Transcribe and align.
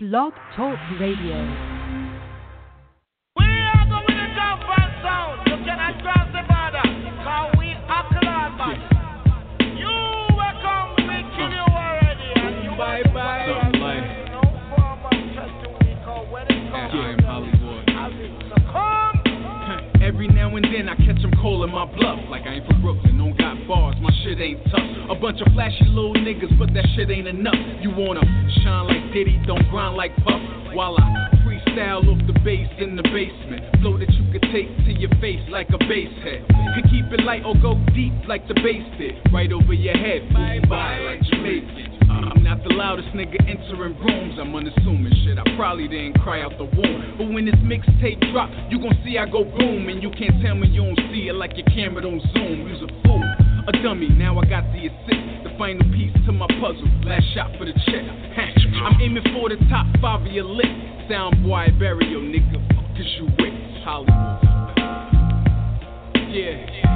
Blog 0.00 0.32
Talk 0.54 0.78
Radio. 1.00 1.77
Now 20.34 20.54
and 20.56 20.64
then 20.64 20.88
I 20.88 20.96
catch 20.96 21.20
them 21.22 21.32
calling 21.40 21.72
my 21.72 21.84
bluff. 21.84 22.20
Like 22.30 22.42
I 22.42 22.60
ain't 22.60 22.66
from 22.66 22.82
Brooklyn, 22.82 23.18
don't 23.18 23.36
got 23.36 23.56
bars, 23.66 23.96
my 24.00 24.10
shit 24.24 24.40
ain't 24.40 24.64
tough. 24.70 25.10
A 25.10 25.14
bunch 25.14 25.40
of 25.40 25.52
flashy 25.52 25.84
little 25.86 26.14
niggas, 26.14 26.58
but 26.58 26.72
that 26.74 26.86
shit 26.94 27.10
ain't 27.10 27.28
enough. 27.28 27.58
You 27.80 27.90
wanna 27.90 28.22
shine 28.62 28.86
like 28.86 29.12
Diddy, 29.12 29.40
don't 29.46 29.68
grind 29.70 29.96
like 29.96 30.14
Puff. 30.24 30.40
While 30.74 30.96
I 30.98 31.28
freestyle 31.48 32.04
off 32.08 32.26
the 32.26 32.38
bass 32.44 32.68
in 32.78 32.96
the 32.96 33.02
basement. 33.02 33.64
Flow 33.80 33.98
that 33.98 34.10
you 34.12 34.32
could 34.32 34.42
take 34.52 34.68
to 34.84 34.92
your 34.92 35.10
face 35.20 35.40
like 35.48 35.68
a 35.70 35.78
bass 35.78 36.12
head. 36.22 36.44
Could 36.74 36.90
keep 36.90 37.06
it 37.12 37.24
light 37.24 37.44
or 37.44 37.54
go 37.60 37.74
deep 37.94 38.12
like 38.26 38.46
the 38.48 38.54
bass 38.54 38.84
did. 38.98 39.14
Right 39.32 39.50
over 39.52 39.72
your 39.72 39.96
head, 39.96 40.32
bye 40.32 40.60
bye 40.68 40.98
like 40.98 41.22
Jamaican. 41.22 41.87
I'm 42.18 42.42
not 42.42 42.62
the 42.64 42.74
loudest 42.74 43.08
nigga 43.14 43.38
entering 43.48 43.98
rooms. 43.98 44.38
I'm 44.40 44.54
unassuming 44.54 45.12
shit. 45.24 45.38
I 45.38 45.44
probably 45.56 45.88
didn't 45.88 46.18
cry 46.20 46.42
out 46.42 46.52
the 46.58 46.64
womb. 46.64 47.14
But 47.18 47.30
when 47.30 47.44
this 47.44 47.58
mixtape 47.62 48.20
drop, 48.32 48.50
you 48.70 48.78
gon' 48.78 48.98
see 49.04 49.18
I 49.18 49.26
go 49.26 49.44
boom. 49.44 49.88
And 49.88 50.02
you 50.02 50.10
can't 50.10 50.42
tell 50.42 50.54
me 50.54 50.68
you 50.68 50.82
don't 50.82 50.98
see 51.12 51.28
it 51.28 51.34
like 51.34 51.56
your 51.56 51.66
camera 51.66 52.02
don't 52.02 52.20
zoom. 52.34 52.66
You's 52.66 52.82
a 52.82 52.90
fool, 53.06 53.22
a 53.68 53.72
dummy. 53.82 54.08
Now 54.08 54.38
I 54.38 54.44
got 54.44 54.64
the 54.72 54.90
assist, 54.90 55.44
the 55.44 55.54
final 55.58 55.86
piece 55.94 56.12
to 56.26 56.32
my 56.32 56.48
puzzle. 56.60 56.88
Last 57.04 57.24
shot 57.34 57.52
for 57.58 57.64
the 57.64 57.74
check. 57.86 58.04
I'm 58.82 59.00
aiming 59.00 59.24
for 59.34 59.48
the 59.48 59.56
top 59.70 59.86
five 60.00 60.26
of 60.26 60.32
your 60.32 60.44
list. 60.44 60.68
Sound 61.08 61.42
boy, 61.42 61.66
your 61.78 62.22
nigga. 62.22 62.78
Is 62.98 63.06
you 63.16 63.26
with 63.26 63.54
Holliewood. 63.86 64.42
Yeah. 66.34 66.87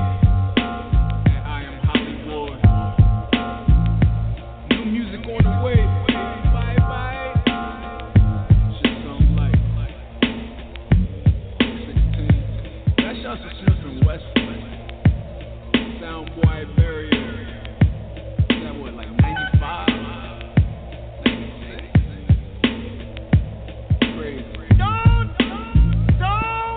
New 5.24 5.28
music 5.28 5.28
on 5.28 5.42
the 5.44 5.50
way. 5.64 5.76
Bye 6.52 6.76
bye. 6.78 7.18
Shit 8.82 8.94
sound 9.04 9.36
like 9.36 9.58
16. 11.86 12.96
That 12.98 13.14
shouts 13.22 13.42
Smith 13.60 13.82
and 13.84 13.98
Wesson. 14.06 14.48
Soundboy 16.02 16.58
Barrier. 16.76 17.36
Is 18.50 18.58
that 18.64 18.74
what, 18.76 18.92
like 18.94 19.10
95? 19.10 19.88
96? 21.24 21.82
Crazy. 24.16 24.44
Don't, 24.78 25.28
don't, 26.18 26.76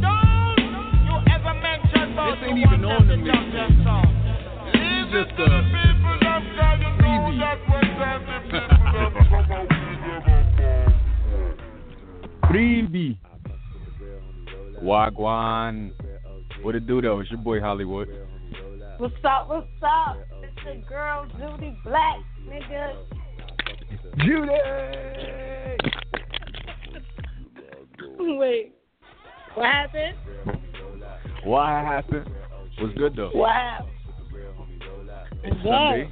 don't 0.00 0.60
you 1.04 1.16
ever 1.32 1.54
mention 1.60 2.12
about 2.12 2.36
This 2.40 2.48
ain't 2.50 2.58
even 2.58 2.84
on 2.84 3.06
the 3.08 3.16
that 3.16 3.24
jump 3.24 3.44
mixtape. 3.48 3.54
that 3.54 3.70
song. 3.84 4.08
This 4.72 4.80
is 4.84 5.06
just 5.12 5.30
to 5.38 5.44
a 5.44 5.62
Freebie. 12.54 13.18
Wagwan. 14.80 15.90
What 16.62 16.76
it 16.76 16.86
do 16.86 17.02
though? 17.02 17.18
It's 17.18 17.28
your 17.30 17.40
boy 17.40 17.58
Holliewood. 17.58 18.06
What's 18.98 19.14
up? 19.24 19.48
What's 19.48 19.66
up? 19.82 20.18
It's 20.40 20.54
the 20.64 20.88
girl 20.88 21.26
Judy 21.36 21.76
Black, 21.84 22.18
nigga. 22.46 22.94
Judy. 24.18 24.52
Wait, 28.38 28.72
what 29.54 29.66
happened? 29.66 30.16
What 31.42 31.66
happened? 31.66 32.30
What's 32.78 32.94
good 32.96 33.16
though? 33.16 33.30
What? 33.34 33.88
It's 35.42 35.56
Yeah. 35.64 36.04
Sunday. 36.04 36.10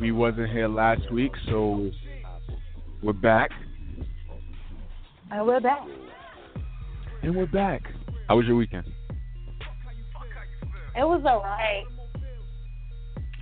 We 0.00 0.12
wasn't 0.12 0.50
here 0.50 0.68
last 0.68 1.10
week, 1.10 1.32
so 1.48 1.90
we're 3.02 3.12
back. 3.12 3.50
And 5.30 5.46
we're 5.46 5.60
back. 5.60 5.86
And 7.22 7.36
we're 7.36 7.46
back. 7.46 7.82
How 8.28 8.36
was 8.36 8.46
your 8.46 8.56
weekend? 8.56 8.86
It 10.96 11.04
was 11.04 11.22
alright. 11.24 11.84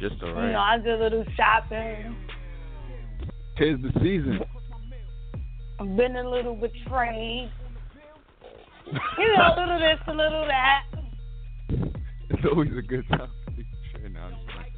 Just 0.00 0.22
alright. 0.22 0.46
You 0.46 0.52
know. 0.52 0.58
I 0.58 0.78
did 0.78 1.00
a 1.00 1.02
little 1.02 1.24
shopping. 1.36 2.16
Tis 3.56 3.78
the 3.82 3.90
season. 4.00 4.40
I've 5.80 5.96
been 5.96 6.16
a 6.16 6.28
little 6.28 6.54
betrayed. 6.54 7.50
You 9.18 9.36
know, 9.36 9.42
a 9.42 9.60
little 9.60 9.78
this, 9.78 9.98
a 10.06 10.12
little 10.12 10.46
that. 10.46 10.84
It's 12.30 12.42
always 12.50 12.70
a 12.70 12.80
good 12.80 13.06
time. 13.10 13.28
to 13.44 13.50
be 13.52 13.66
sure. 13.92 14.08
No, 14.08 14.20
I'm 14.20 14.32
just 14.32 14.46
playing. 14.48 14.72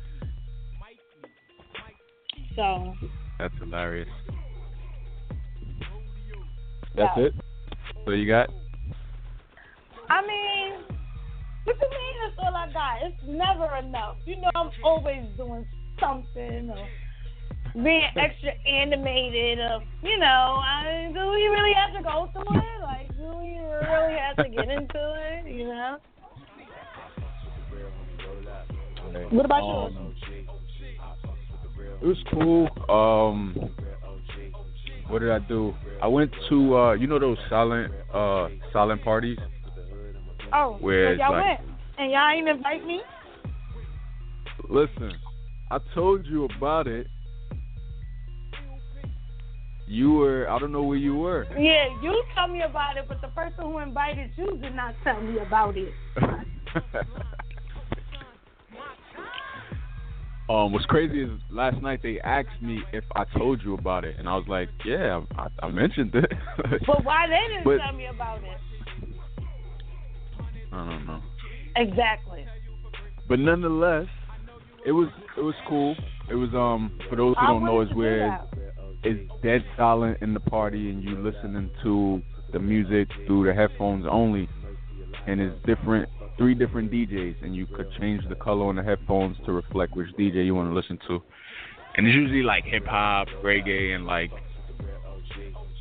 So, 2.56 2.94
That's 3.38 3.54
hilarious. 3.60 4.08
That's 7.00 7.16
Yeah. 7.16 7.24
it. 7.24 7.34
So 8.04 8.12
you 8.12 8.26
got? 8.26 8.50
I 10.10 10.20
mean, 10.20 10.72
what 11.64 11.76
you 11.80 11.88
mean 11.88 12.14
that's 12.20 12.36
all 12.38 12.54
I 12.54 12.70
got? 12.72 12.98
It's 13.02 13.16
never 13.24 13.74
enough. 13.76 14.16
You 14.26 14.42
know, 14.42 14.50
I'm 14.54 14.70
always 14.84 15.24
doing 15.38 15.64
something 15.98 16.68
or 16.68 16.90
being 17.72 18.02
extra 18.16 18.52
animated 18.68 19.60
or, 19.60 19.82
you 20.02 20.18
know, 20.18 20.60
I, 20.60 21.10
do 21.14 21.20
we 21.20 21.48
really 21.48 21.72
have 21.72 21.96
to 21.96 22.02
go 22.02 22.28
through 22.32 22.52
it? 22.52 22.82
Like, 22.82 23.08
do 23.16 23.38
we 23.38 23.58
really 23.58 24.18
have 24.18 24.36
to 24.36 24.48
get 24.50 24.68
into 24.68 24.90
it, 24.94 25.50
you 25.50 25.64
know? 25.68 25.96
What 29.30 29.46
about 29.46 29.62
yours? 29.64 29.94
Um, 29.96 30.14
It 32.02 32.06
was 32.06 32.22
cool. 32.32 32.68
Um, 32.90 33.70
what 35.10 35.20
did 35.20 35.30
I 35.30 35.40
do? 35.40 35.74
I 36.02 36.06
went 36.06 36.30
to 36.48 36.76
uh, 36.76 36.92
you 36.92 37.06
know 37.06 37.18
those 37.18 37.38
silent 37.48 37.92
uh 38.14 38.48
silent 38.72 39.02
parties. 39.02 39.38
Oh, 40.52 40.78
where 40.80 41.14
y'all 41.14 41.32
like- 41.32 41.58
went. 41.58 41.70
And 41.98 42.12
y'all 42.12 42.30
ain't 42.30 42.48
invite 42.48 42.86
me? 42.86 43.02
Listen, 44.70 45.12
I 45.70 45.78
told 45.94 46.24
you 46.26 46.48
about 46.56 46.86
it. 46.86 47.06
You 49.86 50.12
were 50.12 50.48
I 50.48 50.58
don't 50.58 50.72
know 50.72 50.84
where 50.84 50.96
you 50.96 51.16
were. 51.16 51.46
Yeah, 51.58 51.88
you 52.00 52.22
tell 52.34 52.48
me 52.48 52.62
about 52.62 52.96
it, 52.96 53.04
but 53.08 53.20
the 53.20 53.28
person 53.28 53.64
who 53.64 53.78
invited 53.80 54.30
you 54.36 54.56
did 54.62 54.74
not 54.74 54.94
tell 55.04 55.20
me 55.20 55.40
about 55.40 55.76
it. 55.76 55.92
um, 60.50 60.72
what's 60.72 60.84
crazy 60.86 61.22
is 61.22 61.30
last 61.50 61.80
night 61.80 62.00
they 62.02 62.18
asked 62.20 62.60
me 62.60 62.82
if 62.92 63.04
I 63.14 63.24
told 63.38 63.62
you 63.62 63.74
about 63.74 64.04
it, 64.04 64.16
and 64.18 64.28
I 64.28 64.34
was 64.34 64.46
like, 64.48 64.68
yeah, 64.84 65.20
I, 65.38 65.46
I 65.62 65.68
mentioned 65.70 66.12
it. 66.14 66.30
But 66.86 67.04
why 67.04 67.26
they 67.28 67.54
didn't 67.54 67.64
But- 67.64 67.78
tell 67.78 67.96
me 67.96 68.06
about 68.06 68.42
it? 68.42 68.58
I 70.72 70.76
don't 70.88 71.06
know. 71.06 71.20
Exactly. 71.76 72.46
But 73.28 73.38
nonetheless, 73.38 74.06
it 74.84 74.92
was 74.92 75.08
it 75.36 75.40
was 75.40 75.54
cool. 75.68 75.94
It 76.28 76.34
was 76.34 76.50
um 76.54 76.98
for 77.08 77.16
those 77.16 77.34
who 77.40 77.46
don't 77.46 77.64
know 77.64 77.80
is 77.80 77.92
where 77.94 78.40
it's 79.02 79.30
dead 79.42 79.64
silent 79.76 80.18
in 80.20 80.34
the 80.34 80.40
party 80.40 80.90
and 80.90 81.02
you 81.02 81.16
listening 81.16 81.70
to 81.82 82.20
the 82.52 82.58
music 82.58 83.08
through 83.26 83.46
the 83.46 83.54
headphones 83.54 84.04
only 84.10 84.48
and 85.26 85.40
it's 85.40 85.54
different 85.64 86.08
three 86.40 86.54
different 86.54 86.90
DJs 86.90 87.44
and 87.44 87.54
you 87.54 87.66
could 87.66 87.86
change 88.00 88.26
the 88.30 88.34
color 88.34 88.64
on 88.64 88.76
the 88.76 88.82
headphones 88.82 89.36
to 89.44 89.52
reflect 89.52 89.94
which 89.94 90.08
DJ 90.18 90.46
you 90.46 90.54
want 90.54 90.70
to 90.70 90.74
listen 90.74 90.98
to. 91.06 91.22
And 91.96 92.06
it's 92.06 92.14
usually 92.16 92.42
like 92.42 92.64
hip 92.64 92.86
hop, 92.86 93.28
reggae 93.44 93.94
and 93.94 94.06
like 94.06 94.30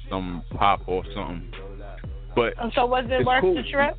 some 0.10 0.44
pop 0.58 0.82
or 0.86 1.04
something. 1.16 1.50
But 2.36 2.56
And 2.62 2.74
so 2.76 2.86
was 2.88 3.06
it 3.10 3.26
worth 3.26 3.40
cool. 3.42 3.56
the 3.56 3.64
trip? 3.72 3.96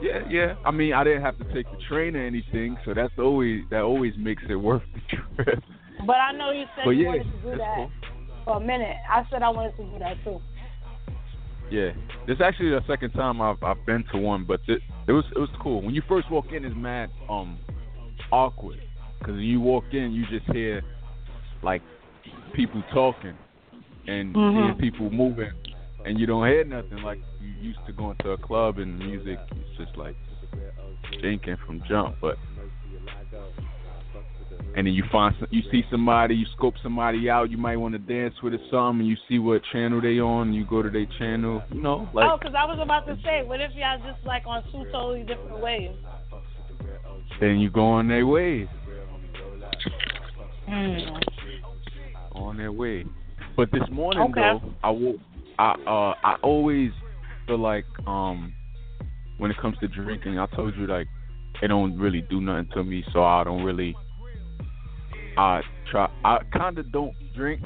yeah, 0.00 0.20
yeah. 0.30 0.54
I 0.64 0.70
mean, 0.70 0.94
I 0.94 1.04
didn't 1.04 1.20
have 1.22 1.36
to 1.36 1.44
take 1.52 1.70
the 1.70 1.76
train 1.86 2.16
or 2.16 2.24
anything, 2.24 2.78
so 2.86 2.94
that's 2.94 3.12
always 3.18 3.64
that 3.70 3.82
always 3.82 4.14
makes 4.16 4.42
it 4.48 4.54
worth 4.68 4.82
the 4.94 5.42
trip. 5.44 5.62
But 6.06 6.16
I 6.16 6.32
know 6.32 6.50
you 6.52 6.64
said 6.76 6.84
But 6.86 6.90
you 6.92 7.02
yeah, 7.02 7.08
wanted 7.08 7.24
to 7.24 7.50
do 7.50 7.58
that 7.58 7.74
cool. 7.76 7.90
for 8.46 8.56
a 8.56 8.60
minute. 8.60 8.96
I 9.10 9.24
said 9.30 9.42
I 9.42 9.50
wanted 9.50 9.76
to 9.76 9.84
do 9.84 9.98
that 9.98 10.16
too. 10.24 10.40
Yeah, 11.70 11.90
this 12.26 12.36
is 12.36 12.40
actually 12.40 12.70
the 12.70 12.82
second 12.86 13.10
time 13.12 13.40
I've 13.40 13.62
I've 13.62 13.84
been 13.86 14.04
to 14.12 14.18
one, 14.18 14.44
but 14.46 14.60
it, 14.66 14.80
it 15.06 15.12
was 15.12 15.24
it 15.34 15.38
was 15.38 15.50
cool. 15.62 15.82
When 15.82 15.94
you 15.94 16.02
first 16.08 16.30
walk 16.30 16.46
in, 16.52 16.64
it's 16.64 16.74
mad 16.76 17.10
um 17.28 17.58
awkward 18.32 18.80
because 19.18 19.34
when 19.34 19.42
you 19.44 19.60
walk 19.60 19.84
in, 19.92 20.12
you 20.12 20.24
just 20.30 20.50
hear 20.52 20.82
like 21.62 21.82
people 22.54 22.82
talking 22.92 23.34
and 24.06 24.34
Mhm. 24.34 24.54
seeing 24.54 24.74
people 24.78 25.10
moving, 25.10 25.50
and 26.06 26.18
you 26.18 26.26
don't 26.26 26.46
hear 26.46 26.64
nothing 26.64 27.02
like 27.02 27.20
you 27.40 27.48
used 27.68 27.80
to 27.86 27.92
going 27.92 28.16
to 28.22 28.30
a 28.30 28.38
club 28.38 28.78
and 28.78 28.98
music. 28.98 29.38
It's 29.52 29.76
just 29.76 29.96
like 29.98 30.16
thinking 31.20 31.56
from 31.66 31.82
jump, 31.88 32.16
but 32.20 32.38
and 34.78 34.86
then 34.86 34.94
you 34.94 35.02
find 35.10 35.34
some, 35.40 35.48
you 35.50 35.62
see 35.72 35.82
somebody, 35.90 36.36
you 36.36 36.46
scope 36.56 36.74
somebody 36.84 37.28
out, 37.28 37.50
you 37.50 37.58
might 37.58 37.76
want 37.76 37.94
to 37.94 37.98
dance 37.98 38.34
with 38.44 38.54
or 38.54 38.58
something, 38.70 39.00
and 39.00 39.08
you 39.08 39.16
see 39.28 39.40
what 39.40 39.60
channel 39.72 40.00
they 40.00 40.20
on, 40.20 40.52
you 40.52 40.64
go 40.64 40.82
to 40.82 40.88
their 40.88 41.04
channel, 41.18 41.60
you 41.72 41.82
know, 41.82 42.08
like. 42.14 42.30
oh, 42.30 42.38
because 42.38 42.54
I 42.56 42.64
was 42.64 42.78
about 42.80 43.04
to 43.06 43.16
say, 43.24 43.42
what 43.44 43.60
if 43.60 43.72
y'all 43.74 43.98
just 43.98 44.24
like 44.24 44.46
on 44.46 44.62
two 44.70 44.84
totally 44.92 45.24
different 45.24 45.58
waves? 45.58 45.96
Then 47.40 47.58
you 47.58 47.70
go 47.70 47.86
on 47.86 48.06
their 48.06 48.24
way, 48.24 48.68
Mm. 50.68 51.22
on 52.32 52.56
their 52.56 52.70
way. 52.70 53.04
But 53.56 53.72
this 53.72 53.82
morning 53.90 54.22
Okay. 54.30 54.40
though, 54.40 54.60
I 54.84 54.90
woke. 54.90 55.16
I 55.58 55.70
uh 55.86 56.14
I 56.22 56.36
always 56.42 56.92
feel 57.46 57.58
like 57.58 57.86
um 58.06 58.52
when 59.38 59.50
it 59.50 59.56
comes 59.56 59.78
to 59.78 59.88
drinking, 59.88 60.38
I 60.38 60.46
told 60.54 60.76
you 60.76 60.86
like 60.86 61.08
it 61.62 61.68
don't 61.68 61.98
really 61.98 62.20
do 62.20 62.40
nothing 62.40 62.68
to 62.74 62.84
me, 62.84 63.02
so 63.12 63.24
I 63.24 63.42
don't 63.44 63.64
really. 63.64 63.96
I 65.38 65.62
try. 65.90 66.10
I 66.24 66.38
kind 66.52 66.78
of 66.78 66.90
don't 66.92 67.14
drink 67.34 67.62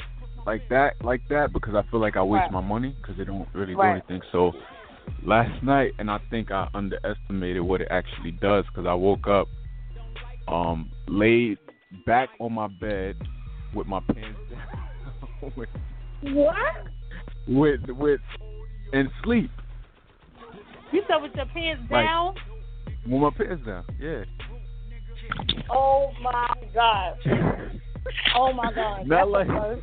like 0.46 0.68
that, 0.68 1.02
like 1.04 1.22
that, 1.30 1.52
because 1.52 1.74
I 1.74 1.82
feel 1.90 2.00
like 2.00 2.16
I 2.16 2.22
waste 2.22 2.42
Right. 2.42 2.52
my 2.52 2.60
money 2.60 2.94
because 3.00 3.18
it 3.18 3.24
don't 3.24 3.48
really 3.54 3.74
Right. 3.74 3.94
do 4.06 4.12
anything. 4.12 4.28
So 4.32 4.52
last 5.24 5.62
night, 5.62 5.92
and 5.98 6.10
I 6.10 6.18
think 6.30 6.50
I 6.50 6.68
underestimated 6.74 7.62
what 7.62 7.80
it 7.80 7.88
actually 7.90 8.32
does 8.32 8.64
because 8.66 8.86
I 8.86 8.94
woke 8.94 9.26
up, 9.28 9.48
um, 10.48 10.90
laid 11.08 11.58
back 12.06 12.28
on 12.40 12.52
my 12.52 12.68
bed 12.80 13.16
with 13.74 13.86
my 13.86 14.00
pants 14.00 14.38
down, 14.50 15.52
with, 15.56 15.68
What? 16.22 16.86
with 17.48 17.80
with 17.88 18.20
and 18.92 19.10
sleep 19.22 19.50
You 20.92 21.02
said 21.08 21.22
with 21.22 21.34
your 21.34 21.46
pants 21.46 21.90
Like- 21.90 22.04
down? 22.06 22.34
with 23.06 23.20
my 23.22 23.30
pants 23.30 23.64
down. 23.64 23.84
Yeah. 23.98 24.24
Oh 25.70 26.10
my 26.22 26.48
god. 26.74 27.16
Oh 28.36 28.52
my 28.52 28.72
god. 28.72 29.06
Not 29.06 29.30
That's 29.32 29.48
like- 29.48 29.82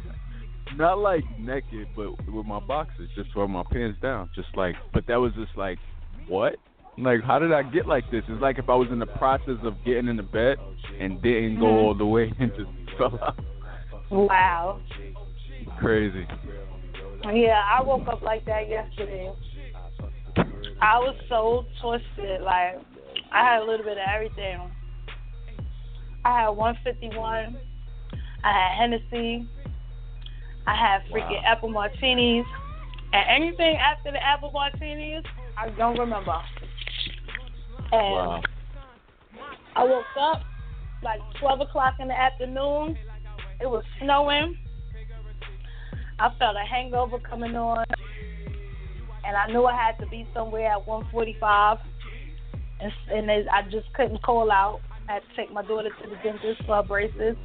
not 0.78 1.00
like 1.00 1.24
naked, 1.40 1.88
but 1.96 2.12
with 2.32 2.46
my 2.46 2.60
boxers, 2.60 3.10
just 3.16 3.36
with 3.36 3.50
my 3.50 3.64
pants 3.72 3.98
down, 4.02 4.30
just 4.36 4.50
like. 4.56 4.76
But 4.94 5.08
that 5.08 5.16
was 5.16 5.34
just 5.34 5.58
like, 5.58 5.80
what? 6.28 6.56
Like, 6.98 7.24
how 7.24 7.40
did 7.40 7.52
I 7.52 7.64
get 7.64 7.88
like 7.88 8.10
this? 8.12 8.24
It's 8.28 8.42
like 8.42 8.60
if 8.60 8.70
I 8.70 8.76
was 8.76 8.88
in 8.92 9.00
the 9.00 9.06
process 9.08 9.58
of 9.64 9.74
getting 9.86 10.08
in 10.08 10.18
the 10.18 10.24
bed 10.24 10.58
and 11.00 11.22
didn't 11.22 11.60
go 11.60 11.66
Mhm. 11.66 11.84
all 11.84 11.94
the 11.96 12.06
way 12.06 12.32
and 12.40 12.52
just 12.56 12.70
fell 12.98 13.18
out. 13.24 13.40
Wow. 14.12 14.80
Crazy. 15.80 16.28
Yeah, 17.34 17.62
I 17.70 17.82
woke 17.84 18.08
up 18.08 18.22
like 18.22 18.46
that 18.46 18.68
yesterday. 18.70 19.32
I 20.82 20.98
was 21.00 21.16
so 21.30 21.66
twisted. 21.82 22.42
Like, 22.42 22.80
I 23.32 23.44
had 23.54 23.62
a 23.62 23.66
little 23.66 23.86
bit 23.86 23.98
of 23.98 24.08
everything. 24.14 24.60
I 26.26 26.42
had 26.42 26.50
151. 26.50 27.58
I 28.44 28.52
had 28.52 28.78
Hennessy. 28.78 29.48
I 30.68 30.76
had 30.76 31.02
freaking 31.12 31.44
apple 31.46 31.70
martinis. 31.70 32.46
And 33.12 33.44
anything 33.44 33.78
after 33.78 34.12
the 34.12 34.24
apple 34.24 34.52
martinis, 34.52 35.24
I 35.58 35.70
don't 35.70 35.98
remember. 35.98 36.40
And 37.92 38.16
Wow. 38.16 38.42
I 39.76 39.84
woke 39.84 40.06
up 40.20 40.42
like 41.02 41.22
12 41.40 41.62
o'clock 41.62 41.96
in 42.00 42.08
the 42.10 42.20
afternoon. 42.20 42.98
It 43.62 43.70
was 43.70 43.84
snowing. 44.00 44.58
I 46.20 46.30
felt 46.38 46.56
a 46.58 46.66
hangover 46.66 47.18
coming 47.20 47.56
on, 47.56 47.86
and 49.26 49.38
I 49.38 49.48
knew 49.48 49.66
I 49.66 49.74
had 49.74 49.98
to 50.00 50.06
be 50.08 50.28
somewhere 50.34 50.70
at 50.74 50.86
1:45, 50.86 51.80
and, 52.82 52.92
and 53.10 53.50
I 53.50 53.62
just 53.72 53.92
couldn't 53.94 54.22
call 54.22 54.52
out. 54.52 54.82
I 55.10 55.14
had 55.14 55.24
to 55.24 55.36
take 55.36 55.52
my 55.52 55.64
daughter 55.64 55.90
to 55.90 56.10
the 56.10 56.16
dentist 56.18 56.64
for 56.68 56.76
her 56.76 56.84
braces, 56.84 57.36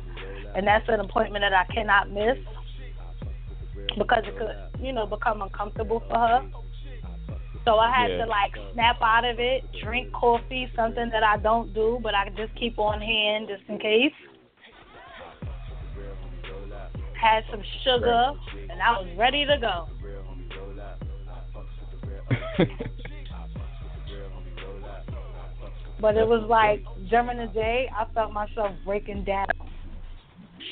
and 0.54 0.66
that's 0.66 0.86
an 0.88 1.00
appointment 1.00 1.42
that 1.42 1.54
I 1.54 1.64
cannot 1.72 2.10
miss 2.10 2.36
because 3.96 4.22
it 4.26 4.36
could, 4.36 4.50
you 4.84 4.92
know, 4.92 5.06
become 5.06 5.40
uncomfortable 5.40 6.02
for 6.06 6.18
her. 6.18 6.42
So 7.64 7.78
I 7.78 7.90
had 7.90 8.08
Yeah. 8.10 8.24
to 8.24 8.26
like 8.26 8.52
snap 8.74 9.00
out 9.00 9.24
of 9.24 9.40
it, 9.40 9.64
drink 9.82 10.12
coffee, 10.12 10.70
something 10.76 11.08
that 11.08 11.22
I 11.22 11.38
don't 11.38 11.72
do, 11.72 11.98
but 12.02 12.14
I 12.14 12.28
just 12.36 12.54
keep 12.56 12.78
on 12.78 13.00
hand 13.00 13.48
just 13.48 13.66
in 13.68 13.78
case. 13.78 14.12
Had 17.14 17.44
some 17.50 17.62
sugar, 17.82 18.32
and 18.68 18.82
I 18.82 19.00
was 19.00 19.08
ready 19.16 19.46
to 19.46 19.56
go. 19.56 19.88
But 26.00 26.16
it 26.16 26.26
was 26.26 26.44
like 26.48 26.84
during 27.08 27.38
the 27.38 27.52
day, 27.52 27.88
I 27.96 28.04
felt 28.12 28.32
myself 28.32 28.72
breaking 28.84 29.24
down 29.24 29.46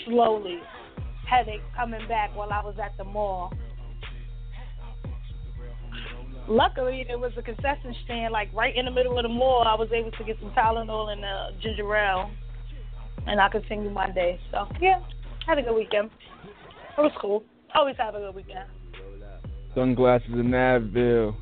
slowly. 0.04 0.58
Headache 1.28 1.62
coming 1.74 2.06
back 2.08 2.34
while 2.36 2.52
I 2.52 2.62
was 2.62 2.74
at 2.82 2.96
the 2.98 3.04
mall. 3.04 3.52
Luckily, 6.48 7.04
there 7.06 7.18
was 7.18 7.32
a 7.38 7.42
concession 7.42 7.94
stand 8.04 8.32
like 8.32 8.52
right 8.52 8.76
in 8.76 8.84
the 8.84 8.90
middle 8.90 9.16
of 9.16 9.22
the 9.22 9.28
mall. 9.28 9.64
I 9.66 9.74
was 9.74 9.88
able 9.94 10.10
to 10.10 10.24
get 10.24 10.36
some 10.40 10.50
Tylenol 10.50 11.12
and 11.12 11.24
uh, 11.24 11.58
ginger 11.62 11.96
ale, 11.96 12.30
and 13.26 13.40
I 13.40 13.48
continued 13.48 13.92
my 13.94 14.10
day. 14.10 14.38
So 14.50 14.66
yeah, 14.80 15.00
had 15.46 15.58
a 15.58 15.62
good 15.62 15.74
weekend. 15.74 16.10
It 16.98 17.00
was 17.00 17.12
cool. 17.20 17.44
Always 17.74 17.96
have 17.98 18.14
a 18.14 18.18
good 18.18 18.34
weekend. 18.34 18.68
Sunglasses 19.74 20.28
in 20.32 20.50
Advil. 20.50 21.34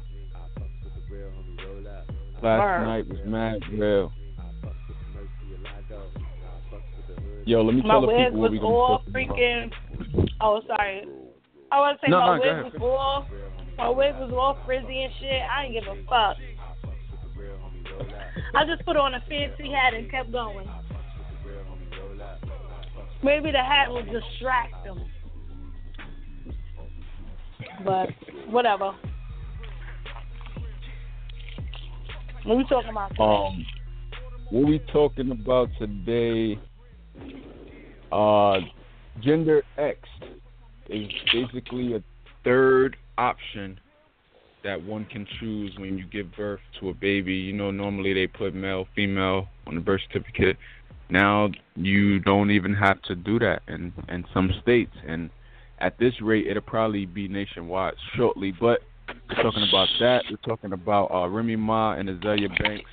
Last 2.43 2.87
night 2.87 3.09
was 3.09 3.19
mad 3.27 3.61
real. 3.73 4.13
Yo, 7.45 7.63
let 7.63 7.75
me 7.75 7.83
My 7.83 7.89
tell 7.95 8.01
the 8.03 8.07
people 8.07 8.41
what 8.41 8.51
was 8.51 8.51
we 8.53 8.59
gonna 8.59 8.75
all 8.75 8.99
talk 8.99 9.09
about. 9.09 9.15
freaking. 9.15 9.73
Oh, 10.41 10.63
sorry. 10.67 11.05
I 11.73 11.79
want 11.79 12.01
to 12.01 12.07
say 12.07 12.11
No, 12.11 12.21
my 12.21 12.39
no, 12.39 12.43
wig 12.43 12.73
was 12.73 12.81
all. 12.81 13.27
My 13.77 13.89
wig 13.89 14.15
was 14.17 14.33
all 14.33 14.59
frizzy 14.67 15.03
and 15.05 15.13
shit. 15.21 15.43
I 15.51 15.67
didn't 15.67 15.85
give 15.85 15.93
a 15.93 16.05
fuck. 16.05 16.37
I 18.55 18.65
just 18.65 18.85
put 18.85 18.97
on 18.97 19.15
a 19.15 19.21
fancy 19.29 19.71
hat 19.71 19.95
and 19.95 20.11
kept 20.11 20.33
going. 20.33 20.69
Maybe 23.23 23.53
the 23.53 23.59
hat 23.59 23.91
will 23.91 24.05
distract 24.05 24.85
them. 24.85 25.05
But 27.85 28.09
whatever. 28.49 28.93
What 32.45 32.57
we 32.57 32.65
talking 32.65 32.91
about? 32.91 33.11
today? 33.11 33.23
Um, 33.23 33.67
what 34.51 34.67
we 34.67 34.79
talking 34.93 35.31
about 35.31 35.69
today? 35.79 36.59
Uh, 38.11 38.61
gender 39.21 39.63
X 39.77 39.99
is 40.89 41.09
basically 41.33 41.95
a 41.95 42.03
third 42.43 42.97
option 43.19 43.79
that 44.65 44.83
one 44.83 45.05
can 45.07 45.27
choose 45.39 45.73
when 45.79 45.99
you 45.99 46.05
give 46.07 46.35
birth 46.35 46.61
to 46.81 46.89
a 46.89 46.95
baby. 46.95 47.35
You 47.35 47.53
know, 47.53 47.71
normally 47.71 48.15
they 48.15 48.27
put 48.27 48.55
male, 48.55 48.87
female 48.97 49.49
on 49.67 49.75
the 49.75 49.81
birth 49.81 50.01
certificate. 50.11 50.57
Now 51.11 51.51
you 51.77 52.21
don't 52.21 52.51
even 52.51 52.75
have 52.75 53.03
to 53.03 53.15
do 53.15 53.39
that 53.41 53.63
in 53.69 53.93
in 54.09 54.25
some 54.33 54.51
states, 54.63 54.95
and 55.07 55.29
at 55.79 55.99
this 55.99 56.15
rate, 56.21 56.47
it'll 56.47 56.63
probably 56.63 57.07
be 57.07 57.27
nationwide 57.27 57.95
shortly. 58.17 58.53
But 58.53 58.81
we're 59.29 59.43
talking 59.43 59.67
about 59.69 59.89
that. 60.01 60.25
We're 60.31 60.37
talking 60.39 60.73
about 60.73 61.11
uh, 61.13 61.29
Remy 61.29 61.57
Ma 61.57 61.93
and 61.95 62.09
Azealia 62.09 62.49
Banks. 62.63 62.91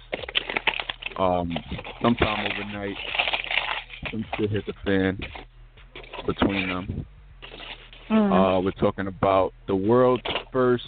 Um, 1.17 1.51
sometime 2.01 2.45
overnight, 2.51 2.95
some 4.11 4.23
shit 4.37 4.51
hit 4.51 4.65
the 4.65 4.73
fan 4.85 5.19
between 6.25 6.69
them. 6.69 7.05
Mhm. 8.09 8.57
Uh, 8.57 8.61
we're 8.61 8.71
talking 8.71 9.07
about 9.07 9.53
the 9.67 9.75
world's 9.75 10.23
first 10.51 10.85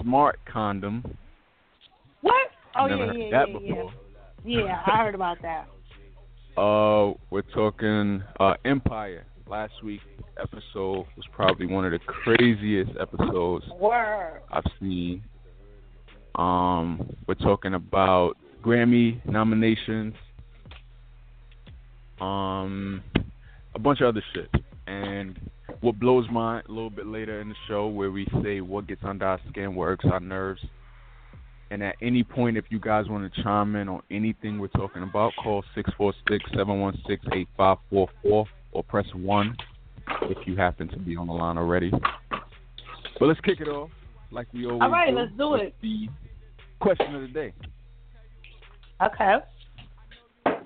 smart 0.00 0.38
condom. 0.46 1.04
what? 2.22 2.50
Oh 2.76 2.86
Never 2.86 3.06
yeah, 3.06 3.06
heard 3.06 3.16
yeah, 3.18 3.30
that 3.30 3.62
yeah, 3.62 3.82
yeah. 4.44 4.60
Yeah, 4.66 4.82
I 4.86 4.96
heard 4.98 5.14
about 5.14 5.42
that. 5.42 5.66
Uh, 6.56 7.14
we're 7.30 7.42
talking 7.54 8.22
uh, 8.38 8.54
Empire. 8.64 9.24
Last 9.50 9.72
week's 9.82 10.04
episode 10.40 11.06
was 11.16 11.26
probably 11.34 11.66
one 11.66 11.84
of 11.84 11.90
the 11.90 11.98
craziest 11.98 12.92
episodes 13.00 13.64
Word. 13.80 14.42
I've 14.48 14.62
seen. 14.78 15.24
Um, 16.36 17.16
we're 17.26 17.34
talking 17.34 17.74
about 17.74 18.36
Grammy 18.64 19.20
nominations. 19.26 20.14
Um, 22.20 23.02
a 23.74 23.80
bunch 23.80 24.00
of 24.00 24.06
other 24.06 24.22
shit. 24.32 24.50
And 24.86 25.36
what 25.80 25.98
blows 25.98 26.26
my 26.30 26.60
a 26.60 26.68
little 26.68 26.88
bit 26.88 27.08
later 27.08 27.40
in 27.40 27.48
the 27.48 27.56
show, 27.66 27.88
where 27.88 28.12
we 28.12 28.28
say 28.44 28.60
what 28.60 28.86
gets 28.86 29.02
under 29.02 29.26
our 29.26 29.40
skin, 29.48 29.74
what 29.74 29.86
irks 29.86 30.04
our 30.12 30.20
nerves. 30.20 30.62
And 31.72 31.82
at 31.82 31.96
any 32.00 32.22
point, 32.22 32.56
if 32.56 32.66
you 32.68 32.78
guys 32.78 33.08
want 33.08 33.32
to 33.34 33.42
chime 33.42 33.74
in 33.74 33.88
on 33.88 34.02
anything 34.12 34.60
we're 34.60 34.68
talking 34.68 35.02
about, 35.02 35.32
call 35.42 35.64
six 35.74 35.90
four 35.98 36.14
six 36.28 36.44
seven 36.56 36.78
one 36.78 36.96
six 37.08 37.24
eight 37.32 37.48
five 37.56 37.78
four 37.90 38.08
four 38.22 38.46
or 38.72 38.84
press 38.84 39.06
1 39.14 39.56
if 40.22 40.38
you 40.46 40.56
happen 40.56 40.88
to 40.88 40.98
be 40.98 41.16
on 41.16 41.26
the 41.26 41.32
line 41.32 41.58
already. 41.58 41.90
But 41.90 43.26
let's 43.26 43.40
kick 43.40 43.60
it 43.60 43.68
off 43.68 43.90
like 44.30 44.46
we 44.52 44.66
always 44.66 44.82
All 44.82 44.90
right, 44.90 45.10
do. 45.10 45.16
let's 45.16 45.32
do 45.36 45.54
it. 45.54 45.74
The 45.82 46.08
question 46.80 47.14
of 47.14 47.22
the 47.22 47.28
day. 47.28 47.52
Okay. 49.02 49.36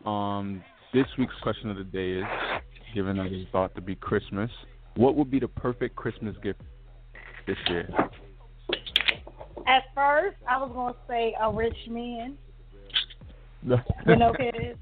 Um, 0.04 0.62
this 0.92 1.06
week's 1.18 1.34
question 1.42 1.70
of 1.70 1.76
the 1.76 1.84
day 1.84 2.12
is, 2.12 2.24
given 2.94 3.16
that 3.16 3.26
it's 3.26 3.50
thought 3.50 3.74
to 3.74 3.80
be 3.80 3.96
Christmas, 3.96 4.50
what 4.96 5.16
would 5.16 5.30
be 5.30 5.40
the 5.40 5.48
perfect 5.48 5.96
Christmas 5.96 6.36
gift 6.42 6.60
this 7.46 7.56
year? 7.68 7.88
At 9.66 9.82
first, 9.94 10.36
I 10.48 10.58
was 10.58 10.70
gonna 10.74 10.94
say 11.08 11.34
a 11.40 11.50
rich 11.50 11.76
man 11.88 12.36
with 13.66 13.80
no 14.18 14.32
kids 14.34 14.78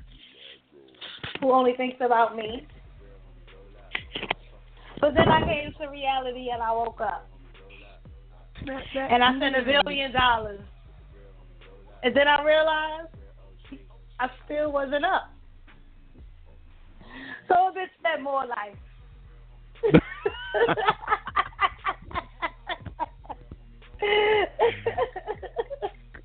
who 1.41 1.53
only 1.53 1.75
thinks 1.77 1.99
about 2.01 2.37
me. 2.37 2.67
But 5.03 5.15
then 5.17 5.29
I 5.29 5.43
came 5.43 5.75
to 5.81 5.89
reality 5.89 6.51
and 6.53 6.63
I 6.63 6.71
woke 6.71 7.01
up. 7.01 7.29
And 8.95 9.25
I 9.25 9.37
spent 9.37 9.57
a 9.57 9.83
billion 9.85 10.13
dollars. 10.13 10.61
And 12.05 12.17
then 12.17 12.29
I 12.29 12.45
realized 12.45 13.09
I 14.21 14.29
still 14.45 14.71
wasn't 14.71 15.05
up. 15.05 15.33
So 17.49 17.55
a 17.55 17.73
bitch 17.73 17.91
spent 17.99 18.23
more 18.23 18.47
life. 18.47 18.77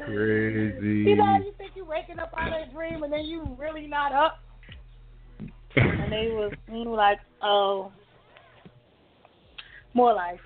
Crazy. 0.06 1.10
You 1.10 1.16
know, 1.16 1.38
you 1.44 1.52
think 1.58 1.72
you're 1.76 1.84
waking 1.84 2.20
up 2.20 2.32
out 2.38 2.50
of 2.50 2.70
a 2.70 2.72
dream 2.72 3.02
and 3.02 3.12
then 3.12 3.26
you 3.26 3.58
really 3.58 3.88
not 3.88 4.14
up. 4.14 4.38
And 5.76 6.12
they 6.12 6.30
was 6.30 6.54
you 6.72 6.94
like, 6.94 7.18
oh, 7.42 7.92
more 9.98 10.14
life. 10.14 10.40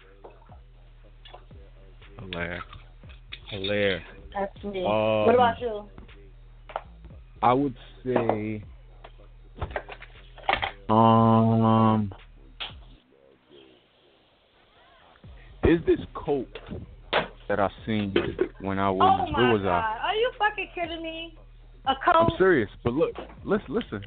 Hilarious. 2.22 2.64
Hilarious. 3.50 4.04
That's 4.34 4.64
me. 4.64 4.80
Um, 4.86 5.26
what 5.26 5.36
about 5.36 5.60
you? 5.60 5.90
I 7.44 7.52
would 7.52 7.76
say, 8.06 8.64
um, 10.90 12.14
is 15.66 15.80
this 15.86 16.00
coat 16.14 16.48
that 17.50 17.60
I 17.60 17.68
seen 17.86 18.14
when 18.62 18.80
I 18.80 18.90
was 18.90 19.02
Oh 19.02 19.34
where 19.34 19.48
my 19.48 19.54
was 19.54 19.64
god, 19.64 19.70
I? 19.70 20.00
are 20.02 20.16
you 20.16 20.32
fucking 20.40 20.70
kidding 20.74 21.04
me? 21.04 21.36
A 21.88 21.94
coat? 22.06 22.16
I'm 22.16 22.30
serious, 22.38 22.70
but 22.86 22.94
look, 22.94 23.12
listen, 23.44 23.66
listen, 23.68 24.06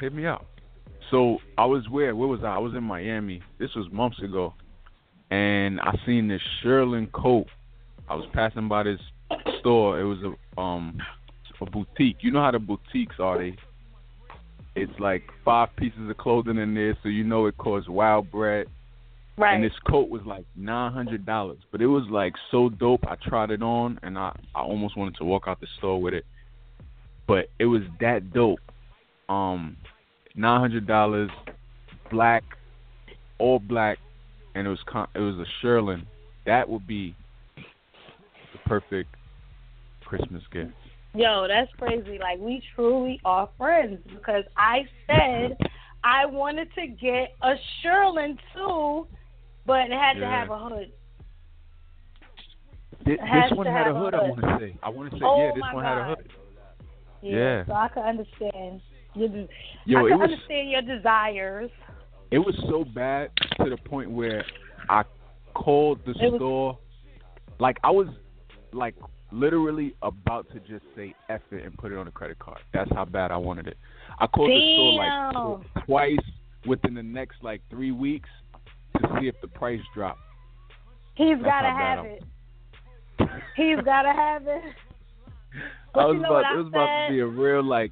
hit 0.00 0.14
me 0.14 0.24
out. 0.26 0.46
So 1.10 1.38
I 1.56 1.64
was 1.64 1.88
where? 1.88 2.14
Where 2.16 2.28
was 2.28 2.40
I? 2.42 2.54
I 2.54 2.58
was 2.58 2.74
in 2.74 2.82
Miami. 2.82 3.42
This 3.58 3.70
was 3.74 3.86
months 3.92 4.20
ago, 4.22 4.54
and 5.30 5.80
I 5.80 5.96
seen 6.04 6.28
this 6.28 6.42
shearling 6.62 7.10
coat. 7.12 7.46
I 8.08 8.14
was 8.14 8.26
passing 8.32 8.68
by 8.68 8.84
this 8.84 9.00
store. 9.60 10.00
It 10.00 10.04
was 10.04 10.18
a 10.22 10.60
um 10.60 10.98
a 11.60 11.66
boutique. 11.66 12.18
You 12.20 12.32
know 12.32 12.42
how 12.42 12.50
the 12.50 12.58
boutiques 12.58 13.16
are? 13.18 13.38
They 13.38 13.56
it's 14.74 14.92
like 14.98 15.22
five 15.44 15.74
pieces 15.76 16.08
of 16.10 16.16
clothing 16.18 16.58
in 16.58 16.74
there, 16.74 16.96
so 17.02 17.08
you 17.08 17.24
know 17.24 17.46
it 17.46 17.56
costs 17.56 17.88
wild 17.88 18.30
bread. 18.30 18.66
Right. 19.38 19.54
And 19.54 19.64
this 19.64 19.72
coat 19.88 20.08
was 20.08 20.22
like 20.24 20.44
nine 20.54 20.92
hundred 20.92 21.26
dollars, 21.26 21.58
but 21.70 21.82
it 21.82 21.86
was 21.86 22.04
like 22.10 22.34
so 22.50 22.68
dope. 22.68 23.04
I 23.06 23.16
tried 23.16 23.50
it 23.50 23.62
on, 23.62 23.98
and 24.02 24.18
I 24.18 24.36
I 24.54 24.60
almost 24.60 24.96
wanted 24.96 25.16
to 25.16 25.24
walk 25.24 25.44
out 25.46 25.60
the 25.60 25.66
store 25.78 26.00
with 26.00 26.14
it, 26.14 26.24
but 27.26 27.46
it 27.58 27.66
was 27.66 27.82
that 28.00 28.32
dope. 28.32 28.60
Um, 29.28 29.76
nine 30.36 30.60
hundred 30.60 30.86
dollars, 30.86 31.30
black, 32.10 32.44
all 33.38 33.58
black, 33.58 33.98
and 34.54 34.66
it 34.66 34.70
was 34.70 34.78
con- 34.86 35.08
it 35.14 35.20
was 35.20 35.36
a 35.36 35.66
shearling. 35.66 36.06
That 36.44 36.68
would 36.68 36.86
be 36.86 37.14
the 37.56 38.58
perfect 38.66 39.08
Christmas 40.04 40.42
gift. 40.52 40.72
Yo, 41.14 41.46
that's 41.48 41.70
crazy. 41.78 42.18
Like 42.20 42.38
we 42.38 42.62
truly 42.74 43.20
are 43.24 43.48
friends 43.56 43.98
because 44.08 44.44
I 44.56 44.82
said 45.06 45.56
I 46.04 46.26
wanted 46.26 46.68
to 46.74 46.86
get 46.86 47.34
a 47.42 47.54
shearling 47.82 48.38
too, 48.54 49.06
but 49.66 49.80
it 49.86 49.92
had 49.92 50.20
to 50.20 50.26
have 50.26 50.50
a 50.50 50.58
hood. 50.58 50.92
This, 53.04 53.18
this 53.18 53.56
one 53.56 53.66
had 53.66 53.86
a 53.86 53.94
have 53.94 53.96
a 53.96 53.98
hood. 53.98 54.14
I 54.14 54.22
want 54.22 54.40
to 54.40 54.58
say. 54.60 54.76
I 54.82 54.88
want 54.88 55.10
to 55.10 55.16
say 55.16 55.24
Oh 55.24 55.46
yeah. 55.46 55.52
This 55.54 55.74
one 55.74 55.84
had 55.84 55.98
a 55.98 56.04
hood. 56.04 56.28
Yeah. 57.22 57.36
Yeah. 57.36 57.64
So 57.66 57.72
I 57.72 57.88
can 57.88 58.02
understand 58.02 58.80
your 59.16 59.28
de- 59.28 59.48
Yo, 59.86 59.98
I 60.06 60.08
can 60.10 60.18
was 60.18 60.30
understand 60.30 60.70
your 60.70 60.82
desires. 60.82 61.70
it 62.30 62.38
was 62.38 62.54
so 62.68 62.84
bad 62.84 63.30
to 63.62 63.70
the 63.70 63.76
point 63.76 64.10
where 64.10 64.44
I 64.88 65.02
called 65.54 66.00
the 66.04 66.12
It 66.12 66.32
was- 66.32 66.38
store. 66.38 66.78
Like 67.58 67.78
I 67.84 67.90
was 67.90 68.08
like 68.72 68.94
literally 69.32 69.94
about 70.02 70.46
to 70.52 70.60
just 70.60 70.84
say 70.94 71.14
F 71.28 71.40
it 71.50 71.64
and 71.64 71.76
put 71.78 71.90
it 71.92 71.98
on 71.98 72.06
a 72.06 72.10
credit 72.10 72.38
card. 72.38 72.58
That's 72.74 72.90
how 72.92 73.04
bad 73.06 73.30
I 73.30 73.36
wanted 73.38 73.66
it. 73.66 73.76
I 74.20 74.26
called 74.26 74.50
the 74.50 74.74
store 74.74 75.58
like 75.74 75.86
twice 75.86 76.26
within 76.66 76.94
the 76.94 77.02
next 77.02 77.42
like 77.42 77.62
three 77.70 77.92
weeks 77.92 78.28
to 78.98 79.08
see 79.20 79.28
if 79.28 79.34
the 79.40 79.48
price 79.48 79.80
dropped. 79.94 80.20
He's 81.14 81.36
That's 81.36 81.44
gotta 81.44 81.70
have 81.70 81.98
I- 82.00 82.08
it. 82.08 82.22
He's 83.56 83.84
gotta 83.84 84.12
have 84.12 84.46
it. 84.46 84.62
But 85.94 86.00
I 86.00 86.06
was 86.08 86.16
you 86.16 86.20
know 86.22 86.36
about 86.36 86.52
it 86.54 86.58
was 86.58 86.66
about 86.66 87.06
to 87.06 87.12
be 87.14 87.20
a 87.20 87.26
real 87.26 87.64
like 87.64 87.90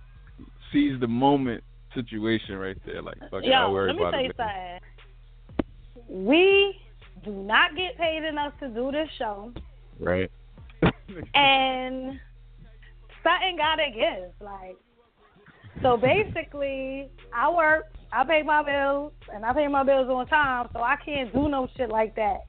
seize 0.75 1.00
the 1.00 1.09
moment 1.09 1.64
situation 1.95 2.57
right 2.57 2.76
there. 2.85 3.00
Like 3.00 3.19
fuck 3.31 3.45
it, 3.45 3.47
Yo, 3.47 3.71
worry 3.71 3.88
let 3.88 3.97
me 3.97 4.02
about 4.02 4.11
tell 4.11 4.23
you 4.23 4.33
something. 4.37 6.26
We 6.26 6.76
do 7.25 7.31
not 7.31 7.75
get 7.76 7.97
paid 7.97 8.25
enough 8.25 8.52
to 8.61 8.69
do 8.69 8.93
this 8.93 9.09
show, 9.19 9.52
Right. 9.99 10.31
and 11.35 12.21
something 13.23 13.57
gotta 13.57 13.87
give. 13.95 14.33
Like, 14.40 14.76
so 15.83 15.97
basically, 15.97 17.09
I 17.35 17.50
work, 17.50 17.85
I 18.12 18.25
pay 18.25 18.43
my 18.43 18.62
bills, 18.62 19.12
and 19.33 19.45
I 19.45 19.52
pay 19.52 19.69
my 19.69 19.83
bills 19.83 20.09
on 20.09 20.26
time, 20.26 20.69
so 20.73 20.81
I 20.81 20.97
can't 21.04 21.33
do 21.33 21.49
no 21.49 21.69
shit 21.76 21.88
like 21.88 22.14
that. 22.16 22.40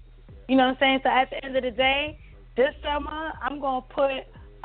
You 0.49 0.57
know 0.57 0.65
what 0.65 0.71
I'm 0.71 0.77
saying? 0.79 0.99
So 1.03 1.09
at 1.09 1.29
the 1.29 1.43
end 1.45 1.55
of 1.55 1.63
the 1.63 1.71
day, 1.71 2.19
this 2.57 2.73
summer 2.83 3.31
I'm 3.41 3.59
gonna 3.59 3.85
put 3.89 4.11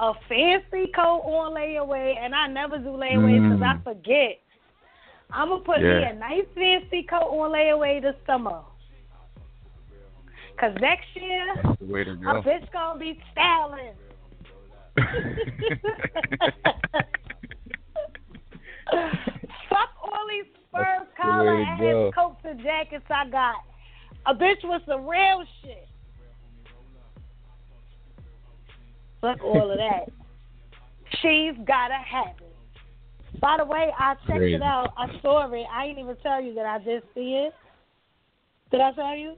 a 0.00 0.14
fancy 0.28 0.90
coat 0.96 1.20
on 1.26 1.52
layaway, 1.54 2.16
and 2.18 2.34
I 2.34 2.46
never 2.46 2.78
do 2.78 2.88
layaways 2.96 3.42
because 3.42 3.62
I 3.62 3.74
Mm. 3.76 3.84
forget. 3.84 4.40
I'm 5.30 5.48
gonna 5.50 5.62
put 5.62 5.80
me 5.80 6.02
a 6.04 6.12
nice 6.14 6.46
fancy 6.54 7.02
coat 7.04 7.28
on 7.28 7.52
layaway 7.52 8.00
this 8.00 8.16
summer. 8.26 8.62
Cause 10.58 10.74
next 10.80 11.14
year, 11.14 11.54
That's 11.62 11.78
the 11.78 11.84
way 11.86 12.04
to 12.04 12.12
a 12.12 12.42
bitch 12.42 12.70
gonna 12.72 12.98
be 12.98 13.20
styling. 13.32 13.94
Fuck 19.68 19.90
all 20.02 20.26
these 20.28 20.44
fur 20.72 21.06
collar 21.16 21.54
way 21.56 21.64
to 21.64 21.70
and 21.70 21.80
go. 21.80 22.12
coats 22.14 22.40
and 22.44 22.60
jackets 22.62 23.04
I 23.10 23.28
got. 23.28 23.56
A 24.26 24.34
bitch 24.34 24.62
with 24.64 24.82
some 24.86 25.06
real 25.06 25.44
shit. 25.62 25.88
Fuck 29.20 29.42
all 29.44 29.70
of 29.70 29.78
that. 29.78 30.06
She's 31.20 31.54
gotta 31.66 31.94
have 31.94 32.36
it. 32.40 33.40
By 33.40 33.56
the 33.58 33.64
way, 33.64 33.90
I 33.98 34.14
checked 34.26 34.38
Crazy. 34.38 34.54
it 34.54 34.62
out. 34.62 34.92
I 34.96 35.06
saw 35.22 35.50
it. 35.50 35.66
I 35.72 35.86
didn't 35.86 36.02
even 36.02 36.16
tell 36.22 36.42
you 36.42 36.54
that 36.54 36.66
I 36.66 36.78
did 36.82 37.02
see 37.14 37.46
it. 37.46 37.54
Did 38.70 38.80
I 38.80 38.92
tell 38.92 39.16
you? 39.16 39.34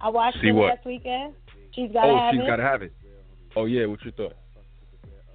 I 0.00 0.08
watched 0.08 0.38
See 0.40 0.48
it 0.48 0.52
what? 0.52 0.66
last 0.74 0.86
weekend. 0.86 1.34
She's 1.74 1.90
gotta 1.92 2.08
oh, 2.08 2.28
she's 2.32 2.40
it. 2.40 2.46
gotta 2.46 2.62
have 2.62 2.82
it. 2.82 2.92
Oh 3.54 3.64
yeah, 3.64 3.86
what 3.86 4.04
you 4.04 4.12
thought? 4.12 4.34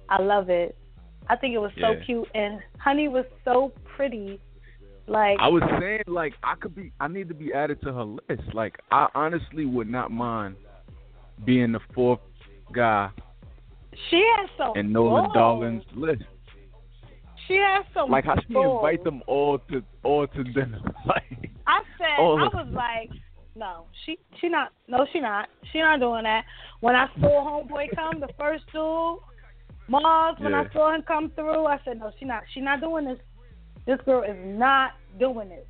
I 0.08 0.20
love 0.22 0.50
it. 0.50 0.76
I 1.28 1.36
think 1.36 1.54
it 1.54 1.58
was 1.58 1.72
so 1.80 1.92
Yeah. 1.92 2.04
cute 2.04 2.28
and 2.34 2.60
Honey 2.78 3.08
was 3.08 3.24
so 3.44 3.72
pretty. 3.96 4.40
Like 5.06 5.38
I 5.40 5.48
was 5.48 5.62
saying 5.80 6.02
like 6.06 6.34
I 6.42 6.54
could 6.54 6.74
be 6.74 6.92
I 7.00 7.08
need 7.08 7.28
to 7.28 7.34
be 7.34 7.52
added 7.52 7.80
to 7.82 7.92
her 7.92 8.04
list. 8.04 8.54
Like 8.54 8.78
I 8.90 9.08
honestly 9.14 9.66
would 9.66 9.88
not 9.88 10.10
mind 10.10 10.56
being 11.44 11.72
the 11.72 11.80
fourth 11.94 12.20
guy 12.72 13.10
she 14.10 14.24
has 14.36 14.48
some 14.56 14.72
and 14.76 14.92
Nolan 14.92 15.24
balls. 15.24 15.34
Darling's 15.34 15.84
list. 15.94 16.22
She 17.48 17.54
has 17.54 17.84
some 17.92 18.10
Like 18.10 18.24
how 18.24 18.36
she 18.46 18.54
balls. 18.54 18.78
invite 18.78 19.04
them 19.04 19.22
all 19.26 19.58
to 19.70 19.82
all 20.02 20.26
to 20.26 20.44
dinner. 20.44 20.80
like 21.06 21.50
I 21.66 21.80
said 21.98 22.18
I 22.18 22.20
was 22.20 22.68
like, 22.72 23.10
no, 23.54 23.86
she 24.04 24.18
she 24.40 24.48
not 24.48 24.72
no 24.88 25.06
she 25.12 25.20
not 25.20 25.48
she 25.72 25.80
not 25.80 26.00
doing 26.00 26.24
that. 26.24 26.44
When 26.80 26.96
I 26.96 27.08
saw 27.20 27.62
homeboy 27.64 27.94
come, 27.94 28.20
the 28.20 28.28
first 28.38 28.64
dude, 28.72 29.18
Mars, 29.88 30.36
when 30.38 30.54
I 30.54 30.64
saw 30.72 30.94
him 30.94 31.02
come 31.02 31.30
through, 31.34 31.66
I 31.66 31.78
said 31.84 31.98
no, 31.98 32.12
she 32.18 32.24
not 32.24 32.42
she 32.54 32.60
not 32.60 32.80
doing 32.80 33.04
this. 33.04 33.18
This 33.86 33.98
girl 34.06 34.22
is 34.22 34.36
not 34.40 34.92
doing 35.18 35.48
this. 35.48 35.66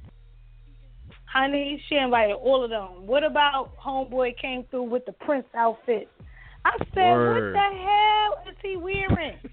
Honey, 1.24 1.82
she 1.88 1.96
invited 1.96 2.34
all 2.34 2.62
of 2.62 2.68
them. 2.68 3.06
What 3.06 3.24
about 3.24 3.70
homeboy 3.82 4.38
came 4.38 4.64
through 4.70 4.84
with 4.84 5.06
the 5.06 5.12
Prince 5.12 5.46
outfit? 5.56 6.10
I 6.64 6.76
said, 6.94 7.12
Word. 7.12 7.54
what 7.54 7.60
the 7.60 7.68
hell 7.82 8.44
is 8.50 8.56
he 8.62 8.76
wearing? 8.76 9.36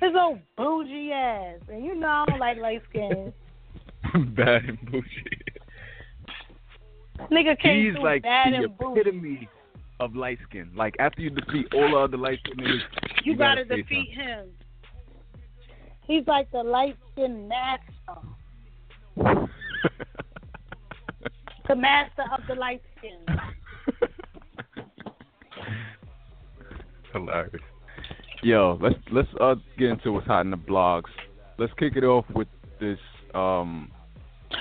His 0.00 0.12
old 0.18 0.38
bougie 0.56 1.12
ass. 1.12 1.58
And 1.68 1.84
you 1.84 1.94
know 1.94 2.08
I 2.08 2.24
don't 2.26 2.38
like 2.40 2.56
light 2.58 2.82
skin. 2.88 3.32
bad 4.34 4.64
and 4.64 4.78
bougie. 4.90 5.06
Nigga 7.30 7.58
came 7.60 7.92
He's 7.92 8.02
like 8.02 8.22
bad 8.22 8.52
the 8.54 8.56
and 8.64 8.78
bougie. 8.78 9.00
epitome 9.00 9.48
of 9.98 10.16
light 10.16 10.38
skin. 10.48 10.70
Like 10.74 10.96
after 10.98 11.20
you 11.20 11.28
defeat 11.30 11.66
all 11.74 11.90
the 11.90 11.96
other 11.96 12.16
light 12.16 12.38
skin 12.44 12.56
niggas, 12.64 12.80
You, 13.24 13.32
you 13.32 13.36
gotta, 13.38 13.64
say 13.68 13.76
defeat 13.82 14.12
him. 14.14 14.48
He's 16.06 16.26
like 16.26 16.50
the 16.50 16.62
light 16.62 16.96
skin 17.12 17.46
master. 17.46 17.84
the 21.68 21.76
master 21.76 22.24
of 22.32 22.40
the 22.48 22.54
light 22.54 22.80
skin. 22.96 23.18
Hilarious. 27.12 27.62
Yo, 28.42 28.78
let's 28.80 28.96
let's 29.12 29.28
uh 29.40 29.54
get 29.78 29.90
into 29.90 30.12
what's 30.12 30.26
hot 30.26 30.40
in 30.42 30.50
the 30.50 30.56
blogs. 30.56 31.10
Let's 31.58 31.72
kick 31.78 31.94
it 31.96 32.04
off 32.04 32.24
with 32.34 32.48
this 32.80 32.98
um 33.34 33.90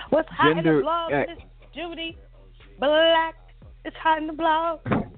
What's 0.10 0.30
hot 0.30 0.58
in 0.58 0.64
the 0.64 0.70
blogs? 0.70 0.82
blog, 0.82 1.12
Miss 1.12 1.38
Judy? 1.74 2.18
Black. 2.80 3.36
It's 3.86 3.96
hot 3.98 4.18
in 4.20 4.28
the 4.28 4.34
blog. 4.34 4.80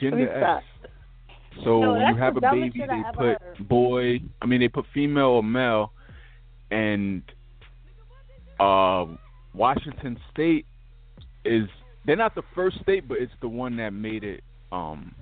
gender 0.00 0.30
X. 0.32 0.64
So 1.64 1.82
Yo, 1.82 2.08
you 2.08 2.16
have 2.16 2.36
a 2.36 2.40
baby, 2.40 2.72
they 2.78 3.02
put 3.14 3.40
heard. 3.42 3.68
boy. 3.68 4.20
I 4.40 4.46
mean, 4.46 4.60
they 4.60 4.68
put 4.68 4.86
female 4.94 5.26
or 5.26 5.42
male, 5.42 5.92
and 6.70 7.22
uh, 8.58 9.06
Washington 9.52 10.18
State 10.32 10.66
is 11.44 11.68
they're 12.06 12.16
not 12.16 12.34
the 12.34 12.42
first 12.54 12.80
state, 12.80 13.06
but 13.06 13.18
it's 13.18 13.32
the 13.42 13.48
one 13.48 13.76
that 13.76 13.90
made 13.92 14.24
it 14.24 14.42
um 14.72 15.14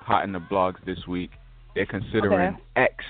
hot 0.00 0.24
in 0.24 0.32
the 0.32 0.38
blogs 0.38 0.76
this 0.84 1.06
week. 1.06 1.30
They're 1.74 1.86
considering 1.86 2.54
Okay. 2.54 2.62
X 2.76 3.04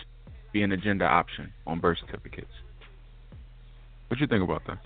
being 0.53 0.73
a 0.73 0.77
gender 0.77 1.05
option 1.07 1.53
on 1.67 1.81
birth 1.81 1.99
certificates. 2.07 2.51
What 4.09 4.21
you 4.21 4.27
think 4.27 4.43
about 4.43 4.63
that? 4.67 4.79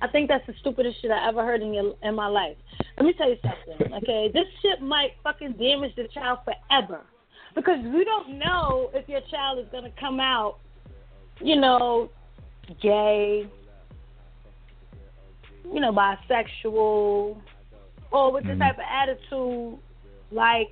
I 0.00 0.06
think 0.08 0.28
that's 0.28 0.46
the 0.46 0.54
stupidest 0.60 1.02
shit 1.02 1.10
I 1.10 1.28
ever 1.28 1.44
heard 1.44 1.60
in 1.60 1.74
your, 1.74 1.94
in 2.02 2.14
my 2.14 2.28
life. 2.28 2.56
Let 2.96 3.04
me 3.06 3.12
tell 3.14 3.28
you 3.28 3.36
something, 3.42 3.92
okay? 3.94 4.30
This 4.32 4.46
shit 4.62 4.80
might 4.80 5.10
fucking 5.24 5.54
damage 5.54 5.94
the 5.96 6.08
child 6.14 6.38
forever 6.44 7.00
because 7.54 7.78
we 7.92 8.04
don't 8.04 8.38
know 8.38 8.90
if 8.94 9.08
your 9.08 9.20
child 9.30 9.58
is 9.58 9.66
gonna 9.72 9.90
come 9.98 10.20
out, 10.20 10.58
you 11.40 11.56
know, 11.56 12.10
gay, 12.80 13.48
you 15.72 15.80
know, 15.80 15.92
bisexual, 15.92 17.36
or 18.12 18.32
with 18.32 18.44
this 18.44 18.56
Mhm. 18.56 18.60
type 18.60 18.76
of 18.78 18.84
attitude, 18.88 19.78
like, 20.30 20.68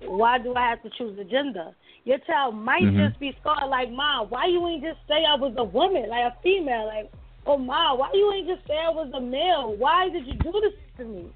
why 0.00 0.38
do 0.38 0.54
I 0.54 0.68
have 0.68 0.82
to 0.82 0.90
choose 0.90 1.18
a 1.18 1.24
gender? 1.24 1.74
Your 2.04 2.18
child 2.18 2.54
might 2.54 2.82
Mhm. 2.82 3.08
just 3.08 3.18
be 3.18 3.32
scarred 3.40 3.68
like, 3.68 3.90
Mom, 3.90 4.28
why 4.28 4.46
you 4.46 4.66
ain't 4.68 4.82
just 4.82 5.00
say 5.08 5.24
I 5.24 5.34
was 5.34 5.54
a 5.56 5.64
woman, 5.64 6.08
like 6.08 6.32
a 6.32 6.36
female? 6.42 6.86
Like, 6.86 7.10
oh, 7.46 7.58
Mom, 7.58 7.98
why 7.98 8.10
you 8.12 8.32
ain't 8.32 8.46
just 8.46 8.66
say 8.66 8.78
I 8.78 8.90
was 8.90 9.10
a 9.12 9.20
male? 9.20 9.74
Why 9.74 10.08
did 10.08 10.26
you 10.26 10.34
do 10.34 10.52
this 10.60 10.72
to 10.98 11.04
me? 11.04 11.30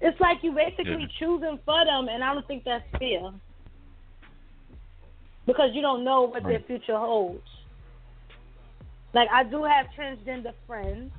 It's 0.00 0.18
like 0.20 0.42
you 0.42 0.52
basically 0.52 1.02
Yeah. 1.02 1.06
choosing 1.18 1.58
for 1.64 1.84
them, 1.84 2.08
and 2.08 2.24
I 2.24 2.32
don't 2.32 2.46
think 2.46 2.64
that's 2.64 2.88
fair. 2.98 3.32
Because 5.46 5.74
you 5.74 5.82
don't 5.82 6.04
know 6.04 6.22
what 6.22 6.44
their 6.44 6.60
future 6.60 6.96
holds. 6.96 7.46
Like, 9.12 9.28
I 9.30 9.42
do 9.44 9.64
have 9.64 9.86
transgender 9.98 10.54
friends 10.66 11.10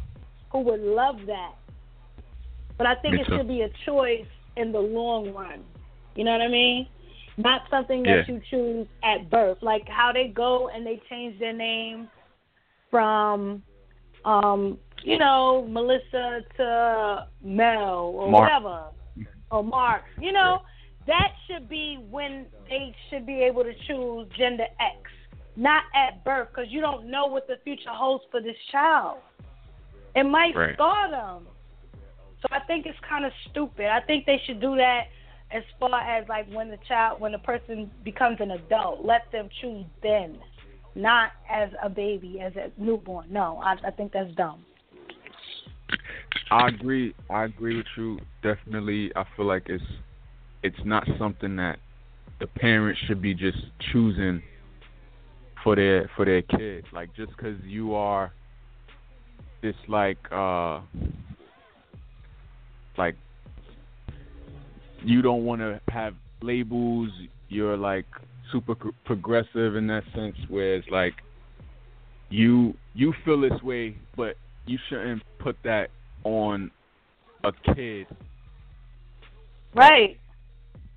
who 0.51 0.60
would 0.62 0.79
love 0.79 1.25
that. 1.27 1.55
But 2.77 2.88
I 2.88 2.96
think 2.96 3.15
Me 3.15 3.22
it 3.22 3.27
too. 3.27 3.38
should 3.38 3.48
be 3.48 3.62
a 3.62 3.70
choice 3.86 4.25
in 4.58 4.72
the 4.72 4.79
long 4.79 5.34
run. 5.34 5.63
You 6.15 6.24
know 6.24 6.31
what 6.31 6.41
I 6.41 6.48
mean? 6.48 6.88
Not 7.38 7.62
something 7.70 8.03
that 8.03 8.27
Yeah. 8.27 8.36
you 8.36 8.41
choose 8.50 8.88
at 9.03 9.29
birth. 9.29 9.58
Like 9.62 9.88
how 9.88 10.12
they 10.12 10.27
go 10.27 10.70
and 10.70 10.86
they 10.86 11.01
change 11.10 11.39
their 11.39 11.53
name 11.53 12.10
from 12.89 13.63
um, 14.25 14.77
you 15.03 15.17
know, 15.17 15.65
Melissa 15.67 16.41
to 16.58 17.27
Mel 17.43 18.13
or 18.15 18.29
Mark. 18.29 18.43
whatever. 18.43 18.84
Or 19.50 19.63
Mark. 19.63 20.03
You 20.20 20.31
know, 20.31 20.62
that 21.08 21.29
should 21.48 21.67
be 21.67 21.98
when 22.10 22.46
they 22.70 22.96
should 23.10 23.25
be 23.25 23.41
able 23.41 23.63
to 23.63 23.74
choose 23.88 24.27
gender 24.38 24.67
X. 24.79 24.98
Not 25.55 25.84
at 25.96 26.24
birth, 26.24 26.50
because 26.53 26.72
you 26.72 26.79
don't 26.81 27.08
know 27.08 27.25
what 27.25 27.48
the 27.48 27.58
future 27.63 27.89
holds 27.89 28.24
for 28.31 28.41
this 28.41 28.55
child. 28.72 29.17
It 30.15 30.24
might 30.24 30.55
Right. 30.55 30.76
scar 30.76 31.10
them. 31.10 31.47
So 32.41 32.47
I 32.51 32.60
think 32.62 32.86
it's 32.86 32.97
kind 33.08 33.25
of 33.25 33.32
stupid. 33.49 33.86
I 33.86 34.01
think 34.01 34.25
they 34.25 34.41
should 34.45 34.60
do 34.60 34.75
that 34.75 35.04
as 35.51 35.63
far 35.80 35.99
as 36.01 36.27
like 36.27 36.51
when 36.51 36.69
the 36.69 36.80
child, 36.88 37.19
when 37.19 37.32
the 37.34 37.39
person 37.39 37.91
becomes 38.04 38.38
an 38.39 38.51
adult, 38.51 39.06
let 39.06 39.23
them 39.32 39.49
choose 39.62 39.86
then, 40.01 40.39
not 40.95 41.32
as 41.49 41.69
a 41.84 41.89
baby, 41.89 42.39
as 42.39 42.54
a 42.56 42.71
newborn. 42.82 43.27
No, 43.30 43.62
I, 43.63 43.75
I 43.86 43.91
think 43.91 44.13
that's 44.13 44.34
dumb. 44.36 44.65
I 46.49 46.67
agree. 46.67 47.13
I 47.30 47.45
agree 47.45 47.77
with 47.77 47.86
you. 47.95 48.19
Definitely, 48.43 49.12
I 49.15 49.23
feel 49.36 49.45
like 49.45 49.63
it's 49.67 49.84
it's 50.63 50.80
not 50.84 51.08
something 51.17 51.56
that 51.58 51.80
the 52.39 52.47
parents 52.47 52.99
should 53.08 53.21
be 53.21 53.34
just 53.34 53.58
choosing 53.91 54.41
for 55.63 55.75
their 55.75 56.10
for 56.15 56.25
their 56.25 56.41
kid. 56.41 56.86
Like 56.91 57.15
just 57.15 57.32
because 57.38 57.58
you 57.63 57.93
are 57.93 58.34
this 59.62 59.75
like 59.88 60.17
uh 60.32 60.82
like 63.02 63.16
you 65.04 65.22
don't 65.22 65.44
want 65.46 65.62
to 65.62 65.82
have 65.88 66.14
labels. 66.42 67.10
You're 67.50 67.78
like 67.78 68.06
super 68.52 68.76
progressive 69.06 69.76
in 69.76 69.88
that 69.88 70.04
sense, 70.16 70.36
where 70.50 70.76
it's 70.76 70.88
like 70.90 71.14
you 72.30 72.76
you 72.94 73.14
feel 73.26 73.42
this 73.42 73.62
way, 73.64 73.96
but 74.16 74.36
you 74.68 74.78
shouldn't 74.88 75.24
put 75.40 75.56
that 75.64 75.88
on 76.24 76.70
a 77.44 77.52
kid 77.74 78.06
Right. 79.74 80.20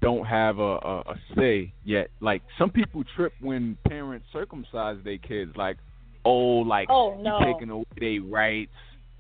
don't 0.03 0.27
have 0.27 0.59
a, 0.59 0.63
a, 0.93 0.99
a 1.13 1.15
say 1.37 1.73
yet. 1.85 2.09
Like 2.21 2.43
some 2.59 2.71
people 2.71 3.03
trip 3.17 3.33
when 3.41 3.79
parents 3.89 4.27
circumcise 4.33 4.99
their 5.05 5.17
kids. 5.17 5.53
Like, 5.57 5.79
oh, 6.27 6.59
like 6.75 6.89
Oh, 6.91 7.17
no. 7.23 7.39
you 7.39 7.53
taking 7.55 7.71
away 7.71 7.85
their 7.99 8.21
rights. 8.21 8.73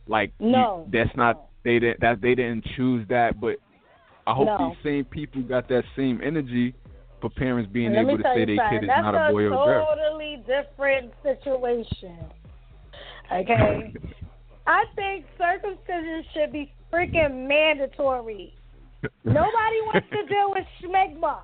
Like, 0.07 0.33
you- 0.39 0.51
No. 0.51 0.87
that's 0.93 1.17
not 1.17 1.47
they 1.65 1.79
didn't 1.79 2.01
that 2.01 2.21
they 2.21 2.35
didn't 2.35 2.65
choose 2.77 3.07
that. 3.09 3.41
But 3.41 3.57
I 4.27 4.33
hope 4.33 4.47
No. 4.47 4.69
these 4.69 4.79
same 4.83 5.05
people 5.05 5.43
got 5.43 5.69
that 5.69 5.85
same 5.97 6.21
energy 6.23 6.75
for 7.21 7.31
parents 7.31 7.71
being 7.73 7.95
able 7.95 8.17
to 8.19 8.23
say 8.23 8.45
their 8.45 8.71
kid 8.71 8.85
is 8.85 8.89
That's 8.89 9.03
not 9.03 9.15
a 9.15 9.33
boy 9.33 9.45
or 9.45 9.47
a 9.47 9.51
girl. 9.51 9.87
totally 9.87 10.45
different 10.47 11.13
situation. 11.23 12.19
Okay. 13.33 13.95
I 14.67 14.85
think 14.97 15.27
circumcision 15.37 16.25
should 16.33 16.53
be 16.53 16.73
freaking 16.93 17.47
mandatory. 17.49 18.55
Nobody 19.25 19.81
wants 19.83 20.09
to 20.11 20.27
deal 20.27 20.51
with 20.51 20.65
schmegma. 20.83 21.41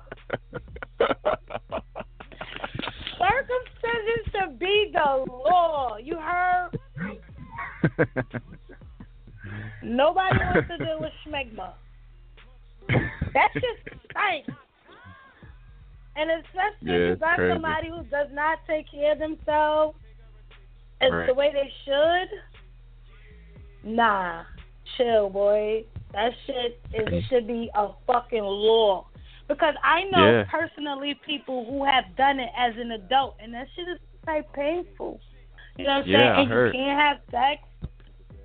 Circumcision 3.19 4.19
should 4.31 4.59
be 4.59 4.91
the 4.93 5.25
law. 5.29 5.97
You 5.97 6.17
heard? 6.17 6.71
Nobody 9.83 10.37
wants 10.39 10.69
to 10.69 10.77
deal 10.77 10.99
with 11.01 11.11
schmegma. 11.25 11.73
That 13.33 13.49
just 13.53 14.01
stinks. 14.11 14.51
And 16.15 16.29
especially 16.29 16.75
Yeah, 16.81 16.93
if 16.93 17.07
you 17.07 17.11
it's 17.13 17.21
got 17.21 17.35
crazy. 17.37 17.53
somebody 17.53 17.89
who 17.89 18.03
does 18.05 18.27
not 18.33 18.59
take 18.67 18.91
care 18.91 19.13
of 19.13 19.19
themselves 19.19 19.97
as 20.99 21.11
Right. 21.11 21.27
the 21.27 21.33
way 21.33 21.51
they 21.53 21.71
should, 21.85 22.29
nah, 23.95 24.43
chill, 24.97 25.29
boy. 25.29 25.85
That 26.13 26.33
shit 26.45 26.79
is, 26.93 27.07
mm. 27.07 27.29
should 27.29 27.47
be 27.47 27.71
a 27.73 27.89
fucking 28.05 28.43
law. 28.43 29.07
Because 29.47 29.75
I 29.83 30.03
know 30.05 30.29
Yeah. 30.29 30.43
personally 30.51 31.15
people 31.25 31.65
who 31.65 31.83
have 31.85 32.15
done 32.17 32.39
it 32.39 32.51
as 32.55 32.75
an 32.77 32.91
adult, 32.91 33.37
and 33.39 33.53
that 33.53 33.67
shit 33.75 33.87
is 33.87 33.99
like 34.27 34.51
painful. 34.53 35.19
You 35.77 35.85
know 35.85 35.91
what 35.91 36.03
I'm 36.03 36.09
Yeah, 36.09 36.35
saying? 36.35 36.51
And 36.51 36.67
you 36.67 36.71
can't 36.73 36.99
have 36.99 37.21
sex. 37.31 37.63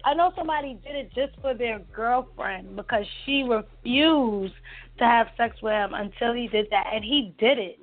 I 0.07 0.15
know 0.15 0.33
somebody 0.37 0.79
did 0.85 0.95
it 0.95 1.13
just 1.17 1.39
for 1.43 1.53
their 1.53 1.81
girlfriend 1.93 2.77
because 2.77 3.05
she 3.25 3.43
refused 3.43 4.55
to 4.99 5.05
have 5.05 5.27
sex 5.37 5.57
with 5.61 5.73
him 5.73 5.95
until 5.95 6.33
he 6.33 6.47
did 6.47 6.69
that, 6.71 6.87
and 6.95 7.05
he 7.05 7.35
did 7.39 7.59
it. 7.59 7.81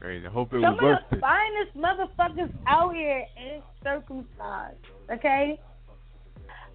Crazy. 0.00 0.24
I 0.24 0.30
hope 0.30 0.54
it 0.54 0.62
Some 0.62 0.76
was 0.76 0.98
of 1.02 1.10
the 1.10 1.16
it. 1.16 1.20
finest 1.20 1.76
motherfuckers 1.76 2.52
out 2.68 2.94
here 2.94 3.26
ain't 3.36 3.64
circumcised. 3.82 4.78
Okay? 5.12 5.58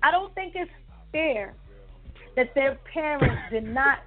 I 0.03 0.11
don't 0.11 0.35
think 0.35 0.51
it's 0.55 0.69
fair 1.13 1.55
that 2.35 2.53
their 2.55 2.77
parents 2.93 3.41
did 3.49 3.63
not 3.63 3.99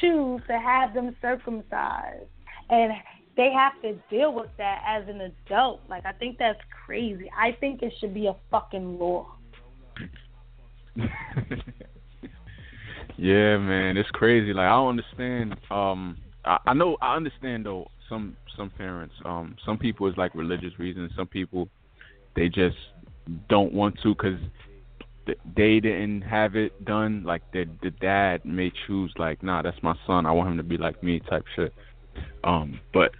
choose 0.00 0.40
to 0.48 0.58
have 0.58 0.94
them 0.94 1.14
circumcised. 1.20 2.24
And 2.70 2.92
they 3.36 3.50
have 3.52 3.80
to 3.82 3.94
deal 4.10 4.34
with 4.34 4.50
that 4.58 4.82
as 4.86 5.08
an 5.08 5.20
adult. 5.20 5.80
Like 5.88 6.04
I 6.04 6.12
think 6.12 6.38
that's 6.38 6.60
crazy. 6.84 7.30
I 7.36 7.56
think 7.60 7.82
it 7.82 7.92
should 7.98 8.14
be 8.14 8.26
a 8.26 8.36
fucking 8.50 8.98
law. 8.98 9.26
yeah, 13.16 13.56
man, 13.56 13.96
it's 13.96 14.10
crazy. 14.10 14.52
Like 14.52 14.66
I 14.66 14.70
don't 14.70 14.90
understand. 14.90 15.56
Um, 15.70 16.18
I, 16.44 16.58
I 16.66 16.74
know 16.74 16.96
I 17.00 17.16
understand 17.16 17.66
though. 17.66 17.88
Some 18.08 18.36
some 18.56 18.68
parents, 18.68 19.14
um, 19.24 19.56
some 19.64 19.78
people 19.78 20.06
is 20.06 20.16
like 20.18 20.34
religious 20.34 20.78
reasons. 20.78 21.12
Some 21.16 21.26
people 21.26 21.68
they 22.36 22.48
just 22.48 22.76
don't 23.48 23.72
want 23.72 23.98
to 24.02 24.14
because 24.14 24.38
th- 25.26 25.38
they 25.56 25.80
didn't 25.80 26.22
have 26.22 26.56
it 26.56 26.84
done. 26.84 27.22
Like 27.24 27.42
the 27.52 27.64
the 27.82 27.90
dad 27.90 28.44
may 28.44 28.70
choose 28.86 29.12
like, 29.16 29.42
nah, 29.42 29.62
that's 29.62 29.82
my 29.82 29.94
son. 30.06 30.26
I 30.26 30.32
want 30.32 30.50
him 30.50 30.56
to 30.58 30.62
be 30.62 30.76
like 30.76 31.02
me, 31.02 31.20
type 31.20 31.44
shit. 31.56 31.72
Um, 32.44 32.80
but 32.92 33.12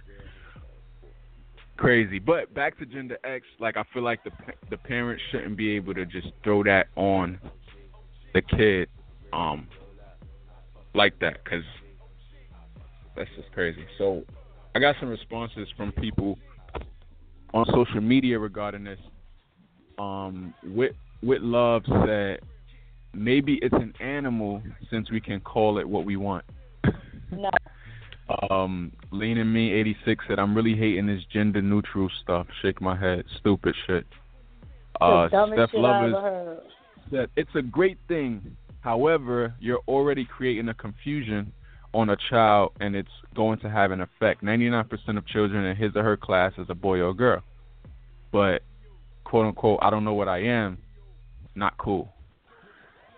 crazy. 1.77 2.19
But 2.19 2.53
back 2.53 2.77
to 2.79 2.85
gender 2.85 3.17
X, 3.23 3.45
like 3.59 3.77
I 3.77 3.83
feel 3.93 4.03
like 4.03 4.23
the 4.23 4.31
the 4.69 4.77
parents 4.77 5.21
shouldn't 5.31 5.57
be 5.57 5.71
able 5.75 5.93
to 5.93 6.05
just 6.05 6.27
throw 6.43 6.63
that 6.63 6.87
on 6.95 7.39
the 8.33 8.41
kid, 8.41 8.89
um, 9.31 9.67
like 10.93 11.19
that, 11.19 11.43
cause 11.45 11.63
that's 13.15 13.29
just 13.35 13.51
crazy. 13.51 13.85
So 13.97 14.23
I 14.75 14.79
got 14.79 14.95
some 14.99 15.09
responses 15.09 15.67
from 15.77 15.91
people 15.91 16.37
on 17.53 17.65
social 17.73 18.01
media 18.01 18.39
regarding 18.39 18.83
this. 18.83 18.99
Um, 19.99 20.53
Wit 20.63 20.95
Wit 21.21 21.41
Love 21.43 21.83
said 22.05 22.39
maybe 23.13 23.59
it's 23.61 23.75
an 23.75 23.93
animal 23.99 24.61
since 24.89 25.11
we 25.11 25.21
can 25.21 25.39
call 25.39 25.77
it 25.77 25.87
what 25.87 26.05
we 26.05 26.15
want. 26.15 26.43
No. 27.31 27.49
Um, 28.49 28.91
Lean 29.11 29.37
and 29.37 29.53
Me 29.53 29.73
eighty 29.73 29.97
six 30.05 30.23
said 30.27 30.39
I'm 30.39 30.55
really 30.55 30.75
hating 30.75 31.07
this 31.07 31.21
gender 31.31 31.61
neutral 31.61 32.09
stuff. 32.21 32.47
Shake 32.61 32.81
my 32.81 32.97
head, 32.97 33.25
stupid 33.39 33.75
shit. 33.85 34.05
Uh, 35.01 35.27
Steph 35.27 35.71
shit 35.71 35.79
Lovers 35.79 36.59
said 37.11 37.29
it's 37.35 37.53
a 37.55 37.61
great 37.61 37.97
thing. 38.07 38.55
However, 38.81 39.53
you're 39.59 39.81
already 39.87 40.25
creating 40.25 40.69
a 40.69 40.73
confusion 40.73 41.51
on 41.93 42.09
a 42.09 42.17
child, 42.29 42.71
and 42.79 42.95
it's 42.95 43.09
going 43.35 43.59
to 43.59 43.69
have 43.69 43.91
an 43.91 44.01
effect. 44.01 44.43
99% 44.43 45.17
of 45.17 45.27
children 45.27 45.65
in 45.65 45.75
his 45.75 45.95
or 45.95 46.03
her 46.03 46.17
class 46.17 46.53
is 46.57 46.65
a 46.69 46.75
boy 46.75 46.99
or 47.01 47.13
girl, 47.13 47.41
but 48.31 48.63
quote 49.23 49.45
unquote, 49.45 49.79
I 49.81 49.89
don't 49.89 50.03
know 50.03 50.13
what 50.13 50.27
I 50.27 50.39
am. 50.43 50.77
Not 51.55 51.77
cool. 51.77 52.13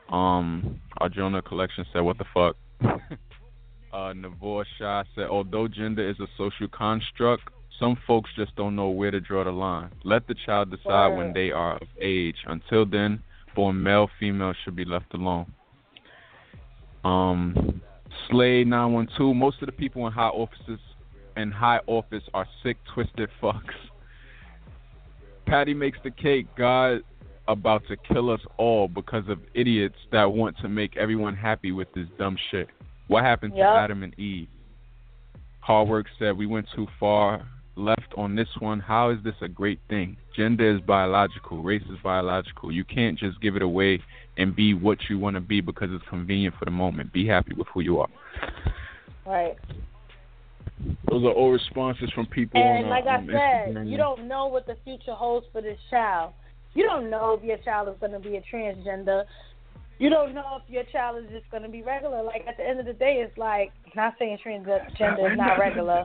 Um, 0.10 0.82
our 0.98 1.10
Jonah 1.10 1.41
collection 1.41 1.86
said, 1.91 2.02
"What 2.02 2.18
the 2.18 2.26
fuck." 2.34 2.56
uh, 3.95 4.13
Navor 4.13 4.65
Shah 4.77 5.03
said, 5.15 5.27
although 5.27 5.67
gender 5.67 6.08
is 6.08 6.19
a 6.19 6.27
social 6.38 6.67
construct, 6.67 7.43
some 7.79 7.97
folks 8.05 8.29
just 8.36 8.55
don't 8.55 8.75
know 8.75 8.89
where 8.89 9.12
to 9.12 9.21
draw 9.21 9.43
the 9.43 9.51
line. 9.51 9.89
Let 10.03 10.27
the 10.27 10.36
child 10.45 10.71
decide 10.71 11.15
when 11.15 11.34
they 11.34 11.51
are 11.51 11.75
of 11.77 11.88
age. 12.01 12.36
Until 12.45 12.86
then, 12.86 13.23
born 13.55 13.81
male, 13.81 14.10
female 14.19 14.53
should 14.63 14.75
be 14.75 14.86
left 14.86 15.13
alone. 15.13 15.51
Um, 17.03 17.81
Slay 18.29 18.63
nine 18.63 18.93
one 18.93 19.08
two. 19.17 19.34
Most 19.34 19.62
of 19.62 19.67
the 19.67 19.71
people 19.73 20.08
in 20.08 20.13
high 20.13 20.29
offices 20.29 20.79
and 21.36 21.53
high 21.53 21.79
office 21.86 22.23
are 22.34 22.47
sick, 22.63 22.77
twisted 22.93 23.29
fucks. 23.41 23.62
Patty 25.45 25.73
makes 25.73 25.99
the 26.03 26.12
cake. 26.12 26.47
God 26.58 27.01
about 27.47 27.84
to 27.89 27.97
kill 27.97 28.31
us 28.31 28.39
all 28.58 28.88
because 28.88 29.27
of 29.29 29.39
idiots 29.53 29.97
that 30.12 30.23
want 30.23 30.58
to 30.60 30.69
make 30.69 30.97
everyone 30.97 31.36
happy 31.36 31.71
with 31.71 31.88
this 31.93 32.08
dumb 32.17 32.38
shit. 32.51 32.69
What 33.08 33.24
happened 33.24 33.54
to 33.56 33.62
Adam 33.62 34.04
and 34.04 34.18
Eve? 34.20 34.48
Hard 35.60 35.88
work 35.88 36.06
said 36.20 36.38
we 36.38 36.46
went 36.46 36.68
too 36.76 36.88
far 37.00 37.46
left 37.76 38.13
on 38.18 38.36
this 38.36 38.48
one. 38.60 38.80
How 38.80 39.10
is 39.10 39.18
this 39.24 39.36
a 39.41 39.48
great 39.48 39.80
thing? 39.89 40.18
Gender 40.36 40.76
is 40.76 40.82
biological, 40.82 41.62
race 41.62 41.84
is 41.91 41.98
biological. 42.04 42.72
You 42.72 42.84
can't 42.84 43.18
just 43.18 43.39
give 43.41 43.56
it 43.56 43.62
away 43.62 44.02
and 44.38 44.56
be 44.56 44.74
what 44.74 44.98
you 45.10 45.20
want 45.20 45.36
to 45.36 45.41
be 45.41 45.62
because 45.62 45.89
it's 45.91 46.04
convenient 46.10 46.56
for 46.58 46.65
the 46.65 46.72
moment. 46.72 47.13
Be 47.13 47.28
happy 47.28 47.54
with 47.56 47.68
who 47.74 47.82
you 47.82 48.00
are. 48.00 48.10
Right. 49.26 49.56
Those 51.10 51.24
are 51.24 51.32
all 51.32 51.52
responses 51.52 52.12
from 52.13 52.26
people 52.28 52.62
And 52.62 52.86
on, 52.86 52.89
like 52.89 53.06
I 53.06 53.18
um, 53.18 53.28
said, 53.28 53.76
Instagram. 53.76 53.89
you 53.89 53.98
don't 53.98 54.28
know 54.28 54.48
what 54.48 54.68
the 54.68 54.78
future 54.84 55.13
holds 55.13 55.46
for 55.52 55.62
this 55.62 55.80
child. 55.89 56.34
You 56.74 56.84
don't 56.84 57.10
know 57.10 57.38
if 57.39 57.44
your 57.44 57.58
child 57.58 57.88
is 57.88 57.96
going 58.00 58.12
to 58.12 58.20
be 58.20 58.36
a 58.36 58.44
transgender. 58.54 59.24
You 59.97 60.10
don't 60.10 60.34
know 60.34 60.60
if 60.62 60.69
your 60.69 60.84
child 60.91 61.23
is 61.23 61.29
just 61.31 61.49
going 61.51 61.63
to 61.63 61.69
be 61.69 61.81
regular. 61.81 62.21
Like 62.21 62.45
at 62.47 62.58
the 62.58 62.67
end 62.67 62.79
of 62.79 62.86
the 62.86 62.93
day, 62.93 63.23
it's 63.25 63.38
like 63.38 63.71
not 63.95 64.15
saying 64.19 64.38
transgender 64.45 65.31
is 65.31 65.38
not 65.38 65.58
regular, 65.58 66.03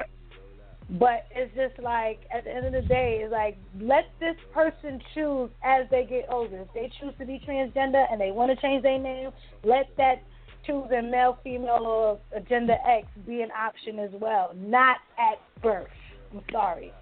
but 0.98 1.26
it's 1.34 1.52
just 1.56 1.82
like 1.82 2.20
at 2.32 2.44
the 2.44 2.54
end 2.54 2.66
of 2.66 2.72
the 2.72 2.88
day, 2.88 3.20
it's 3.22 3.32
like 3.32 3.56
let 3.80 4.04
this 4.20 4.36
person 4.54 5.00
choose 5.14 5.50
as 5.64 5.86
they 5.90 6.06
get 6.08 6.26
older. 6.30 6.58
If 6.58 6.68
they 6.72 6.90
choose 7.00 7.14
to 7.18 7.26
be 7.26 7.40
transgender 7.46 8.04
and 8.10 8.20
they 8.20 8.30
want 8.30 8.56
to 8.56 8.60
change 8.62 8.84
their 8.84 8.98
name, 8.98 9.30
let 9.64 9.88
that 9.96 10.22
choosing 10.66 11.10
male, 11.10 11.38
female, 11.42 11.84
or 12.32 12.40
gender 12.48 12.76
X 12.86 13.06
be 13.26 13.42
an 13.42 13.50
option 13.50 13.98
as 13.98 14.10
well, 14.20 14.52
not 14.56 14.98
at 15.18 15.38
birth. 15.62 15.88
I'm 16.32 16.42
sorry. 16.52 16.92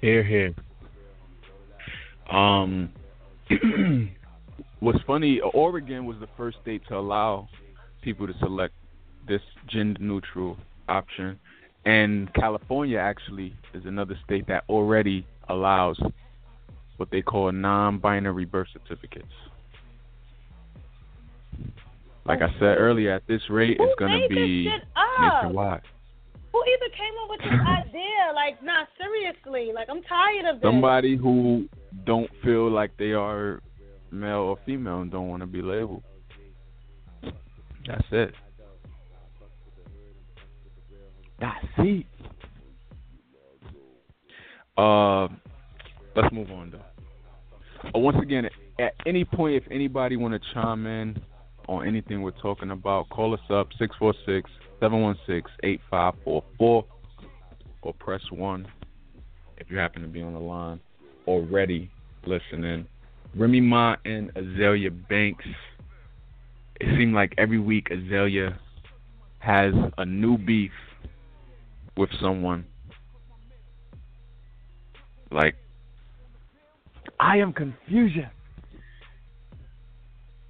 Here, 0.00 0.22
here. 0.22 0.54
Um, 2.30 2.92
what's 4.80 4.98
funny? 5.06 5.40
Oregon 5.40 6.06
was 6.06 6.16
the 6.20 6.28
first 6.36 6.58
state 6.62 6.82
to 6.88 6.96
allow 6.96 7.48
people 8.02 8.26
to 8.26 8.34
select 8.40 8.74
this 9.26 9.42
gender 9.68 10.00
neutral 10.00 10.56
option, 10.88 11.38
and 11.84 12.32
California 12.34 12.98
actually 12.98 13.54
is 13.74 13.84
another 13.84 14.18
state 14.24 14.46
that 14.48 14.64
already 14.68 15.26
allows 15.48 15.98
what 16.96 17.10
they 17.10 17.22
call 17.22 17.50
non-binary 17.52 18.44
birth 18.44 18.68
certificates. 18.72 19.26
Like 22.26 22.42
I 22.42 22.48
said 22.58 22.76
earlier, 22.76 23.12
at 23.14 23.26
this 23.26 23.40
rate, 23.48 23.78
Who 23.78 23.84
it's 23.84 23.98
going 23.98 24.20
to 24.20 24.28
be 24.28 24.68
nationwide. 25.20 25.80
Who 26.52 26.62
even 26.66 26.90
came 26.90 27.14
up 27.22 27.30
with 27.30 27.40
this 27.40 27.60
idea? 27.88 28.34
Like, 28.34 28.62
nah, 28.62 28.84
seriously. 28.98 29.72
Like, 29.74 29.88
I'm 29.90 30.02
tired 30.02 30.44
of 30.44 30.60
this. 30.60 30.68
Somebody 30.68 31.16
who 31.16 31.68
don't 32.04 32.28
feel 32.44 32.70
like 32.70 32.90
they 32.98 33.12
are 33.12 33.60
male 34.10 34.40
or 34.40 34.58
female 34.64 35.00
and 35.00 35.10
don't 35.10 35.28
want 35.28 35.40
to 35.40 35.46
be 35.46 35.62
labeled. 35.62 36.02
That's 37.86 38.04
it. 38.10 38.34
That's 41.40 41.66
it. 41.78 42.06
Uh, 44.76 45.28
let's 46.14 46.32
move 46.32 46.50
on 46.50 46.70
though. 46.70 46.80
Uh, 47.94 47.98
once 47.98 48.18
again, 48.22 48.48
at 48.78 48.94
any 49.06 49.24
point, 49.24 49.54
if 49.54 49.64
anybody 49.70 50.16
want 50.16 50.34
to 50.34 50.40
chime 50.52 50.86
in 50.86 51.20
on 51.68 51.86
anything 51.86 52.22
we're 52.22 52.30
talking 52.32 52.70
about, 52.70 53.08
call 53.10 53.34
us 53.34 53.40
up 53.50 53.68
646-716-8544 54.80 56.42
or 56.60 56.84
press 57.98 58.20
one 58.30 58.66
if 59.56 59.70
you 59.70 59.78
happen 59.78 60.02
to 60.02 60.08
be 60.08 60.22
on 60.22 60.34
the 60.34 60.40
line 60.40 60.80
already 61.26 61.90
listening. 62.26 62.86
Remy 63.36 63.60
Ma 63.60 63.96
and 64.04 64.32
Azealia 64.34 64.90
Banks. 65.08 65.44
It 66.80 66.96
seemed 66.96 67.14
like 67.14 67.34
every 67.38 67.58
week 67.58 67.88
Azealia 67.90 68.56
has 69.38 69.72
a 69.98 70.04
new 70.04 70.38
beef 70.38 70.72
with 71.96 72.10
someone. 72.20 72.64
Like, 75.30 75.56
I 77.20 77.38
am 77.38 77.52
confusion. 77.52 78.28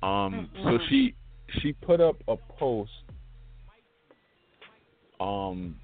Um, 0.02 0.48
so 0.62 0.78
she 0.88 1.14
she 1.60 1.72
put 1.72 2.00
up 2.00 2.16
a 2.28 2.36
post 2.36 2.90
um 5.18 5.74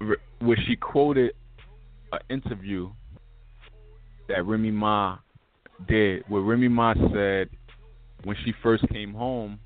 r- 0.00 0.16
where 0.38 0.56
she 0.66 0.76
quoted 0.76 1.32
an 2.12 2.20
interview 2.30 2.88
that 4.28 4.46
Remy 4.46 4.70
Ma 4.70 5.18
did, 5.86 6.24
where 6.28 6.42
Remy 6.42 6.68
Ma 6.68 6.94
said 7.12 7.48
when 8.24 8.36
she 8.44 8.52
first 8.62 8.88
came 8.88 9.14
home, 9.14 9.58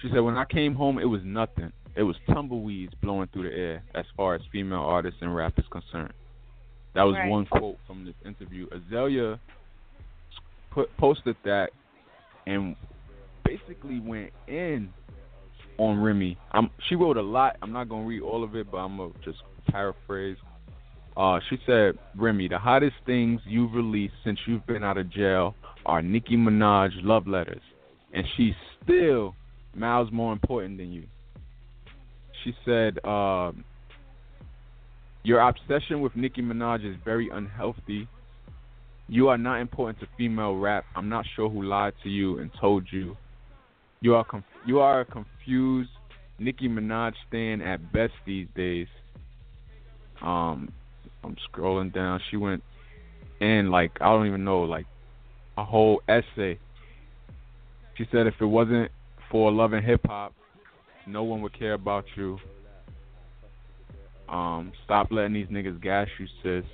she 0.00 0.08
said, 0.12 0.20
When 0.20 0.36
I 0.36 0.44
came 0.44 0.74
home, 0.74 0.98
it 0.98 1.04
was 1.04 1.20
nothing. 1.24 1.72
It 1.96 2.02
was 2.02 2.16
tumbleweeds 2.32 2.94
blowing 3.02 3.28
through 3.32 3.50
the 3.50 3.56
air 3.56 3.82
as 3.94 4.04
far 4.16 4.34
as 4.34 4.40
female 4.52 4.80
artists 4.80 5.18
and 5.20 5.34
rap 5.34 5.54
is 5.58 5.64
concerned. 5.70 6.12
That 6.94 7.02
was 7.02 7.14
Right. 7.16 7.28
one 7.28 7.46
quote 7.46 7.78
from 7.86 8.04
this 8.04 8.14
interview. 8.24 8.68
Azealia 8.68 9.38
put, 10.70 10.96
posted 10.96 11.36
that 11.44 11.70
and 12.46 12.76
basically 13.44 14.00
went 14.00 14.32
in 14.46 14.92
on 15.78 16.00
Remy. 16.00 16.36
I'm, 16.52 16.70
she 16.88 16.94
wrote 16.94 17.16
a 17.16 17.22
lot. 17.22 17.56
I'm 17.62 17.72
not 17.72 17.88
going 17.88 18.02
to 18.02 18.08
read 18.08 18.22
all 18.22 18.44
of 18.44 18.54
it, 18.56 18.70
but 18.70 18.78
I'm 18.78 18.96
going 18.96 19.12
to 19.12 19.18
just 19.24 19.42
paraphrase. 19.70 20.36
Uh, 21.18 21.40
she 21.50 21.58
said, 21.66 21.98
Remy, 22.16 22.46
the 22.46 22.58
hottest 22.58 22.94
things 23.04 23.40
you've 23.44 23.72
released 23.74 24.14
since 24.24 24.38
you've 24.46 24.64
been 24.68 24.84
out 24.84 24.96
of 24.96 25.10
jail 25.10 25.56
are 25.84 26.00
Nicki 26.00 26.36
Minaj 26.36 26.90
love 27.02 27.26
letters. 27.26 27.60
And 28.14 28.24
she's 28.36 28.54
still 28.84 29.34
miles 29.74 30.10
more 30.12 30.32
important 30.32 30.78
than 30.78 30.92
you. 30.92 31.02
She 32.44 32.54
said, 32.64 33.00
uh, 33.04 33.50
Your 35.24 35.40
obsession 35.40 36.02
with 36.02 36.14
Nicki 36.14 36.40
Minaj 36.40 36.88
is 36.88 36.96
very 37.04 37.28
unhealthy. 37.30 38.06
You 39.08 39.26
are 39.26 39.38
not 39.38 39.60
important 39.60 39.98
to 40.00 40.06
female 40.16 40.54
rap. 40.54 40.84
I'm 40.94 41.08
not 41.08 41.24
sure 41.34 41.50
who 41.50 41.64
lied 41.64 41.94
to 42.04 42.08
you 42.08 42.38
and 42.38 42.48
told 42.60 42.86
you. 42.92 43.16
You 44.00 44.14
are 44.14 44.24
conf- 44.24 44.44
you 44.64 44.78
are 44.78 45.00
a 45.00 45.04
confused 45.04 45.90
Nicki 46.38 46.68
Minaj 46.68 47.14
stan 47.26 47.60
at 47.60 47.92
best 47.92 48.12
these 48.24 48.46
days. 48.54 48.86
Um, 50.22 50.70
I'm 51.24 51.36
scrolling 51.52 51.92
down. 51.92 52.20
She 52.30 52.36
went 52.36 52.62
in 53.40 53.70
like 53.70 53.92
I 54.00 54.06
don't 54.06 54.26
even 54.26 54.44
know, 54.44 54.62
like 54.62 54.86
a 55.56 55.64
whole 55.64 56.00
essay. 56.08 56.58
She 57.96 58.06
said 58.12 58.26
if 58.26 58.34
it 58.40 58.46
wasn't 58.46 58.90
for 59.30 59.50
love 59.50 59.72
and 59.72 59.84
hip 59.84 60.00
hop, 60.06 60.32
no 61.06 61.24
one 61.24 61.42
would 61.42 61.58
care 61.58 61.74
about 61.74 62.04
you. 62.16 62.38
um, 64.28 64.72
stop 64.84 65.08
letting 65.10 65.32
these 65.32 65.46
niggas 65.48 65.80
gas 65.80 66.06
you, 66.18 66.26
sis. 66.42 66.64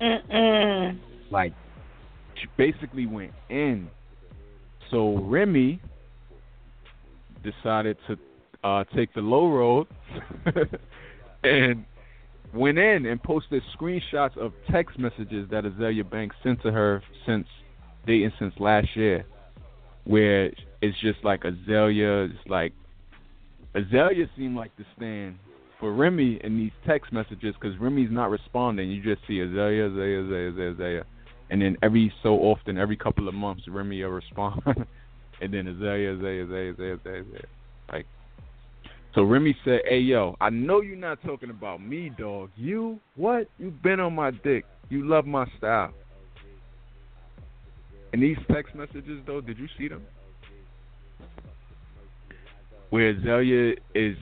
Mm-mm. 0.00 0.98
Like, 1.30 1.52
she 2.40 2.46
basically 2.56 3.06
went 3.06 3.32
in. 3.48 3.88
So 4.90 5.18
Remy 5.18 5.80
decided 7.42 7.96
to 8.06 8.18
uh, 8.64 8.84
take 8.94 9.12
the 9.14 9.20
low 9.20 9.50
road 9.50 9.86
and 11.44 11.84
went 12.56 12.78
in 12.78 13.06
and 13.06 13.22
posted 13.22 13.62
screenshots 13.78 14.36
of 14.36 14.52
text 14.70 14.98
messages 14.98 15.48
that 15.50 15.64
Azealia 15.64 16.08
Banks 16.08 16.36
sent 16.42 16.62
to 16.62 16.72
her 16.72 17.02
since 17.26 17.46
dating 18.06 18.32
since 18.38 18.54
last 18.58 18.88
year, 18.94 19.24
where 20.04 20.50
it's 20.80 20.98
just 21.00 21.18
like 21.24 21.42
Azealia, 21.42 22.30
it's 22.30 22.48
like 22.48 22.72
Azealia 23.74 24.28
seemed 24.36 24.56
like 24.56 24.74
the 24.76 24.84
stand 24.96 25.38
for 25.78 25.92
Remy 25.92 26.40
in 26.42 26.56
these 26.56 26.70
text 26.86 27.12
messages 27.12 27.54
because 27.60 27.78
Remy's 27.78 28.10
not 28.10 28.30
responding. 28.30 28.90
You 28.90 29.02
just 29.02 29.26
see 29.26 29.34
Azealia, 29.34 29.90
Azealia, 29.90 30.24
Azalea, 30.24 30.52
Azealia, 30.52 30.76
Azealia. 30.76 31.04
And 31.50 31.62
then 31.62 31.76
every 31.82 32.12
so 32.22 32.36
often, 32.36 32.78
every 32.78 32.96
couple 32.96 33.28
of 33.28 33.34
months, 33.34 33.62
Remy 33.68 34.02
will 34.02 34.10
respond. 34.10 34.62
and 35.40 35.52
then 35.52 35.68
Azalea, 35.68 36.14
Azealia, 36.14 36.46
Azealia, 36.46 36.74
Azealia, 36.76 36.98
Azealia. 36.98 37.44
Like, 37.92 38.06
so 39.16 39.22
Remy 39.22 39.56
said, 39.64 39.80
hey, 39.88 39.98
yo, 39.98 40.36
I 40.42 40.50
know 40.50 40.82
you're 40.82 40.94
not 40.94 41.22
talking 41.22 41.48
about 41.48 41.80
me, 41.82 42.12
dog. 42.18 42.50
You, 42.54 43.00
what? 43.16 43.48
You've 43.58 43.82
been 43.82 43.98
on 43.98 44.14
my 44.14 44.30
dick. 44.30 44.66
You 44.90 45.08
love 45.08 45.24
my 45.24 45.46
style. 45.56 45.94
And 48.12 48.22
these 48.22 48.36
text 48.52 48.74
messages, 48.74 49.22
though, 49.26 49.40
did 49.40 49.58
you 49.58 49.68
see 49.78 49.88
them? 49.88 50.02
Where 52.90 53.14
Azealia 53.14 53.76
is 53.94 54.18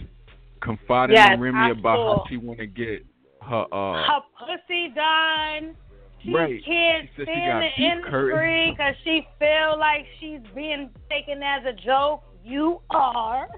confiding 0.62 1.16
Yes, 1.16 1.30
in 1.33 1.40
Remy 1.40 1.70
about 1.70 1.98
saw. 1.98 2.22
how 2.22 2.24
she 2.28 2.37
want 2.37 2.61
to 2.61 2.66
get 2.66 3.04
her 3.42 3.66
uh 3.72 4.07
Her 4.07 4.20
pussy 4.38 4.92
done. 4.94 5.74
She 6.22 6.33
Right. 6.33 6.64
can't 6.64 7.09
She 7.16 7.22
stand 7.24 7.64
the 7.64 7.83
industry 7.83 8.70
because 8.70 8.94
she 9.02 9.26
feel 9.40 9.76
like 9.76 10.07
she's 10.20 10.40
being 10.54 10.88
taken 11.11 11.42
as 11.42 11.64
a 11.66 11.72
joke. 11.72 12.22
You 12.44 12.80
are. 12.90 13.48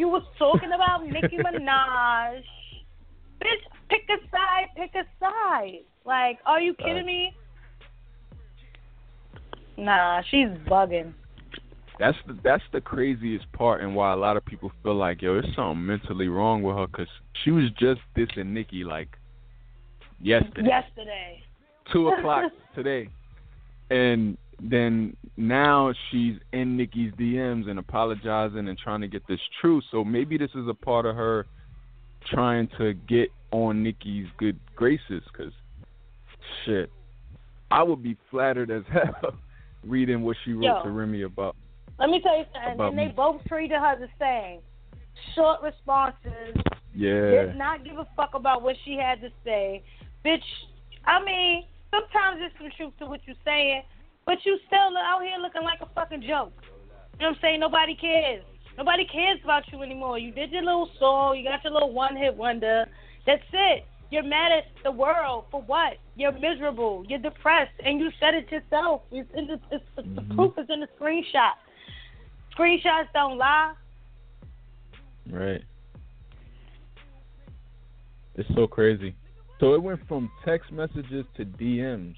You 0.00 0.08
was 0.08 0.22
talking 0.38 0.70
about 0.74 1.06
Nicki 1.06 1.36
Minaj. 1.36 2.40
Bitch, 3.38 3.64
pick 3.90 4.00
a 4.08 4.16
side, 4.30 4.68
pick 4.74 4.94
a 4.94 5.04
side. 5.20 5.80
Like, 6.06 6.38
are 6.46 6.58
you 6.58 6.72
kidding 6.72 7.04
me? 7.04 7.34
Nah, 9.76 10.22
she's 10.30 10.48
bugging. 10.66 11.12
That's 11.98 12.16
the 12.26 12.38
that's 12.42 12.62
the 12.72 12.80
craziest 12.80 13.52
part, 13.52 13.82
and 13.82 13.94
why 13.94 14.14
a 14.14 14.16
lot 14.16 14.38
of 14.38 14.44
people 14.46 14.72
feel 14.82 14.94
like 14.94 15.20
yo, 15.20 15.34
there's 15.34 15.54
something 15.54 15.84
mentally 15.84 16.28
wrong 16.28 16.62
with 16.62 16.76
her, 16.76 16.86
cause 16.86 17.06
she 17.44 17.50
was 17.50 17.64
just 17.78 18.00
dissing 18.16 18.46
Nicki 18.46 18.84
like 18.84 19.08
yesterday, 20.18 20.66
Yesterday. 20.66 21.42
two 21.92 22.08
o'clock 22.08 22.50
today, 22.74 23.10
and 23.90 24.38
then 24.62 25.16
now 25.36 25.92
she's 26.10 26.34
in 26.52 26.76
Nicki's 26.76 27.12
DMs 27.14 27.68
and 27.68 27.78
apologizing 27.78 28.68
and 28.68 28.78
trying 28.78 29.00
to 29.00 29.08
get 29.08 29.26
this 29.26 29.40
true. 29.60 29.80
So 29.90 30.04
maybe 30.04 30.36
this 30.36 30.50
is 30.54 30.68
a 30.68 30.74
part 30.74 31.06
of 31.06 31.16
her 31.16 31.46
trying 32.30 32.68
to 32.78 32.94
get 33.08 33.28
on 33.50 33.82
Nicki's 33.82 34.26
good 34.38 34.58
graces, 34.76 35.22
cause 35.36 35.52
shit, 36.64 36.90
I 37.70 37.82
would 37.82 38.02
be 38.02 38.16
flattered 38.30 38.70
as 38.70 38.82
hell 38.92 39.34
reading 39.84 40.22
what 40.22 40.36
she 40.44 40.52
wrote 40.52 40.64
Yo. 40.64 40.82
to 40.84 40.90
Remy 40.90 41.22
about. 41.22 41.56
Let 41.98 42.10
me 42.10 42.20
tell 42.20 42.38
you 42.38 42.44
something. 42.52 42.86
And 42.86 42.98
they 42.98 43.06
me. 43.06 43.12
both 43.14 43.42
treated 43.46 43.78
her 43.78 43.96
the 43.98 44.08
same. 44.18 44.60
Short 45.34 45.62
responses. 45.62 46.56
Yeah. 46.94 47.46
Did 47.46 47.56
not 47.56 47.84
give 47.84 47.98
a 47.98 48.06
fuck 48.16 48.34
about 48.34 48.62
what 48.62 48.76
she 48.84 48.96
had 48.96 49.20
to 49.20 49.28
say. 49.44 49.82
Bitch, 50.24 50.38
I 51.04 51.22
mean, 51.24 51.64
sometimes 51.90 52.38
there's 52.38 52.52
some 52.58 52.70
truth 52.76 52.92
to 52.98 53.06
what 53.06 53.20
you're 53.26 53.36
saying, 53.44 53.82
but 54.26 54.38
you 54.44 54.58
still 54.66 54.96
out 54.98 55.22
here 55.22 55.38
looking 55.40 55.62
like 55.62 55.80
a 55.80 55.88
fucking 55.94 56.22
joke. 56.22 56.52
You 57.18 57.26
know 57.26 57.28
what 57.28 57.28
I'm 57.28 57.36
saying? 57.40 57.60
Nobody 57.60 57.94
cares. 57.94 58.44
Nobody 58.78 59.04
cares 59.04 59.38
about 59.44 59.64
you 59.72 59.82
anymore. 59.82 60.18
You 60.18 60.32
did 60.32 60.50
your 60.52 60.62
little 60.62 60.88
song. 60.98 61.36
You 61.36 61.44
got 61.44 61.62
your 61.64 61.72
little 61.72 61.92
one 61.92 62.16
hit 62.16 62.34
wonder. 62.34 62.86
That's 63.26 63.42
it. 63.52 63.84
You're 64.10 64.24
mad 64.24 64.50
at 64.52 64.64
the 64.82 64.90
world 64.90 65.44
for 65.50 65.62
what? 65.62 65.94
You're 66.16 66.32
miserable. 66.32 67.04
You're 67.08 67.20
depressed, 67.20 67.72
and 67.84 68.00
you 68.00 68.10
said 68.18 68.34
it 68.34 68.50
yourself. 68.50 69.02
It's 69.12 69.28
in 69.36 69.46
the, 69.46 69.54
it's, 69.54 69.62
it's, 69.70 69.84
the 69.96 70.02
mm-hmm. 70.02 70.34
proof 70.34 70.54
is 70.58 70.66
in 70.68 70.80
the 70.80 70.88
screenshot. 70.98 71.52
Screenshots 72.56 73.08
don't 73.14 73.38
lie. 73.38 73.74
Right. 75.30 75.62
It's 78.34 78.48
so 78.54 78.66
crazy. 78.66 79.14
So 79.60 79.74
it 79.74 79.82
went 79.82 80.00
from 80.08 80.30
text 80.44 80.72
messages 80.72 81.24
to 81.36 81.44
DMs. 81.44 82.16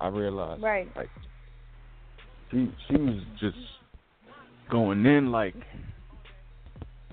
I 0.00 0.08
realized. 0.08 0.62
Right. 0.62 0.88
Like 0.96 1.08
she 2.50 2.72
she 2.88 2.96
was 2.96 3.22
just 3.40 3.56
going 4.70 5.04
in 5.06 5.30
like 5.30 5.54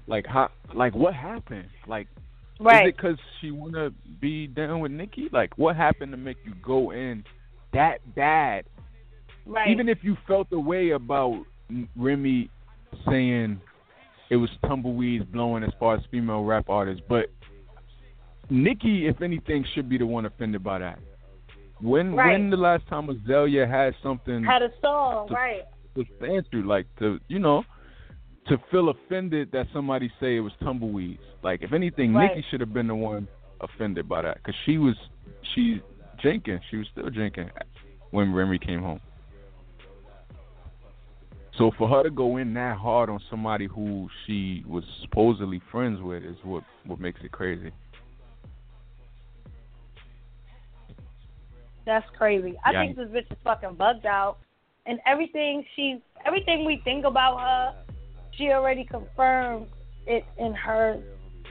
like 0.07 0.25
how 0.25 0.49
like 0.73 0.95
what 0.95 1.13
happened? 1.13 1.67
Like 1.87 2.07
Right. 2.59 2.87
is 2.87 2.93
it 2.93 2.97
cuz 2.97 3.17
she 3.41 3.51
want 3.51 3.73
to 3.73 3.91
be 4.19 4.47
down 4.47 4.79
with 4.79 4.91
Nicki? 4.91 5.29
Like 5.31 5.57
what 5.57 5.75
happened 5.75 6.11
to 6.11 6.17
make 6.17 6.37
you 6.45 6.53
go 6.63 6.91
in 6.91 7.23
that 7.73 7.99
bad? 8.15 8.65
right. 9.45 9.69
Even 9.69 9.89
if 9.89 10.03
you 10.03 10.17
felt 10.27 10.49
the 10.49 10.59
way 10.59 10.91
about 10.91 11.43
Remy 11.95 12.49
saying 13.09 13.59
it 14.29 14.37
was 14.37 14.49
tumbleweeds 14.65 15.25
blowing 15.25 15.63
as 15.63 15.71
far 15.79 15.95
as 15.95 16.01
female 16.11 16.43
rap 16.43 16.69
artists, 16.69 17.03
but 17.07 17.29
Nicki, 18.49 19.07
if 19.07 19.21
anything, 19.21 19.65
should 19.73 19.89
be 19.89 19.97
the 19.97 20.05
one 20.05 20.25
offended 20.25 20.63
by 20.63 20.79
that. 20.79 20.99
When 21.81 22.15
Right. 22.15 22.31
when 22.31 22.49
the 22.49 22.57
last 22.57 22.87
time 22.87 23.07
Azealia 23.07 23.67
had 23.67 23.95
something 24.01 24.43
had 24.43 24.61
a 24.61 24.71
song, 24.81 25.27
to- 25.27 25.33
right? 25.33 25.63
to 25.95 26.05
stand 26.17 26.47
through, 26.49 26.63
like 26.63 26.87
to 26.99 27.19
you 27.27 27.39
know, 27.39 27.63
to 28.47 28.57
feel 28.71 28.89
offended 28.89 29.51
that 29.51 29.67
somebody 29.73 30.11
say 30.19 30.37
it 30.37 30.41
was 30.41 30.53
tumbleweeds. 30.63 31.23
Like 31.41 31.61
if 31.61 31.73
anything, 31.73 32.13
Right. 32.13 32.29
Nicki 32.35 32.47
should 32.49 32.61
have 32.61 32.73
been 32.73 32.87
the 32.87 32.95
one 32.95 33.27
offended 33.61 34.07
by 34.07 34.21
that 34.21 34.35
because 34.37 34.55
she 34.65 34.77
was 34.77 34.95
she 35.53 35.81
drinking, 36.21 36.59
she 36.69 36.77
was 36.77 36.87
still 36.89 37.09
drinking 37.09 37.49
when 38.11 38.33
Remy 38.33 38.59
came 38.59 38.81
home. 38.81 39.01
So 41.57 41.71
for 41.77 41.87
her 41.87 42.03
to 42.03 42.09
go 42.09 42.37
in 42.37 42.53
that 42.55 42.77
hard 42.77 43.09
on 43.09 43.19
somebody 43.29 43.65
who 43.65 44.09
she 44.25 44.63
was 44.67 44.83
supposedly 45.01 45.61
friends 45.71 46.01
with 46.01 46.23
is 46.23 46.35
what 46.43 46.63
what 46.85 46.99
makes 46.99 47.21
it 47.23 47.31
crazy. 47.31 47.71
That's 51.85 52.05
crazy. 52.17 52.57
I 52.63 52.71
Yeah. 52.71 52.79
think 52.81 52.95
this 52.97 53.09
bitch 53.09 53.31
is 53.31 53.37
fucking 53.43 53.75
bugged 53.75 54.05
out, 54.05 54.39
and 54.85 54.99
everything 55.05 55.65
she, 55.75 56.01
everything 56.25 56.65
we 56.65 56.77
think 56.77 57.05
about 57.05 57.39
her, 57.39 57.73
she 58.31 58.51
already 58.51 58.83
confirmed 58.83 59.67
it 60.07 60.25
in 60.37 60.53
her 60.53 60.99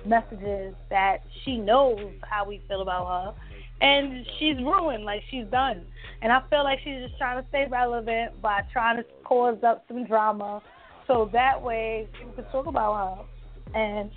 messages 0.04 0.74
that 0.90 1.22
she 1.42 1.56
knows 1.56 2.12
how 2.22 2.44
we 2.44 2.58
feel 2.68 2.82
about 2.82 3.06
her, 3.06 3.34
and 3.80 4.26
she's 4.38 4.58
ruined. 4.58 5.04
Like 5.04 5.22
she's 5.30 5.46
done, 5.46 5.86
and 6.20 6.32
I 6.32 6.42
feel 6.50 6.64
like 6.64 6.80
she's 6.80 7.00
just 7.06 7.16
trying 7.16 7.40
to 7.40 7.48
stay 7.48 7.66
relevant 7.66 8.40
by 8.42 8.62
trying 8.72 8.96
to 8.96 9.04
cause 9.22 9.62
up 9.62 9.84
some 9.88 10.04
drama, 10.04 10.60
so 11.06 11.30
that 11.32 11.60
way 11.60 12.08
people 12.18 12.32
can 12.32 12.44
talk 12.46 12.66
about 12.66 13.18
her. 13.18 13.24
And 13.78 14.10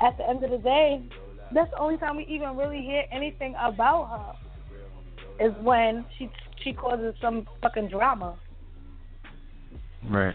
at 0.00 0.16
the 0.18 0.28
end 0.28 0.44
of 0.44 0.50
the 0.50 0.58
day, 0.58 1.02
that's 1.52 1.70
the 1.70 1.78
only 1.78 1.96
time 1.96 2.16
we 2.16 2.24
even 2.26 2.56
really 2.56 2.82
hear 2.82 3.04
anything 3.10 3.54
about 3.58 4.06
her 4.06 4.43
is 5.40 5.52
when 5.62 6.04
she 6.18 6.30
she 6.62 6.72
causes 6.72 7.14
some 7.20 7.46
fucking 7.62 7.88
drama. 7.88 8.36
Right. 10.08 10.34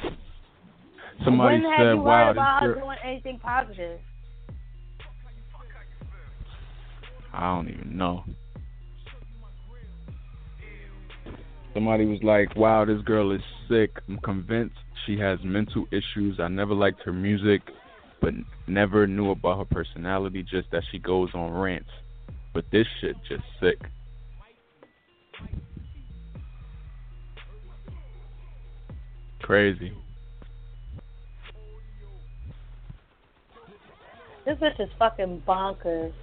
Somebody 1.24 1.62
when 1.62 1.72
have 1.72 1.96
you 1.96 2.02
"Wow, 2.02 2.26
heard 2.26 2.32
about 2.32 2.60
this 2.62 2.68
her 2.68 2.74
girl." 2.74 2.86
doing 2.86 2.98
anything 3.04 3.40
positive? 3.40 4.00
I 7.34 7.56
don't 7.56 7.70
even 7.70 7.98
know. 7.98 8.24
Somebody 11.74 12.06
was 12.06 12.20
like, 12.24 12.56
"Wow, 12.56 12.86
this 12.86 13.02
girl 13.04 13.32
is 13.32 13.42
sick. 13.68 13.92
I'm 14.08 14.18
convinced 14.20 14.76
she 15.06 15.18
has 15.20 15.40
mental 15.44 15.86
issues. 15.92 16.40
I 16.40 16.48
never 16.48 16.74
liked 16.74 17.02
her 17.04 17.14
music, 17.14 17.62
but 18.22 18.34
never 18.68 19.06
knew 19.06 19.32
about 19.32 19.60
her 19.60 19.66
personality. 19.66 20.44
Just 20.44 20.72
that 20.72 20.84
she 20.92 21.00
goes 21.00 21.30
on 21.36 21.52
rants. 21.52 21.90
But 22.54 22.66
this 22.72 22.88
shit 23.00 23.16
just 23.28 23.44
sick." 23.60 23.80
Crazy. 29.50 29.92
This 34.46 34.56
bitch 34.60 34.80
is 34.80 34.90
fucking 35.00 35.42
bonkers. 35.48 36.14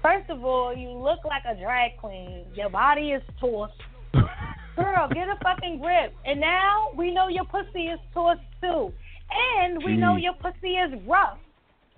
First 0.00 0.30
of 0.30 0.42
all, 0.46 0.74
you 0.74 0.88
look 0.88 1.18
like 1.26 1.42
a 1.44 1.60
drag 1.60 1.98
queen. 1.98 2.46
Your 2.54 2.70
body 2.70 3.10
is 3.10 3.22
tossed. 3.38 3.74
Girl, 4.14 5.10
get 5.12 5.28
a 5.28 5.36
fucking 5.44 5.78
grip. 5.78 6.14
And 6.24 6.40
now 6.40 6.88
we 6.96 7.12
know 7.12 7.28
your 7.28 7.44
pussy 7.44 7.88
is 7.88 8.00
tossed 8.14 8.40
too. 8.62 8.90
And 9.60 9.84
we 9.84 9.94
know 9.94 10.16
your 10.16 10.32
pussy 10.40 10.76
is 10.76 10.98
rough. 11.06 11.36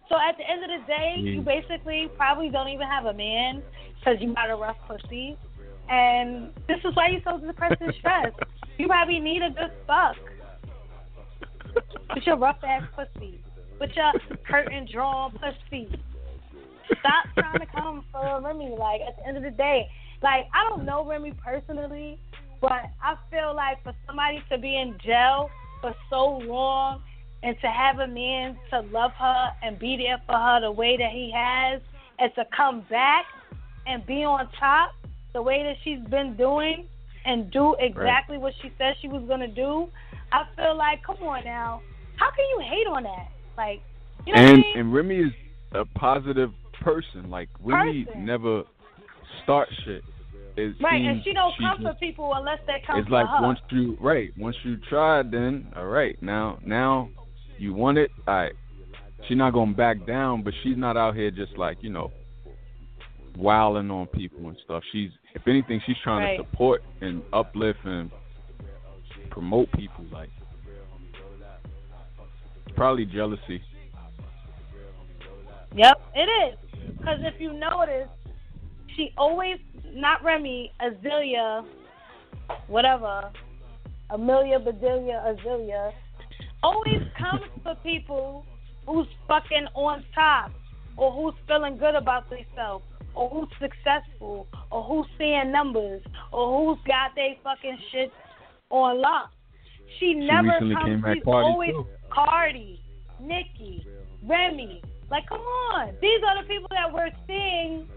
So 0.09 0.17
at 0.17 0.37
the 0.37 0.51
end 0.51 0.65
of 0.65 0.81
the 0.81 0.85
day, 0.89 1.15
you 1.19 1.43
Mm. 1.43 1.45
basically 1.45 2.09
probably 2.17 2.49
don't 2.49 2.71
even 2.71 2.89
have 2.89 3.07
a 3.07 3.15
man 3.15 3.63
because 3.95 4.21
you 4.21 4.35
got 4.35 4.51
a 4.51 4.57
rough 4.57 4.79
pussy, 4.89 5.39
and 5.91 6.51
this 6.69 6.79
is 6.85 6.95
why 6.95 7.09
you're 7.09 7.21
so 7.25 7.45
depressed 7.45 7.81
and 7.81 7.93
stressed. 7.99 8.37
you 8.79 8.87
probably 8.87 9.19
need 9.19 9.43
a 9.43 9.51
good 9.51 9.73
fuck 9.87 10.17
with 12.15 12.25
your 12.25 12.37
rough 12.37 12.59
ass 12.63 12.83
pussy, 12.95 13.43
with 13.81 13.91
your 13.97 14.13
curtain 14.49 14.89
drawn 14.91 15.33
pussy. 15.33 15.89
Stop 17.01 17.27
trying 17.35 17.61
to 17.61 17.67
come 17.67 18.05
for 18.13 18.41
Remy. 18.41 18.77
Like 18.79 19.01
at 19.01 19.17
the 19.17 19.27
end 19.27 19.37
of 19.37 19.43
the 19.43 19.51
day, 19.51 19.89
like 20.23 20.47
I 20.55 20.69
don't 20.69 20.85
know 20.85 21.05
Remy 21.05 21.35
personally, 21.45 22.21
but 22.61 22.83
I 23.03 23.17
feel 23.31 23.55
like 23.55 23.83
for 23.83 23.93
somebody 24.07 24.43
to 24.51 24.59
be 24.59 24.77
in 24.77 24.97
jail 25.05 25.51
for 25.81 25.95
so 26.09 26.39
long 26.39 27.03
and 27.43 27.57
to 27.63 27.69
have 27.69 27.99
a 27.99 28.07
man 28.07 28.57
to 28.71 28.81
love 28.93 29.13
her 29.13 29.49
and 29.63 29.79
be 29.79 29.97
there 29.97 30.21
for 30.27 30.37
her 30.37 30.61
the 30.61 30.71
way 30.71 30.97
that 30.97 31.11
he 31.11 31.33
has, 31.35 31.81
and 32.19 32.31
to 32.35 32.45
come 32.55 32.85
back 32.91 33.25
and 33.87 34.05
be 34.07 34.25
on 34.25 34.49
top 34.59 34.93
the 35.33 35.43
way 35.43 35.63
that 35.63 35.77
she's 35.85 36.01
been 36.09 36.37
doing 36.37 36.87
and 37.25 37.51
do 37.51 37.77
exactly 37.79 38.39
what 38.39 38.55
she 38.63 38.73
said 38.79 38.95
she 39.01 39.09
was 39.09 39.23
gonna 39.29 39.49
do, 39.49 39.89
I 40.33 40.45
feel 40.57 40.77
like, 40.77 41.03
come 41.05 41.17
on 41.17 41.45
now, 41.45 41.83
how 42.17 42.31
can 42.31 42.45
you 42.51 42.61
hate 42.69 42.87
on 42.87 43.03
that? 43.05 43.29
Like, 43.57 43.83
you 44.27 44.35
know 44.35 44.43
what 44.43 44.49
I 44.49 44.53
and 44.53 44.63
mean? 44.63 44.79
and 44.79 44.95
Remy 44.95 45.17
is 45.17 45.33
a 45.73 45.85
positive 45.99 46.51
person. 46.81 47.31
Like 47.31 47.49
Remy 47.61 48.05
Person. 48.05 48.25
never 48.25 48.65
starts 49.43 49.73
shit. 49.85 50.03
It 50.57 50.75
right, 50.83 51.01
and 51.01 51.23
she 51.23 51.33
don't 51.33 51.55
she 51.57 51.65
come 51.65 51.83
just- 51.83 51.95
for 51.95 51.99
people 52.01 52.33
unless 52.35 52.59
they 52.67 52.83
come 52.87 52.99
it's 52.99 53.09
for 53.09 53.15
like 53.15 53.27
her. 53.29 53.43
once 53.43 53.61
you 53.71 53.97
right, 54.01 54.31
once 54.37 54.57
you 54.65 54.77
try, 54.89 55.23
then 55.23 55.73
all 55.77 55.87
right. 55.87 56.21
Now 56.23 56.59
now 56.65 57.09
you 57.59 57.73
want 57.73 57.99
it. 57.99 58.11
All 58.27 58.35
right. 58.35 58.53
She's 59.29 59.37
not 59.37 59.53
gonna 59.53 59.75
back 59.75 60.07
down, 60.07 60.43
but 60.43 60.53
she's 60.63 60.77
not 60.77 60.97
out 60.97 61.15
here 61.15 61.31
just 61.31 61.57
like 61.57 61.79
you 61.83 61.91
know, 61.91 62.11
wilding 63.37 63.91
on 63.91 64.07
people 64.09 64.49
and 64.49 64.57
stuff. 64.65 64.83
She's 64.93 65.11
if 65.35 65.47
anything, 65.47 65.81
she's 65.87 65.97
trying 66.03 66.25
Right. 66.25 66.37
to 66.39 66.45
support 66.45 66.83
and 67.01 67.23
uplift 67.33 67.85
and 67.85 68.11
promote 69.31 69.71
people. 69.73 70.05
Like 70.11 70.31
probably 72.75 73.07
jealousy. 73.07 73.63
Yep, 75.75 76.01
it 76.15 76.29
is. 76.53 76.59
Because 76.97 77.21
if 77.23 77.41
you 77.41 77.53
notice, 77.53 78.09
she 78.97 79.13
always, 79.17 79.59
not 79.93 80.23
Remy, 80.25 80.73
Azealia, 80.81 81.65
whatever, 82.67 83.31
Amelia, 84.11 84.59
Bedelia, 84.59 85.23
Azealia, 85.27 85.93
always 86.63 87.03
comes 87.17 87.45
for 87.63 87.75
people 87.77 88.45
who's 88.87 89.07
fucking 89.29 89.67
on 89.75 90.05
top 90.15 90.53
or 91.01 91.11
who's 91.11 91.35
feeling 91.49 91.79
good 91.79 91.95
about 91.95 92.29
themselves 92.29 92.85
or 93.15 93.29
who's 93.31 93.49
successful 93.59 94.47
or 94.71 94.85
who's 94.85 95.07
seeing 95.19 95.51
numbers 95.51 96.03
or 96.31 96.45
who's 96.53 96.79
got 96.87 97.15
their 97.17 97.35
fucking 97.43 97.79
shit 97.91 98.13
on 98.69 99.01
lock. 99.01 99.31
She 99.99 100.15
never 100.15 100.53
recently 100.61 100.75
comes. 101.01 101.17
she's 101.17 101.23
always 101.27 101.71
too. 101.71 101.87
Cardi, 102.13 102.81
Nicki, 103.19 103.87
Remy. 104.23 104.83
Like, 105.11 105.27
come 105.27 105.41
on. 105.41 105.95
These 106.01 106.21
are 106.29 106.43
the 106.43 106.47
people 106.47 106.69
that 106.71 106.93
we're 106.93 107.11
seeing 107.27 107.89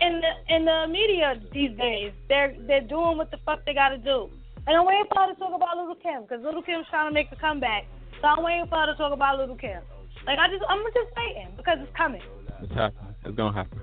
in 0.00 0.20
the 0.20 0.54
in 0.54 0.64
the 0.64 0.86
media 0.88 1.40
these 1.52 1.76
days. 1.76 2.12
They're 2.28 2.54
they're 2.66 2.86
doing 2.86 3.16
what 3.16 3.30
the 3.30 3.38
fuck 3.44 3.64
they 3.64 3.74
gotta 3.74 3.98
do. 3.98 4.28
And 4.66 4.76
I'm 4.76 4.86
waiting 4.86 5.06
for 5.12 5.22
her 5.22 5.32
to 5.32 5.38
talk 5.40 5.56
about 5.56 5.76
Lil' 5.76 5.96
Kim 5.96 6.22
because 6.22 6.44
Lil' 6.44 6.62
Kim's 6.62 6.86
trying 6.90 7.08
to 7.08 7.14
make 7.14 7.32
a 7.32 7.36
comeback. 7.36 7.84
So 8.20 8.28
I'm 8.28 8.44
waiting 8.44 8.66
for 8.68 8.78
her 8.78 8.86
to 8.86 8.94
talk 8.94 9.12
about 9.12 9.38
Lil' 9.38 9.56
Kim. 9.56 9.80
Like 10.26 10.38
I 10.38 10.48
just 10.48 10.62
I'm 10.68 10.84
just 10.94 11.10
waiting 11.16 11.48
because 11.56 11.78
it's 11.80 11.96
coming. 11.96 12.22
It's 12.62 12.72
happening. 12.72 13.14
It's 13.24 13.36
gonna 13.36 13.54
happen. 13.54 13.80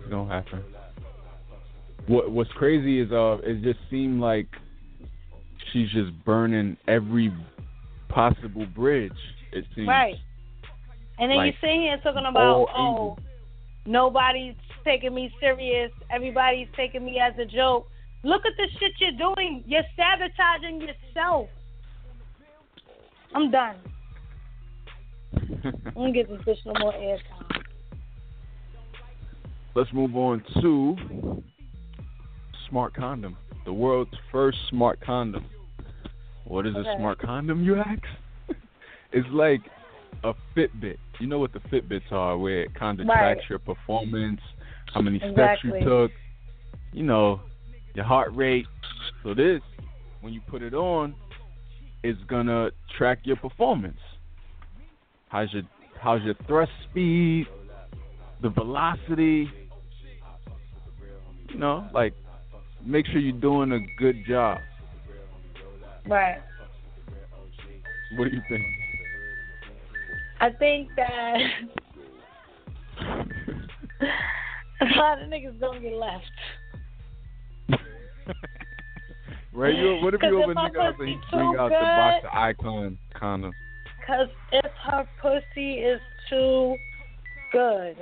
It's 0.00 0.10
gonna 0.10 0.32
happen. 0.32 0.64
What 2.06 2.30
What's 2.30 2.50
crazy 2.52 3.00
is 3.00 3.12
uh, 3.12 3.38
it 3.42 3.62
just 3.62 3.78
seemed 3.90 4.20
like 4.20 4.46
she's 5.72 5.90
just 5.90 6.12
burning 6.24 6.76
every 6.88 7.32
possible 8.08 8.66
bridge. 8.66 9.12
It 9.52 9.64
seems. 9.74 9.88
Right. 9.88 10.16
And 11.18 11.30
then 11.30 11.36
Like, 11.36 11.54
you 11.62 11.68
sit 11.68 11.80
here 11.80 11.98
talking 12.02 12.26
about 12.26 12.68
oh 12.76 13.16
nobody's 13.86 14.54
taking 14.84 15.14
me 15.14 15.32
serious, 15.38 15.92
everybody's 16.10 16.68
taking 16.76 17.04
me 17.04 17.20
as 17.20 17.34
a 17.38 17.44
joke. 17.44 17.86
Look 18.22 18.42
at 18.44 18.52
the 18.56 18.66
shit 18.78 18.92
you're 19.00 19.34
doing. 19.34 19.64
You're 19.66 19.82
sabotaging 19.96 20.80
yourself. 20.80 21.48
I'm 23.34 23.50
done. 23.50 23.76
I'm 25.64 25.92
gonna 25.94 26.12
give 26.12 26.28
this 26.28 26.40
bitch 26.46 26.66
no 26.66 26.74
more 26.78 26.92
airtime. 26.92 27.62
Let's 29.74 29.92
move 29.92 30.16
on 30.16 30.42
to 30.60 31.42
smart 32.68 32.94
condom. 32.94 33.36
The 33.64 33.72
world's 33.72 34.14
first 34.32 34.58
smart 34.68 35.00
condom. 35.00 35.44
What 36.44 36.66
is 36.66 36.74
Okay. 36.74 36.88
a 36.88 36.96
smart 36.96 37.18
condom, 37.18 37.62
you 37.62 37.76
ask? 37.76 38.02
it's 39.12 39.28
like 39.30 39.60
a 40.24 40.34
Fitbit. 40.56 40.96
You 41.18 41.26
know 41.26 41.38
what 41.38 41.52
the 41.52 41.60
Fitbits 41.60 42.10
are, 42.10 42.36
where 42.36 42.62
it 42.62 42.74
kind 42.74 43.00
of 43.00 43.06
Right. 43.06 43.18
tracks 43.18 43.48
your 43.48 43.58
performance, 43.58 44.40
how 44.86 45.00
many 45.00 45.18
steps 45.18 45.62
you 45.62 45.84
took, 45.84 46.10
you 46.92 47.02
know, 47.02 47.40
your 47.94 48.04
heart 48.04 48.34
rate. 48.34 48.66
So 49.22 49.34
this, 49.34 49.60
when 50.20 50.32
you 50.32 50.40
put 50.40 50.62
it 50.62 50.74
on, 50.74 51.14
is 52.02 52.16
gonna 52.26 52.70
track 52.96 53.20
your 53.24 53.36
performance. 53.36 54.00
How's 55.30 55.52
your 55.52 55.62
how's 56.00 56.22
your 56.22 56.34
thrust 56.48 56.72
speed, 56.90 57.46
the 58.42 58.48
velocity, 58.48 59.48
you 61.48 61.58
know, 61.58 61.88
like 61.94 62.14
make 62.84 63.06
sure 63.06 63.18
you're 63.20 63.40
doing 63.40 63.70
a 63.72 63.78
good 64.00 64.16
job. 64.26 64.58
Right. 66.08 66.38
What 68.16 68.28
do 68.28 68.34
you 68.34 68.42
think? 68.48 68.64
I 70.40 70.50
think 70.50 70.88
that 70.96 71.36
a 74.80 74.84
lot 74.96 75.22
of 75.22 75.28
niggas 75.28 75.60
don't 75.60 75.80
get 75.80 75.92
left. 75.92 76.24
right? 79.52 79.76
You, 79.76 79.98
what 80.02 80.14
if 80.14 80.22
you 80.22 80.42
open 80.42 80.56
nigga 80.56 80.88
up 80.88 80.98
and 80.98 81.20
pussy 81.20 81.20
bring 81.30 81.56
out 81.56 81.68
the 81.68 81.74
box 81.74 82.24
of 82.24 82.30
i.Con 82.32 82.98
condom? 83.14 83.52
Cause 84.06 84.28
if 84.52 84.70
her 84.84 85.06
pussy 85.22 85.74
is 85.74 86.00
too 86.28 86.76
good, 87.52 87.96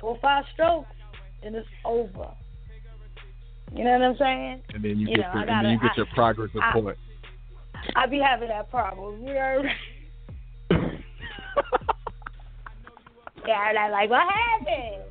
four 0.00 0.10
or 0.10 0.18
five 0.20 0.44
strokes, 0.52 0.88
and 1.42 1.54
it's 1.54 1.66
over. 1.84 2.28
You 3.74 3.84
know 3.84 3.92
what 3.98 4.02
I'm 4.02 4.16
saying? 4.18 4.62
And 4.74 4.84
then 4.84 4.98
you, 4.98 5.08
You 5.08 5.16
get 5.16 5.18
know, 5.18 5.26
I 5.32 5.38
and 5.40 5.46
gotta- 5.48 5.62
then 5.68 5.72
you 5.72 5.78
get 5.80 5.90
I- 5.92 5.96
your 5.96 6.06
progress 6.14 6.50
report. 6.54 6.98
I 7.96 8.06
be 8.06 8.18
having 8.18 8.48
that 8.48 8.70
problem. 8.70 9.20
You 9.26 9.34
know? 9.34 9.62
yeah, 13.46 13.68
and 13.70 13.78
I'm 13.78 13.90
like, 13.92 14.10
what 14.10 14.22
happened? 14.22 15.02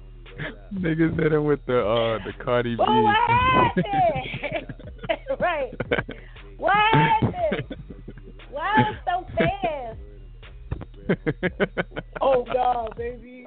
Niggas 0.74 1.20
hit 1.22 1.32
him 1.34 1.44
with 1.46 1.60
the 1.68 1.80
uh 1.80 2.18
the 2.26 2.34
Cardi 2.44 2.76
B. 2.76 2.82
Oh, 2.86 3.02
what 3.04 3.16
happened? 3.30 3.86
right. 5.40 5.72
What 6.58 6.74
happened? 6.94 7.76
Why 8.54 8.76
was 8.78 8.96
so 9.06 9.26
fast? 9.38 9.98
Oh 12.22 12.46
God, 12.46 12.96
baby. 12.96 13.46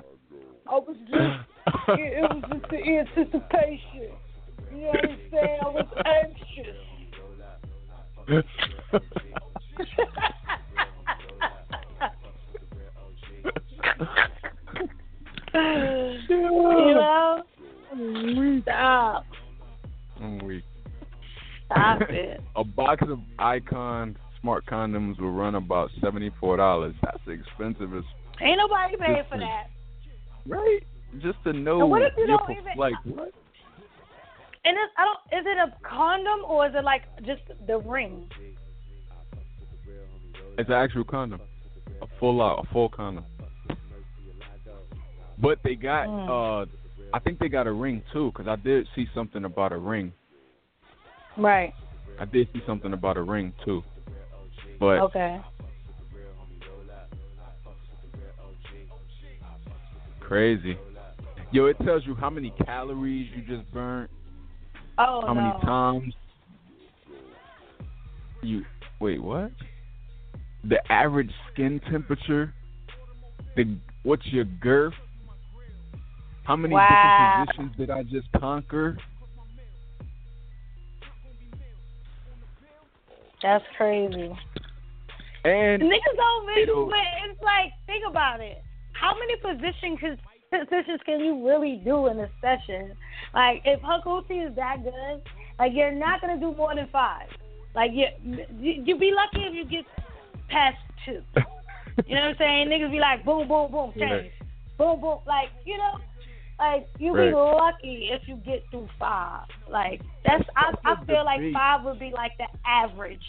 I 0.69 0.75
was 0.75 0.97
just, 1.09 1.23
it, 1.99 2.19
it 2.19 2.23
was 2.23 2.43
just 2.53 2.69
the 2.71 2.77
anticipation. 2.77 4.13
You 4.71 4.77
know 4.77 4.89
what 4.89 5.05
I'm 5.09 5.19
saying? 5.33 5.59
I 5.63 5.69
was 5.69 5.87
anxious. 6.05 6.77
you 16.29 16.95
know? 16.95 17.43
Stop. 18.63 19.25
I'm 20.21 20.39
weak. 20.45 20.65
Stop 21.67 22.03
it. 22.11 22.41
A 22.57 22.65
box 22.65 23.03
of 23.09 23.21
i.Con 23.39 24.17
smart 24.47 24.65
condoms 24.67 25.19
will 25.21 25.33
run 25.33 25.57
about 25.57 25.91
seventy 26.01 26.31
four 26.39 26.57
dollars. 26.57 26.95
That's 27.03 27.19
expensive 27.27 27.93
as 27.93 28.05
Ain't 28.41 28.59
nobody 28.59 28.97
paying 28.97 29.25
for 29.29 29.39
that. 29.39 29.65
right. 30.47 30.79
Just 31.21 31.39
to 31.45 31.53
know 31.53 31.81
And 31.81 31.91
what 31.91 32.03
if 32.03 32.13
you 32.17 32.29
don't 32.29 32.49
even- 32.53 32.65
like 32.77 32.95
what? 33.05 33.33
And 34.65 34.77
it's, 34.77 34.93
I 34.97 35.05
don't. 35.05 35.41
Is 35.41 35.47
it 35.47 35.59
a 35.59 35.75
condom 35.89 36.45
or 36.49 36.67
is 36.69 36.75
it 36.77 36.85
like 36.85 37.03
just 37.25 37.43
the 37.67 37.79
ring? 37.79 38.29
It's 40.59 40.69
an 40.69 40.75
actual 40.75 41.03
condom, 41.05 41.41
a 42.01 42.07
full 42.21 42.41
out, 42.41 42.65
a 42.69 42.73
full 42.73 42.89
condom. 42.89 43.25
But 45.39 45.59
they 45.65 45.75
got, 45.75 46.07
Mm. 46.07 46.63
uh, 46.63 46.67
I 47.13 47.19
think 47.19 47.39
they 47.41 47.49
got 47.49 47.67
a 47.67 47.73
ring 47.73 48.03
too, 48.13 48.31
because 48.33 48.49
I 48.49 48.57
did 48.57 48.87
see 48.95 49.07
something 49.15 49.45
about 49.45 49.73
a 49.73 49.77
ring. 49.79 50.13
Right. 51.37 51.75
I 52.19 52.25
did 52.25 52.49
see 52.53 52.63
something 52.67 52.93
about 52.93 53.17
a 53.17 53.23
ring 53.23 53.53
too. 53.65 53.83
But 54.79 55.01
okay. 55.01 55.41
Crazy. 60.21 60.77
Yo, 61.53 61.67
it 61.67 61.77
tells 61.85 62.05
you 62.05 62.15
how 62.15 62.29
many 62.29 62.53
calories 62.65 63.31
you 63.35 63.43
just 63.43 63.71
burnt. 63.73 64.11
Oh 64.99 65.23
How 65.27 65.35
no. 65.35 65.41
many 65.41 65.61
times? 65.65 66.15
You 68.43 68.65
wait, 69.01 69.23
what? 69.23 69.53
The 70.65 70.79
average 70.91 71.31
skin 71.53 71.81
temperature. 71.91 72.53
The 73.55 73.79
what's 74.03 74.27
your 74.27 74.45
girth? 74.45 74.95
How 76.43 76.57
many 76.57 76.75
wow. 76.75 77.45
different 77.47 77.77
positions 77.77 77.77
did 77.79 77.91
I 77.91 78.03
just 78.03 78.29
conquer? 78.41 78.99
That's 83.47 83.65
crazy. 83.77 84.37
And 85.45 85.81
Niggas 85.81 86.17
don't 86.17 86.47
really, 86.47 86.63
It'll- 86.63 86.87
but 86.87 86.99
it's 87.31 87.41
like, 87.41 87.73
think 87.87 88.03
about 88.05 88.41
it. 88.41 88.61
How 88.93 89.15
many 89.15 89.37
position 89.37 89.97
can, 89.97 90.19
positions 90.51 91.01
can 91.07 91.21
you 91.21 91.47
really 91.47 91.77
do 91.85 92.09
in 92.09 92.19
a 92.19 92.29
session? 92.41 92.97
Like, 93.35 93.63
if 93.65 93.81
her 93.83 94.01
coochie 94.05 94.49
is 94.51 94.57
that 94.57 94.83
good, 94.83 95.23
like, 95.61 95.73
you're 95.75 95.93
not 95.93 96.21
going 96.21 96.35
to 96.35 96.41
do 96.45 96.57
more 96.57 96.75
than 96.75 96.89
five. 96.91 97.29
Like, 97.77 97.93
you, 97.95 98.07
you, 98.59 98.83
you'd 98.85 98.99
be 98.99 99.13
lucky 99.13 99.47
if 99.47 99.55
you 99.55 99.65
get 99.65 99.85
past 100.49 100.79
two. 101.05 101.23
You 102.07 102.15
know 102.15 102.21
what 102.21 102.29
I'm 102.33 102.37
saying? 102.37 102.69
Niggas 102.69 102.91
be 102.91 102.99
like, 103.01 103.25
boom, 103.25 103.49
boom, 103.49 103.73
boom, 103.73 103.91
change. 103.97 104.03
Right. 104.03 104.33
Boom, 104.77 105.01
boom. 105.01 105.21
Like, 105.27 105.49
you 105.65 105.79
know, 105.79 105.99
like, 106.59 106.87
you 106.99 107.13
Right. 107.15 107.31
be 107.31 107.35
lucky 107.35 108.09
if 108.13 108.27
you 108.27 108.37
get 108.37 108.65
through 108.71 108.89
five. 108.99 109.47
Like, 109.71 110.01
that's, 110.25 110.45
I, 110.57 110.73
I 110.85 110.95
That's 110.95 111.03
a 111.03 111.07
feel 111.07 111.25
like 111.25 111.41
five 111.53 111.85
would 111.85 111.99
be 111.99 112.13
like 112.15 112.33
the 112.39 112.47
average. 112.65 113.21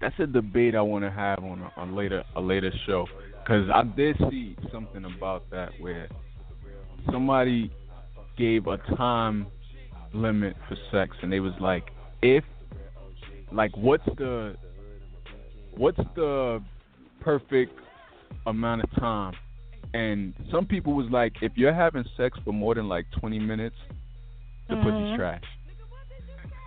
that's 0.00 0.14
a 0.20 0.26
debate 0.26 0.74
I 0.74 0.82
want 0.82 1.04
to 1.04 1.10
have 1.10 1.40
on 1.40 1.60
a, 1.60 1.80
on 1.80 1.96
later 1.96 2.22
a 2.36 2.40
later 2.40 2.72
show 2.86 3.06
because 3.42 3.68
I 3.74 3.82
did 3.82 4.16
see 4.30 4.56
something 4.72 5.04
about 5.04 5.50
that 5.50 5.70
where 5.80 6.08
somebody 7.10 7.72
gave 8.36 8.66
a 8.68 8.76
time 8.96 9.46
limit 10.14 10.54
for 10.68 10.76
sex 10.92 11.16
and 11.22 11.32
they 11.32 11.40
was 11.40 11.52
like 11.60 11.84
if 12.22 12.44
like 13.52 13.76
what's 13.76 14.06
the 14.18 14.54
what's 15.76 15.98
the 16.14 16.62
perfect 17.20 17.72
amount 18.46 18.82
of 18.84 18.90
time 19.00 19.34
and 19.94 20.34
some 20.50 20.66
people 20.66 20.94
was 20.94 21.06
like 21.10 21.34
if 21.42 21.52
you're 21.56 21.72
having 21.74 22.04
sex 22.16 22.38
for 22.44 22.52
more 22.52 22.74
than 22.74 22.88
like 22.88 23.06
20 23.18 23.38
minutes 23.38 23.76
the 24.68 24.76
Mhm. 24.76 24.82
pussy's 24.82 25.16
trash 25.16 25.42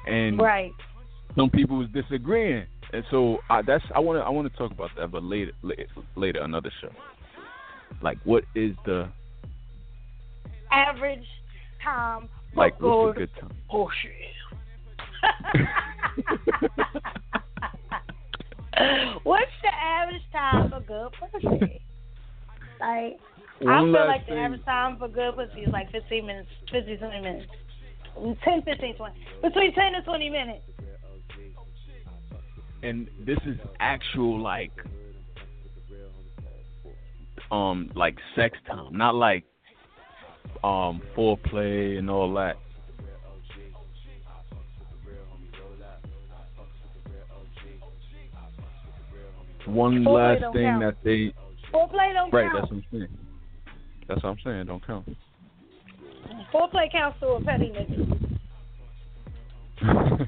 and 0.08 0.40
Right. 0.40 0.74
some 1.36 1.50
people 1.50 1.78
was 1.78 1.88
disagreeing, 1.90 2.66
and 2.94 3.04
so 3.12 3.40
I, 3.50 3.62
that's 3.62 3.84
I 3.94 4.00
want 4.00 4.20
to 4.20 4.24
I 4.24 4.30
want 4.30 4.52
to 4.52 4.58
talk 4.58 4.72
about 4.72 4.90
that, 4.98 5.12
but 5.12 5.24
later, 5.24 5.52
later, 5.62 5.86
later 6.16 6.42
another 6.42 6.72
show. 6.82 6.90
Like, 8.02 8.18
what 8.24 8.44
is 8.56 8.76
the 8.86 9.10
average 10.72 11.28
time 11.84 12.28
for 12.54 12.60
like? 12.60 12.82
What's 12.82 13.18
a 13.18 13.20
good 13.20 13.30
time? 13.40 13.52
bullshit. 13.70 14.12
What's 19.24 19.52
the 19.62 19.74
average 19.74 20.22
time 20.32 20.72
for 20.72 20.80
good 20.82 21.10
pussy? 21.32 21.82
Like, 22.82 23.20
I 23.62 23.80
feel 23.80 23.92
like 23.92 24.26
the 24.26 24.34
average 24.34 24.66
time 24.66 24.98
for 24.98 25.08
good 25.08 25.36
pussy 25.36 25.62
is 25.62 25.72
like 25.72 25.92
15 25.92 26.26
minutes, 26.26 26.50
15, 26.72 26.98
20 26.98 27.22
minutes. 27.22 27.52
10, 28.44 28.62
15, 28.64 28.96
20. 28.96 29.16
Between 29.44 29.74
10 29.74 29.96
and 29.96 30.04
20 30.04 30.30
minutes. 30.30 30.64
and 32.84 33.08
this 33.26 33.38
is 33.46 33.58
actual 33.80 34.42
like, 34.42 34.72
um, 37.52 37.92
like 37.96 38.18
sex 38.36 38.58
time, 38.68 38.98
not 38.98 39.14
like, 39.14 39.44
um, 40.64 41.02
foreplay 41.16 42.00
and 42.00 42.10
all 42.10 42.34
that. 42.34 42.58
One 49.68 50.04
last 50.04 50.42
thing 50.54 50.64
count. 50.64 50.82
that 50.82 50.96
they 51.04 51.34
Foreplay 51.74 52.14
don't 52.14 52.34
right. 52.34 52.52
count. 52.52 52.62
That's 52.62 52.72
what 52.72 52.78
I'm 52.78 52.86
saying. 52.92 53.18
That's 54.08 54.24
what 54.24 54.30
I'm 54.30 54.38
saying. 54.44 54.66
Don't 54.66 54.86
count. 54.86 55.08
Foreplay 56.54 56.92
counts 56.92 57.20
to 57.22 57.28
a 57.28 57.42
petty 57.44 57.72
nigga. 57.72 58.18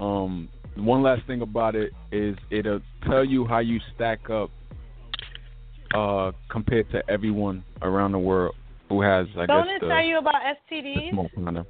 um, 0.00 0.48
one 0.76 1.02
last 1.02 1.26
thing 1.26 1.42
about 1.42 1.74
it 1.74 1.92
is 2.10 2.36
it'll 2.50 2.80
tell 3.06 3.22
you 3.24 3.46
how 3.46 3.58
you 3.58 3.78
stack 3.94 4.30
up 4.30 4.50
uh 5.94 6.32
compared 6.50 6.90
to 6.90 7.02
everyone 7.10 7.62
around 7.82 8.12
the 8.12 8.18
world 8.18 8.54
who 8.88 9.02
has 9.02 9.26
I 9.36 9.44
Don't 9.46 9.66
guess 9.66 9.76
it 9.76 9.80
the, 9.80 9.88
tell 9.88 10.02
you 10.02 10.18
about 10.18 10.36
STDs? 10.70 11.66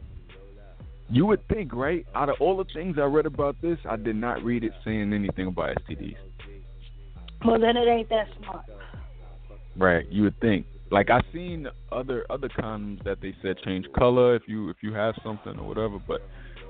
You 1.08 1.26
would 1.26 1.46
think, 1.48 1.74
right? 1.74 2.06
Out 2.14 2.30
of 2.30 2.36
all 2.40 2.56
the 2.56 2.64
things 2.72 2.96
I 2.98 3.02
read 3.02 3.26
about 3.26 3.60
this, 3.60 3.78
I 3.88 3.96
did 3.96 4.16
not 4.16 4.42
read 4.42 4.64
it 4.64 4.72
saying 4.84 5.12
anything 5.12 5.46
about 5.46 5.76
STDs. 5.82 6.16
Well, 7.44 7.60
then 7.60 7.76
it 7.76 7.88
ain't 7.88 8.08
that 8.10 8.28
smart. 8.38 8.64
Right. 9.76 10.06
You 10.10 10.22
would 10.22 10.38
think. 10.40 10.66
Like 10.90 11.08
I've 11.08 11.24
seen 11.32 11.66
other 11.90 12.26
other 12.28 12.48
condoms 12.48 13.02
that 13.04 13.22
they 13.22 13.34
said 13.40 13.56
change 13.64 13.86
color 13.98 14.36
if 14.36 14.42
you 14.46 14.68
if 14.68 14.76
you 14.82 14.92
have 14.92 15.14
something 15.24 15.58
or 15.58 15.66
whatever, 15.66 15.98
but 16.06 16.20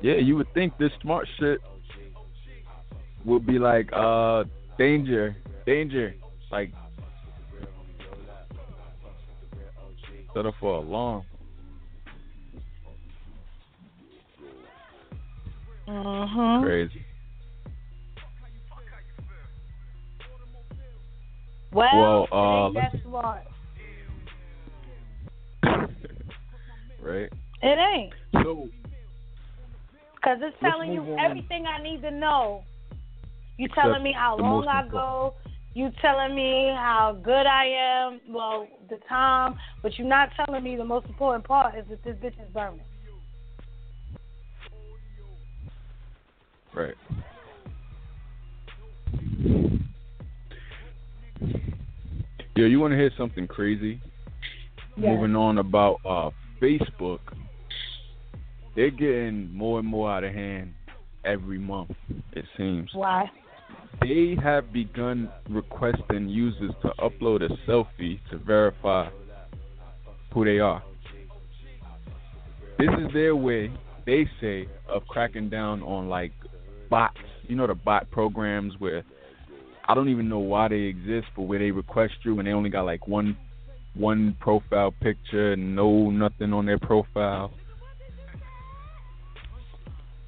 yeah, 0.00 0.14
you 0.14 0.36
would 0.36 0.46
think 0.54 0.78
this 0.78 0.92
smart 1.02 1.26
shit 1.40 1.58
would 3.24 3.44
be 3.44 3.58
like 3.58 3.90
uh 3.92 4.44
danger, 4.78 5.36
danger, 5.66 6.14
like 6.52 6.72
set 10.34 10.46
up 10.46 10.54
for 10.60 10.76
a 10.76 10.80
alarm. 10.80 11.24
Mm-hmm. 15.88 16.64
Crazy. 16.64 17.04
Well, 21.72 22.28
Well, 22.30 22.68
uh, 22.68 22.72
that 22.74 22.92
smart. 23.02 23.44
right. 27.00 27.32
It 27.62 27.78
ain't. 27.78 28.12
So 28.44 28.68
Because 30.16 30.38
it's 30.42 30.56
telling 30.60 30.92
you 30.92 31.02
on. 31.02 31.18
everything 31.18 31.66
I 31.66 31.82
need 31.82 32.02
to 32.02 32.10
know. 32.10 32.62
You 33.58 33.66
Except 33.66 33.86
telling 33.86 34.02
me 34.02 34.12
how 34.12 34.36
long 34.36 34.66
I 34.68 34.86
go. 34.88 35.34
You 35.74 35.90
telling 36.02 36.34
me 36.34 36.72
how 36.76 37.18
good 37.22 37.46
I 37.46 37.64
am. 37.66 38.20
Well, 38.28 38.68
the 38.90 38.98
time. 39.08 39.58
But 39.82 39.98
you're 39.98 40.06
not 40.06 40.30
telling 40.36 40.62
me 40.62 40.76
the 40.76 40.84
most 40.84 41.06
important 41.06 41.44
part 41.44 41.74
is 41.76 41.84
that 41.88 42.04
this 42.04 42.16
bitch 42.16 42.38
is 42.40 42.52
burning. 42.52 42.80
Right. 46.74 46.94
Yo, 52.54 52.66
you 52.66 52.80
want 52.80 52.92
to 52.92 52.96
hear 52.96 53.10
something 53.16 53.46
crazy? 53.46 54.00
Moving 54.96 55.34
on 55.34 55.58
about 55.58 55.96
uh, 56.04 56.30
Facebook, 56.60 57.20
they're 58.76 58.90
getting 58.90 59.50
more 59.52 59.78
and 59.78 59.88
more 59.88 60.10
out 60.10 60.22
of 60.22 60.34
hand 60.34 60.74
every 61.24 61.58
month. 61.58 61.92
It 62.32 62.44
seems 62.56 62.90
Why? 62.92 63.30
they 64.00 64.36
have 64.42 64.72
begun 64.72 65.30
requesting 65.48 66.28
users 66.28 66.72
to 66.82 66.92
upload 66.98 67.42
a 67.42 67.70
selfie 67.70 68.18
to 68.30 68.38
verify 68.38 69.08
who 70.32 70.44
they 70.44 70.58
are. 70.58 70.82
This 72.78 72.88
is 72.98 73.12
their 73.12 73.36
way, 73.36 73.70
they 74.06 74.26
say, 74.40 74.66
of 74.88 75.06
cracking 75.06 75.48
down 75.48 75.82
on 75.82 76.08
like 76.08 76.32
bots. 76.90 77.16
You 77.46 77.56
know 77.56 77.66
the 77.66 77.74
bot 77.74 78.10
programs 78.10 78.74
where 78.78 79.04
I 79.88 79.94
don't 79.94 80.08
even 80.08 80.28
know 80.28 80.38
why 80.38 80.68
they 80.68 80.80
exist, 80.82 81.26
but 81.36 81.42
where 81.42 81.58
they 81.58 81.70
request 81.70 82.14
you 82.24 82.38
and 82.38 82.46
they 82.46 82.52
only 82.52 82.70
got 82.70 82.84
like 82.84 83.06
one 83.08 83.36
one 83.94 84.34
profile 84.40 84.90
picture, 84.90 85.52
and 85.52 85.76
no 85.76 86.10
nothing 86.10 86.52
on 86.52 86.64
their 86.64 86.78
profile. 86.78 87.52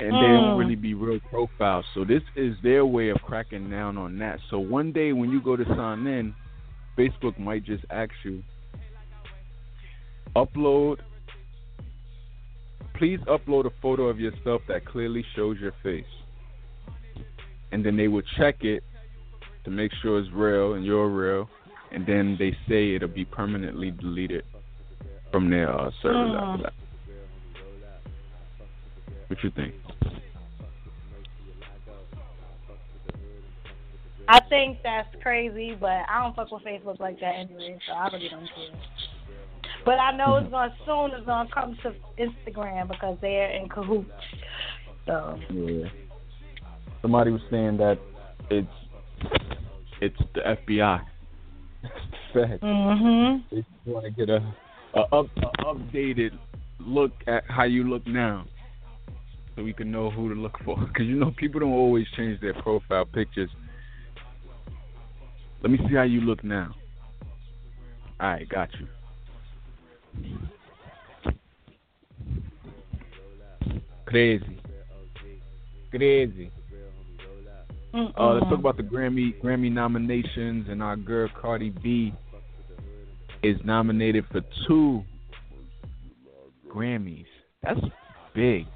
And 0.00 0.20
they 0.20 0.26
don't 0.26 0.54
Mm. 0.54 0.58
really 0.58 0.74
be 0.74 0.92
real 0.92 1.20
profiles. 1.30 1.86
So 1.94 2.04
this 2.04 2.22
is 2.36 2.60
their 2.62 2.84
way 2.84 3.08
of 3.08 3.22
cracking 3.22 3.70
down 3.70 3.96
on 3.96 4.18
that. 4.18 4.38
So 4.50 4.58
one 4.58 4.92
day 4.92 5.12
when 5.12 5.30
you 5.30 5.40
go 5.40 5.56
to 5.56 5.64
sign 5.64 6.06
in, 6.06 6.34
Facebook 6.98 7.38
might 7.38 7.64
just 7.64 7.84
ask 7.90 8.12
you 8.24 8.42
upload 10.36 10.98
please 12.94 13.20
upload 13.20 13.66
a 13.66 13.70
photo 13.82 14.04
of 14.04 14.20
yourself 14.20 14.62
that 14.68 14.84
clearly 14.84 15.24
shows 15.34 15.58
your 15.60 15.72
face. 15.82 16.04
And 17.72 17.84
then 17.84 17.96
they 17.96 18.08
will 18.08 18.22
check 18.36 18.62
it 18.62 18.82
to 19.64 19.70
make 19.70 19.92
sure 20.02 20.18
it's 20.18 20.30
real 20.32 20.74
and 20.74 20.84
you're 20.84 21.08
real. 21.08 21.48
And 21.92 22.06
then 22.06 22.36
they 22.38 22.56
say 22.68 22.94
it'll 22.94 23.08
be 23.08 23.24
permanently 23.24 23.90
deleted 23.92 24.44
from 25.30 25.50
their 25.50 25.70
uh, 25.70 25.90
servers 26.02 26.30
Mm. 26.30 26.52
after 26.52 26.62
that. 26.64 26.72
What 29.28 29.42
you 29.42 29.50
think? 29.50 29.74
I 34.26 34.40
think 34.48 34.78
that's 34.82 35.08
crazy, 35.22 35.76
but 35.78 36.00
I 36.08 36.22
don't 36.22 36.34
fuck 36.34 36.50
with 36.50 36.62
Facebook 36.64 36.98
like 36.98 37.20
that 37.20 37.34
anyway, 37.34 37.78
so 37.86 37.92
I 37.92 38.06
really 38.08 38.28
don't 38.30 38.46
care. 38.46 38.80
But 39.84 39.98
I 39.98 40.16
know 40.16 40.36
it's 40.36 40.50
gonna 40.50 40.74
soon 40.86 41.10
it's 41.10 41.26
gonna 41.26 41.48
come 41.52 41.76
to 41.82 41.94
Instagram 42.18 42.88
because 42.88 43.18
they're 43.20 43.50
in 43.50 43.68
cahoots. 43.68 44.10
So 45.06 45.38
Yeah. 45.50 45.88
Somebody 47.02 47.32
was 47.32 47.42
saying 47.50 47.76
that 47.76 47.98
it's 48.48 48.66
it's 50.04 50.16
the 50.34 50.40
FBI. 50.40 51.00
Fact. 52.34 52.62
Mhm. 52.62 53.44
They 53.50 53.56
just 53.58 53.68
want 53.86 54.04
to 54.04 54.10
get 54.10 54.28
a, 54.28 54.54
a, 54.94 55.00
up, 55.00 55.26
a 55.36 55.64
updated 55.64 56.32
look 56.78 57.12
at 57.26 57.44
how 57.48 57.64
you 57.64 57.84
look 57.84 58.06
now, 58.06 58.46
so 59.56 59.62
we 59.62 59.72
can 59.72 59.90
know 59.90 60.10
who 60.10 60.32
to 60.34 60.38
look 60.38 60.58
for. 60.64 60.76
Because 60.88 61.06
you 61.06 61.16
know 61.16 61.32
people 61.36 61.60
don't 61.60 61.72
always 61.72 62.06
change 62.16 62.40
their 62.40 62.54
profile 62.54 63.04
pictures. 63.06 63.50
Let 65.62 65.70
me 65.70 65.78
see 65.88 65.94
how 65.94 66.02
you 66.02 66.20
look 66.20 66.44
now. 66.44 66.74
All 68.20 68.28
right, 68.28 68.48
got 68.48 68.68
you. 68.78 68.86
Crazy, 74.06 74.60
crazy. 75.90 76.50
Uh, 77.94 78.34
let's 78.34 78.46
talk 78.46 78.58
about 78.58 78.76
the 78.76 78.82
Grammy 78.82 79.40
Grammy 79.40 79.70
nominations, 79.70 80.66
and 80.68 80.82
our 80.82 80.96
girl 80.96 81.28
Cardi 81.40 81.70
B 81.70 82.12
is 83.44 83.56
nominated 83.64 84.24
for 84.32 84.40
two 84.66 85.04
Grammys. 86.68 87.26
That's 87.62 87.78
big. 88.34 88.66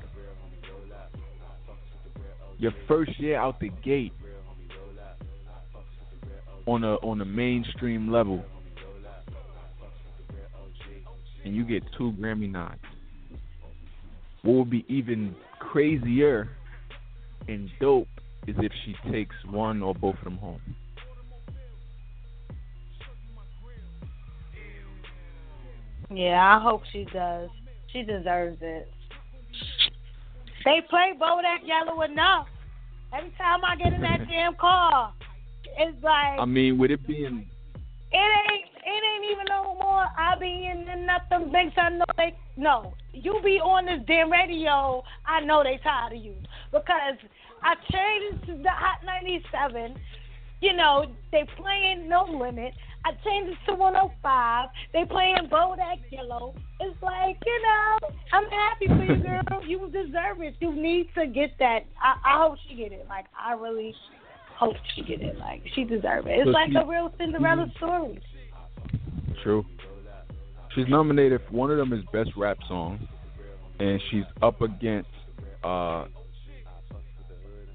Your 2.59 2.71
first 2.87 3.19
year 3.19 3.41
out 3.41 3.59
the 3.59 3.71
gate 3.85 4.13
on 6.67 6.85
a 6.85 6.95
on 6.97 7.21
a 7.21 7.25
mainstream 7.25 8.13
level, 8.13 8.45
and 11.45 11.57
you 11.57 11.65
get 11.65 11.83
two 11.97 12.13
Grammy 12.13 12.49
nods. 12.49 12.79
What 14.43 14.59
would 14.59 14.71
be 14.71 14.85
even 14.89 15.35
crazier 15.59 16.51
and 17.49 17.69
dope 17.81 18.07
is 18.49 18.57
if 18.59 18.73
she 18.85 18.95
takes 19.11 19.35
one 19.51 19.83
or 19.83 19.95
both 19.95 20.17
of 20.17 20.25
them 20.25 20.39
home. 20.39 20.61
Yeah, 26.11 26.57
I 26.57 26.63
hope 26.63 26.83
she 26.91 27.07
does. 27.13 27.51
She 27.93 28.03
deserves 28.03 28.57
it. 28.63 28.89
They 30.65 30.81
play 30.89 31.13
Bodak 31.21 31.67
Yellow 31.67 32.03
enough. 32.03 32.47
Every 33.17 33.33
time 33.39 33.61
I 33.65 33.77
get 33.77 33.93
in 33.93 34.01
that 34.01 34.21
damn 34.29 34.55
car, 34.55 35.13
it's 35.79 36.03
like 36.03 36.41
I 36.41 36.45
mean, 36.45 36.79
with 36.79 36.91
it 36.91 37.07
being 37.07 37.47
it 38.11 38.17
ain't 38.17 38.65
it 38.75 39.03
ain't 39.05 39.33
even 39.33 39.45
no 39.51 39.75
more 39.75 40.07
I 40.17 40.35
be 40.41 40.71
in 40.71 41.07
nothing 41.07 41.53
makes 41.53 41.75
I 41.77 41.91
know 41.91 42.05
they 42.17 42.35
no. 42.57 42.95
You 43.13 43.41
be 43.45 43.61
on 43.61 43.87
this 43.87 44.01
damn 44.07 44.31
radio, 44.31 45.03
I 45.27 45.41
know 45.41 45.63
they 45.63 45.79
tired 45.83 46.15
of 46.15 46.25
you. 46.25 46.35
Because 46.73 47.19
I 47.63 47.75
changed 47.91 48.43
it 48.43 48.47
to 48.57 48.63
the 48.63 48.71
Hot 48.71 48.99
ninety 49.05 49.43
seven, 49.53 49.97
you 50.61 50.75
know, 50.75 51.07
they 51.33 51.47
playing 51.57 52.09
No 52.09 52.25
Limit. 52.25 52.75
I 53.05 53.13
changed 53.25 53.53
it 53.53 53.59
to 53.71 53.75
one 53.77 53.95
oh 53.97 54.11
five. 54.23 54.69
They 54.93 55.05
playing 55.05 55.49
Bodak 55.51 56.01
Yellow. 56.11 56.55
It's 56.81 57.01
like, 57.03 57.37
you 57.47 57.63
know, 57.63 57.99
I'm 58.33 58.49
happy 58.51 58.87
for 58.89 59.05
you 59.05 59.23
girl. 59.23 59.65
You 59.67 59.79
deserve 59.91 60.41
it. 60.43 60.55
You 60.61 60.75
need 60.75 61.09
to 61.17 61.27
get 61.27 61.53
that. 61.59 61.81
I, 62.03 62.15
I 62.25 62.43
hope 62.43 62.59
she 62.69 62.75
get 62.77 62.93
it. 62.93 63.07
Like 63.09 63.27
I 63.39 63.53
really 63.55 63.95
hope 64.59 64.75
she 64.95 65.03
get 65.03 65.23
it. 65.23 65.39
Like 65.39 65.63
she 65.75 65.85
deserve 65.85 66.27
it. 66.27 66.41
It's 66.41 66.47
So 66.47 66.51
like 66.51 66.71
she- 66.71 66.77
a 66.77 66.87
real 66.87 67.13
Cinderella 67.19 67.71
story. 67.77 68.21
True. 69.43 69.65
She's 70.75 70.87
nominated. 70.89 71.41
For, 71.49 71.55
one 71.57 71.71
of 71.71 71.79
them 71.79 71.93
is 71.93 72.05
best 72.13 72.31
rap 72.37 72.59
song, 72.69 73.07
and 73.79 74.01
she's 74.11 74.25
up 74.43 74.61
against 74.61 75.09
uh, 75.65 76.07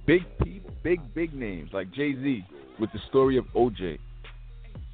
big 0.05 0.21
people, 0.43 0.71
big 0.83 0.99
big 1.13 1.33
names 1.33 1.69
like 1.73 1.91
Jay 1.93 2.13
Z 2.13 2.45
with 2.79 2.91
the 2.91 2.99
story 3.09 3.37
of 3.37 3.45
OJ. 3.55 3.99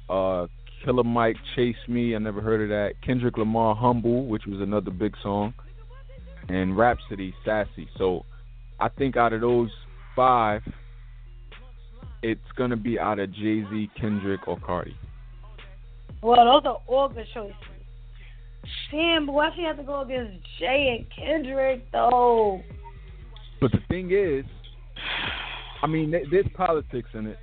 Uh, 0.08 0.46
Killer 0.84 1.04
Mike, 1.04 1.36
Chase 1.54 1.76
Me. 1.88 2.14
I 2.14 2.18
never 2.18 2.40
heard 2.40 2.62
of 2.62 2.68
that. 2.70 2.94
Kendrick 3.04 3.36
Lamar, 3.36 3.74
Humble, 3.74 4.26
which 4.26 4.46
was 4.46 4.60
another 4.60 4.90
big 4.90 5.14
song, 5.22 5.52
and 6.48 6.76
Rapsody, 6.76 7.34
Sassy. 7.44 7.88
So, 7.98 8.24
I 8.78 8.88
think 8.88 9.16
out 9.16 9.32
of 9.32 9.42
those 9.42 9.70
five, 10.16 10.62
it's 12.22 12.40
gonna 12.56 12.76
be 12.76 12.98
out 12.98 13.18
of 13.18 13.32
Jay 13.32 13.62
Z, 13.70 13.90
Kendrick, 13.98 14.48
or 14.48 14.58
Cardi. 14.58 14.96
Well, 16.22 16.44
those 16.44 16.66
are 16.66 16.82
all 16.86 17.08
good 17.08 17.26
choices. 17.32 17.54
Damn, 18.90 19.26
but 19.26 19.32
why 19.32 19.50
she 19.56 19.62
have 19.62 19.78
to 19.78 19.82
go 19.82 20.02
against 20.02 20.38
Jay 20.58 20.98
and 20.98 21.06
Kendrick 21.14 21.90
though? 21.92 22.62
But 23.60 23.72
the 23.72 23.80
thing 23.88 24.10
is, 24.12 24.44
I 25.82 25.86
mean, 25.86 26.10
there's 26.10 26.46
politics 26.54 27.08
in 27.14 27.26
it, 27.26 27.38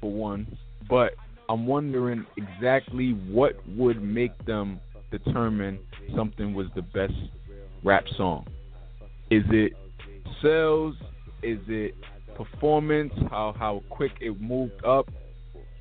for 0.00 0.10
one. 0.10 0.46
But 0.88 1.14
I'm 1.48 1.66
wondering 1.66 2.26
exactly 2.36 3.10
what 3.30 3.54
would 3.68 4.02
make 4.02 4.32
them 4.46 4.80
determine 5.10 5.78
something 6.16 6.54
was 6.54 6.66
the 6.74 6.82
best 6.82 7.14
rap 7.82 8.04
song. 8.16 8.46
Is 9.30 9.44
it 9.50 9.72
sales? 10.42 10.94
Is 11.42 11.58
it 11.68 11.94
performance? 12.36 13.12
How 13.30 13.54
how 13.58 13.82
quick 13.90 14.12
it 14.20 14.40
moved 14.40 14.84
up 14.84 15.10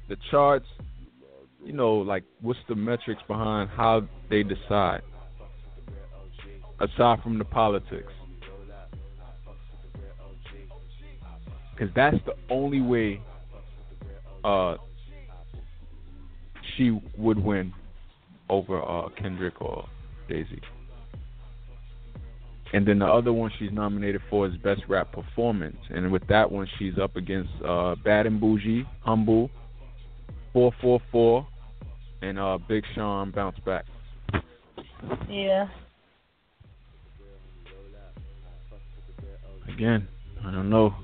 the 0.09 0.17
charts? 0.29 0.67
You 1.63 1.73
know, 1.73 1.95
like 1.95 2.23
what's 2.41 2.59
the 2.67 2.75
metrics 2.75 3.21
behind 3.27 3.69
how 3.69 4.07
they 4.29 4.43
decide? 4.43 5.01
Aside 6.79 7.21
from 7.23 7.37
the 7.37 7.45
politics. 7.45 8.11
Because 11.73 11.93
that's 11.95 12.17
the 12.25 12.33
only 12.53 12.81
way 12.81 13.21
uh, 14.43 14.75
she 16.75 16.99
would 17.17 17.39
win 17.39 17.73
over 18.49 18.81
uh, 18.81 19.09
Kendrick 19.19 19.61
or 19.61 19.87
Jay 20.29 20.45
Z. 20.49 20.59
And 22.73 22.87
then 22.87 22.99
the 22.99 23.05
other 23.05 23.31
one 23.31 23.51
she's 23.59 23.71
nominated 23.71 24.21
for 24.29 24.47
is 24.47 24.53
Best 24.57 24.81
Rap 24.89 25.11
Performance, 25.11 25.77
and 25.91 26.11
with 26.11 26.25
that 26.27 26.51
one 26.51 26.67
she's 26.79 26.97
up 26.99 27.15
against 27.15 27.51
uh, 27.63 27.95
Bad 28.03 28.25
and 28.25 28.41
Boujee, 28.41 28.83
Humble, 29.01 29.51
444, 30.53 31.47
and 32.23 32.39
uh, 32.39 32.57
Big 32.67 32.83
Sean 32.95 33.29
Bounce 33.29 33.59
Back. 33.63 33.85
Yeah. 35.29 35.67
Again, 39.71 40.07
I 40.43 40.51
don't 40.51 40.69
know. 40.69 40.95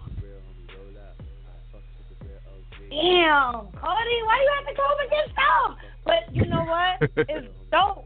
Damn, 2.90 3.68
Cardi, 3.80 4.18
why 4.26 4.40
you 4.42 4.52
have 4.58 4.68
to 4.68 4.76
go 4.76 4.84
up 4.84 4.98
against 5.08 5.36
them? 5.36 5.76
But 6.06 6.36
you 6.36 6.46
know 6.46 6.64
what? 6.64 7.10
it's 7.30 7.48
dope. 7.72 8.06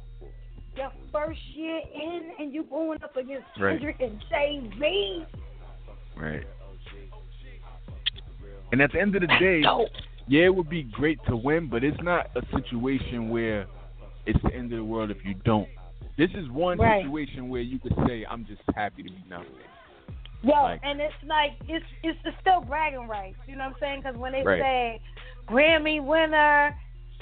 Your 0.75 0.91
first 1.11 1.39
year 1.53 1.79
in, 1.93 2.31
and 2.39 2.53
you 2.53 2.63
going 2.63 3.01
up 3.03 3.15
against 3.15 3.45
Right. 3.59 3.79
Kendrick 3.79 4.01
and 4.01 4.19
Jay 4.29 4.69
Z. 4.79 5.25
Right. 6.17 6.43
And 8.71 8.81
at 8.81 8.91
the 8.91 8.99
end 8.99 9.15
of 9.15 9.21
the 9.21 9.27
day, 9.27 9.61
yeah, 10.27 10.45
it 10.45 10.55
would 10.55 10.69
be 10.69 10.81
great 10.83 11.19
to 11.27 11.35
win, 11.35 11.69
but 11.69 11.83
it's 11.83 12.01
not 12.01 12.31
a 12.35 12.41
situation 12.55 13.29
where 13.29 13.67
it's 14.25 14.41
the 14.41 14.53
end 14.53 14.73
of 14.73 14.79
the 14.79 14.83
world 14.83 15.11
if 15.11 15.23
you 15.23 15.35
don't. 15.45 15.69
This 16.17 16.31
is 16.33 16.49
one 16.49 16.79
Right. 16.79 17.03
situation 17.03 17.49
where 17.49 17.61
you 17.61 17.77
could 17.79 17.95
say, 18.07 18.25
"I'm 18.25 18.45
just 18.45 18.61
happy 18.75 19.03
to 19.03 19.09
be 19.09 19.23
nominated." 19.29 19.67
Yo, 20.43 20.51
Like- 20.51 20.81
and 20.83 20.99
it's 20.99 21.13
like 21.25 21.53
it's 21.67 21.85
it's 22.03 22.19
it's 22.25 22.37
still 22.41 22.61
bragging 22.61 23.07
rights. 23.07 23.37
You 23.47 23.55
know 23.55 23.65
what 23.65 23.75
I'm 23.75 23.79
saying? 23.79 24.01
Because 24.01 24.17
when 24.17 24.33
they 24.33 24.43
Right. 24.43 24.61
say 24.61 25.01
Grammy 25.47 26.03
winner, 26.03 26.77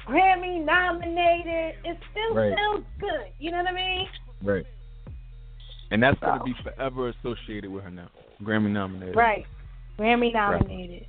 Grammy 0.07 0.63
nominated, 0.63 1.75
it 1.85 1.97
still 2.11 2.33
Right. 2.33 2.55
feels 2.55 2.83
good. 2.99 3.27
You 3.37 3.51
know 3.51 3.57
what 3.57 3.67
I 3.67 3.73
mean? 3.73 4.09
Right. 4.41 4.65
And 5.91 6.01
that's 6.01 6.19
gonna 6.19 6.43
be 6.43 6.53
forever 6.63 7.09
associated 7.09 7.69
with 7.71 7.83
her 7.83 7.91
now. 7.91 8.09
Grammy 8.41 8.71
nominated. 8.71 9.15
Right. 9.15 9.45
Grammy 9.99 10.33
nominated. 10.33 11.05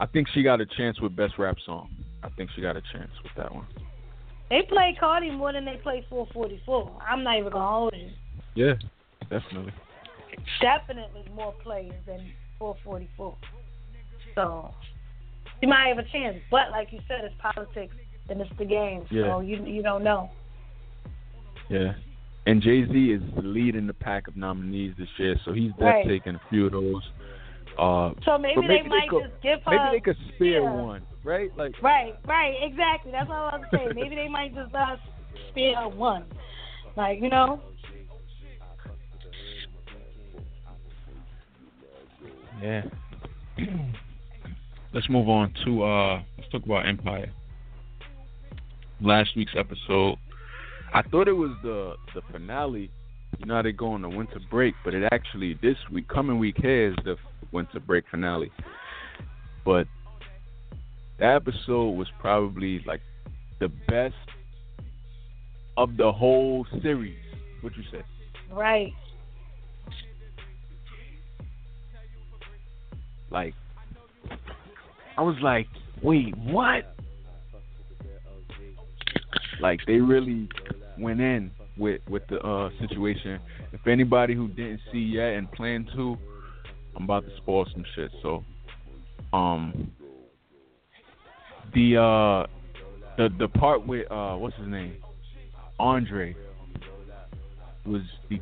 I 0.00 0.06
think 0.06 0.28
she 0.28 0.42
got 0.42 0.60
a 0.60 0.66
chance 0.66 1.00
with 1.00 1.14
best 1.14 1.38
rap 1.38 1.56
song. 1.60 1.90
I 2.22 2.28
think 2.30 2.50
she 2.52 2.62
got 2.62 2.76
a 2.76 2.80
chance 2.92 3.10
with 3.22 3.32
that 3.36 3.52
one. 3.54 3.66
They 4.50 4.62
play 4.68 4.96
Cardi 4.98 5.30
more 5.30 5.52
than 5.52 5.64
they 5.64 5.76
play 5.76 6.04
444. 6.08 6.98
I'm 7.06 7.22
not 7.22 7.38
even 7.38 7.52
gonna 7.52 7.68
hold 7.68 7.94
you. 7.96 8.10
Yeah, 8.54 8.74
definitely. 9.28 9.72
Definitely 10.60 11.24
more 11.34 11.54
players 11.62 11.92
than 12.06 12.32
444. 12.58 13.36
So 14.34 14.74
you 15.60 15.68
might 15.68 15.88
have 15.88 15.98
a 15.98 16.08
chance, 16.10 16.38
but 16.50 16.70
like 16.70 16.92
you 16.92 17.00
said, 17.08 17.24
it's 17.24 17.34
politics 17.40 17.94
and 18.28 18.40
it's 18.40 18.50
the 18.58 18.64
game. 18.64 19.04
So 19.10 19.14
Yeah. 19.16 19.40
you 19.40 19.64
you 19.64 19.82
don't 19.82 20.02
know. 20.02 20.30
Yeah. 21.68 21.94
And 22.46 22.62
Jay 22.62 22.86
Z 22.86 23.12
is 23.12 23.22
leading 23.36 23.86
the 23.86 23.92
pack 23.92 24.26
of 24.26 24.36
nominees 24.36 24.96
this 24.96 25.08
year, 25.18 25.38
so 25.44 25.52
he's 25.52 25.72
Right. 25.72 25.96
definitely 25.96 26.18
taking 26.20 26.34
a 26.36 26.40
few 26.48 26.66
of 26.66 26.72
those. 26.72 27.12
Uh, 27.78 28.10
So 28.24 28.36
maybe, 28.38 28.56
but 28.56 28.64
maybe 28.66 28.82
they 28.84 28.88
might 28.88 29.08
could, 29.08 29.22
just 29.22 29.42
give 29.42 29.60
her. 29.64 29.70
maybe 29.70 29.96
they 29.96 30.00
could 30.00 30.16
spare 30.34 30.62
yeah. 30.62 30.72
one, 30.72 31.02
right? 31.24 31.50
Like 31.56 31.80
Right, 31.82 32.14
right, 32.26 32.54
exactly. 32.62 33.12
That's 33.12 33.28
what 33.28 33.36
I 33.38 33.56
was 33.56 33.66
saying. 33.72 33.90
Maybe 33.94 34.16
they 34.16 34.28
might 34.28 34.54
just 34.54 34.74
uh, 34.74 34.96
spare 35.50 35.88
one. 35.88 36.24
Like, 36.96 37.20
you 37.20 37.28
know? 37.28 37.60
Yeah. 42.60 42.82
let's 44.92 45.08
move 45.08 45.28
on 45.28 45.52
to 45.64 45.82
uh 45.84 46.22
let's 46.36 46.50
talk 46.50 46.64
about 46.64 46.86
Empire. 46.86 47.30
Last 49.00 49.30
week's 49.36 49.52
episode. 49.56 50.16
I 50.92 51.02
thought 51.02 51.28
it 51.28 51.32
was 51.32 51.52
the 51.62 51.94
the 52.14 52.22
finale. 52.32 52.90
You 53.36 53.46
know 53.46 53.62
they 53.62 53.72
go 53.72 53.92
on 53.92 54.02
the 54.02 54.08
winter 54.08 54.40
break, 54.50 54.74
but 54.84 54.94
it 54.94 55.06
actually 55.12 55.58
this 55.60 55.76
week, 55.92 56.08
coming 56.08 56.38
week 56.38 56.56
here 56.60 56.88
is 56.88 56.96
the 57.04 57.16
winter 57.52 57.80
break 57.80 58.04
finale. 58.10 58.50
But 59.64 59.86
that 61.18 61.36
episode 61.36 61.90
was 61.90 62.08
probably 62.20 62.82
like 62.86 63.00
the 63.60 63.68
best 63.86 64.14
of 65.76 65.96
the 65.96 66.10
whole 66.10 66.66
series. 66.82 67.18
What 67.60 67.76
you 67.76 67.84
say? 67.92 68.02
Right. 68.50 68.92
Like, 73.30 73.54
I 75.16 75.22
was 75.22 75.36
like, 75.42 75.66
wait, 76.02 76.36
what? 76.38 76.94
Like 79.60 79.80
they 79.86 79.94
really 79.94 80.48
went 80.98 81.20
in 81.20 81.50
with 81.78 82.00
with 82.08 82.22
the 82.28 82.38
uh 82.40 82.70
situation. 82.80 83.40
If 83.72 83.86
anybody 83.86 84.34
who 84.34 84.48
didn't 84.48 84.80
see 84.92 84.98
yet 84.98 85.34
and 85.34 85.50
plan 85.52 85.86
to, 85.94 86.16
I'm 86.96 87.04
about 87.04 87.24
to 87.24 87.36
spoil 87.36 87.66
some 87.72 87.84
shit. 87.94 88.10
So, 88.22 88.44
um, 89.32 89.90
the 91.74 91.96
uh, 91.96 92.46
the 93.16 93.28
the 93.38 93.48
part 93.48 93.86
with 93.86 94.10
uh, 94.10 94.34
what's 94.34 94.56
his 94.56 94.68
name, 94.68 94.96
Andre, 95.78 96.34
was 97.86 98.02
the 98.28 98.40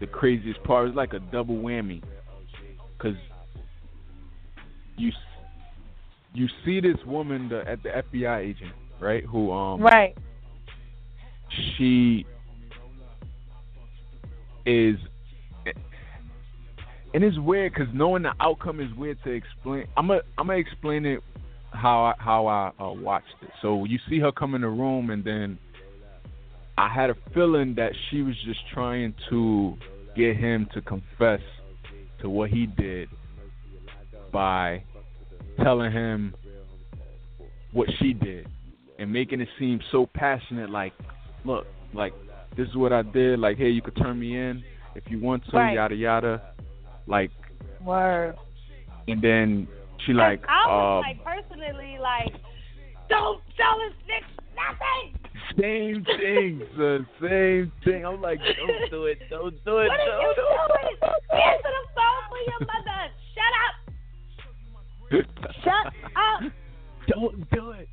the 0.00 0.06
craziest 0.06 0.62
part. 0.64 0.86
It 0.86 0.88
was 0.90 0.96
like 0.96 1.12
a 1.12 1.20
double 1.30 1.56
whammy, 1.56 2.02
cause 2.98 3.14
you 4.96 5.12
you 6.32 6.48
see 6.64 6.80
this 6.80 6.96
woman 7.06 7.48
the, 7.48 7.66
at 7.68 7.82
the 7.82 7.88
FBI 7.88 8.38
agent, 8.38 8.72
right? 9.00 9.24
Who 9.24 9.52
um 9.52 9.80
Right. 9.80 10.16
She 11.76 12.26
is 14.66 14.96
and 17.12 17.24
it's 17.24 17.38
weird 17.38 17.72
because 17.72 17.88
knowing 17.92 18.22
the 18.22 18.32
outcome 18.40 18.80
is 18.80 18.92
weird 18.96 19.18
to 19.24 19.30
explain 19.30 19.86
i'm 19.96 20.08
gonna 20.08 20.20
i'm 20.38 20.46
gonna 20.46 20.58
explain 20.58 21.04
it 21.04 21.20
how 21.72 22.04
i 22.04 22.14
how 22.18 22.46
i 22.46 22.72
uh, 22.82 22.92
watched 22.92 23.34
it. 23.42 23.50
So 23.62 23.84
you 23.84 23.98
see 24.08 24.18
her 24.20 24.32
come 24.32 24.54
in 24.54 24.60
the 24.60 24.68
room 24.68 25.10
and 25.10 25.24
then 25.24 25.58
i 26.78 26.88
had 26.88 27.10
a 27.10 27.16
feeling 27.34 27.74
that 27.76 27.92
she 28.10 28.22
was 28.22 28.34
just 28.44 28.60
trying 28.72 29.14
to 29.30 29.76
get 30.16 30.36
him 30.36 30.68
to 30.74 30.80
confess 30.82 31.40
to 32.20 32.28
what 32.28 32.50
he 32.50 32.66
did 32.66 33.08
by 34.32 34.82
telling 35.62 35.92
him 35.92 36.34
what 37.72 37.88
she 37.98 38.12
did 38.12 38.48
and 38.98 39.12
making 39.12 39.40
it 39.40 39.48
seem 39.58 39.80
so 39.90 40.06
passionate 40.14 40.70
like 40.70 40.92
look, 41.44 41.66
like 41.92 42.12
this 42.56 42.68
is 42.68 42.76
what 42.76 42.92
I 42.92 43.02
did. 43.02 43.38
Like, 43.38 43.56
hey, 43.58 43.68
you 43.70 43.82
could 43.82 43.96
turn 43.96 44.18
me 44.18 44.36
in 44.36 44.62
if 44.94 45.04
you 45.08 45.20
want 45.20 45.44
to, 45.50 45.56
Right. 45.56 45.74
yada 45.74 45.94
yada. 45.94 46.42
Like, 47.06 47.30
Word. 47.84 48.36
and 49.08 49.22
then 49.22 49.66
she 50.06 50.12
like, 50.12 50.42
I 50.48 50.66
was 50.66 51.04
uh, 51.04 51.08
like 51.08 51.24
personally 51.24 51.98
like, 52.00 52.32
don't 53.08 53.40
tell 53.56 53.78
this 53.78 53.94
bitch 54.06 54.30
nothing. 54.54 55.18
same 55.58 56.04
thing, 56.04 56.62
son, 56.76 57.06
same 57.20 57.72
thing. 57.84 58.04
I'm 58.06 58.20
like, 58.20 58.38
don't 58.38 58.90
do 58.90 59.04
it, 59.06 59.18
don't 59.30 59.64
do 59.64 59.78
it, 59.78 59.88
What 59.88 60.00
are 60.00 60.22
you 60.22 60.34
don't 60.36 60.36
doing? 60.36 60.96
Answer 61.32 61.72
the 61.78 61.84
phone 61.96 62.22
for 62.28 62.40
your 62.46 62.60
mother. 62.60 63.02
Shut 63.34 63.52
up. 63.64 63.74
Shut 65.64 65.86
up. 66.16 66.52
don't 67.08 67.50
do 67.50 67.70
it. 67.72 67.88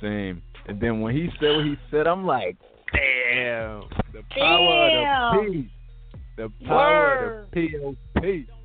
Same. 0.00 0.42
And 0.68 0.80
then 0.80 1.00
when 1.00 1.14
he 1.14 1.28
said 1.40 1.56
what 1.56 1.64
he 1.64 1.76
said, 1.90 2.06
I'm 2.06 2.26
like, 2.26 2.56
damn, 2.92 3.82
the 4.12 4.22
power 4.30 5.36
of 5.36 5.46
the 5.46 5.52
P, 5.52 5.70
the 6.36 6.52
power 6.66 7.44
of 7.44 7.50
the 7.52 7.68
POP. 7.68 8.56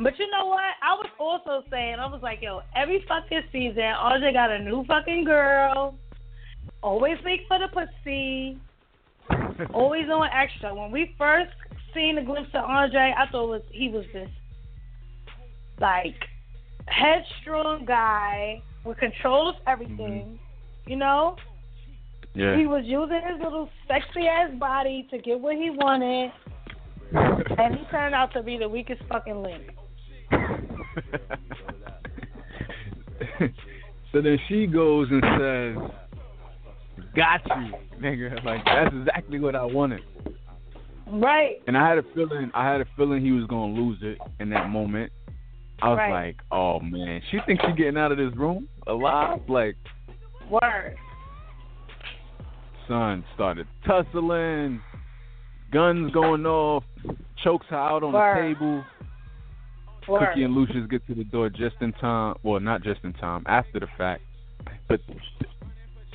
But 0.00 0.18
you 0.18 0.30
know 0.30 0.46
what? 0.46 0.74
I 0.82 0.94
was 0.94 1.06
also 1.18 1.64
saying, 1.70 1.96
I 1.98 2.06
was 2.06 2.20
like, 2.22 2.40
yo, 2.40 2.62
every 2.76 3.04
fucking 3.08 3.42
season, 3.52 3.82
RJ 3.82 4.32
got 4.32 4.50
a 4.50 4.60
new 4.60 4.84
fucking 4.84 5.24
girl. 5.24 5.96
Always 6.82 7.18
late 7.24 7.42
for 7.48 7.58
the 7.58 7.68
pussy. 7.68 8.58
Always 9.74 10.06
doing 10.06 10.30
extra. 10.32 10.74
When 10.74 10.90
we 10.92 11.14
first 11.18 11.50
seen 11.94 12.18
a 12.18 12.24
glimpse 12.24 12.50
of 12.54 12.64
Andre, 12.64 13.14
I 13.16 13.30
thought 13.30 13.48
was 13.48 13.62
he 13.70 13.88
was 13.88 14.04
this 14.12 14.28
like 15.80 16.14
headstrong 16.86 17.84
guy 17.84 18.62
with 18.84 18.98
control 18.98 19.50
of 19.50 19.56
everything. 19.66 19.96
Mm-hmm. 19.96 20.47
You 20.88 20.96
know, 20.96 21.36
Yeah. 22.34 22.56
he 22.56 22.66
was 22.66 22.84
using 22.86 23.20
his 23.20 23.38
little 23.42 23.68
sexy 23.86 24.26
ass 24.26 24.50
body 24.58 25.06
to 25.10 25.18
get 25.18 25.38
what 25.38 25.54
he 25.56 25.68
wanted, 25.70 26.32
and 27.12 27.74
he 27.76 27.84
turned 27.90 28.14
out 28.14 28.32
to 28.32 28.42
be 28.42 28.56
the 28.56 28.68
weakest 28.68 29.02
fucking 29.10 29.42
link. 29.42 29.70
so 34.12 34.20
then 34.22 34.38
she 34.48 34.66
goes 34.66 35.08
and 35.10 35.22
says, 35.38 35.76
"Got 37.14 37.40
you, 37.46 37.74
nigga." 38.00 38.42
Like 38.44 38.64
that's 38.64 38.94
exactly 38.94 39.40
what 39.40 39.54
I 39.54 39.64
wanted. 39.64 40.00
Right. 41.10 41.56
And 41.66 41.76
I 41.76 41.88
had 41.88 41.98
a 41.98 42.02
feeling, 42.14 42.50
I 42.54 42.70
had 42.70 42.80
a 42.80 42.86
feeling 42.96 43.22
he 43.22 43.32
was 43.32 43.44
gonna 43.46 43.72
lose 43.72 43.98
it 44.02 44.18
in 44.40 44.50
that 44.50 44.68
moment. 44.70 45.12
I 45.80 45.88
was 45.90 45.98
Right. 45.98 46.10
like, 46.10 46.36
"Oh 46.50 46.80
man, 46.80 47.22
she 47.30 47.38
thinks 47.46 47.64
she's 47.64 47.76
getting 47.76 47.96
out 47.98 48.10
of 48.12 48.18
this 48.18 48.34
room 48.34 48.68
alive." 48.86 49.40
Like, 49.48 49.76
Word. 50.50 50.96
son 52.86 53.24
started 53.34 53.66
tussling, 53.86 54.80
guns 55.72 56.12
going 56.12 56.46
off, 56.46 56.84
chokes 57.44 57.66
her 57.70 57.76
out 57.76 58.02
on 58.02 58.12
Word. 58.12 58.36
the 58.36 58.54
table. 58.54 58.84
Word. 60.08 60.28
Cookie 60.30 60.44
and 60.44 60.54
Lucious 60.54 60.86
get 60.88 61.06
to 61.06 61.14
the 61.14 61.24
door 61.24 61.50
just 61.50 61.76
in 61.82 61.92
time. 61.94 62.34
Well, 62.42 62.60
not 62.60 62.82
just 62.82 63.00
in 63.04 63.12
time, 63.14 63.44
after 63.46 63.78
the 63.80 63.88
fact. 63.98 64.22
But 64.88 65.00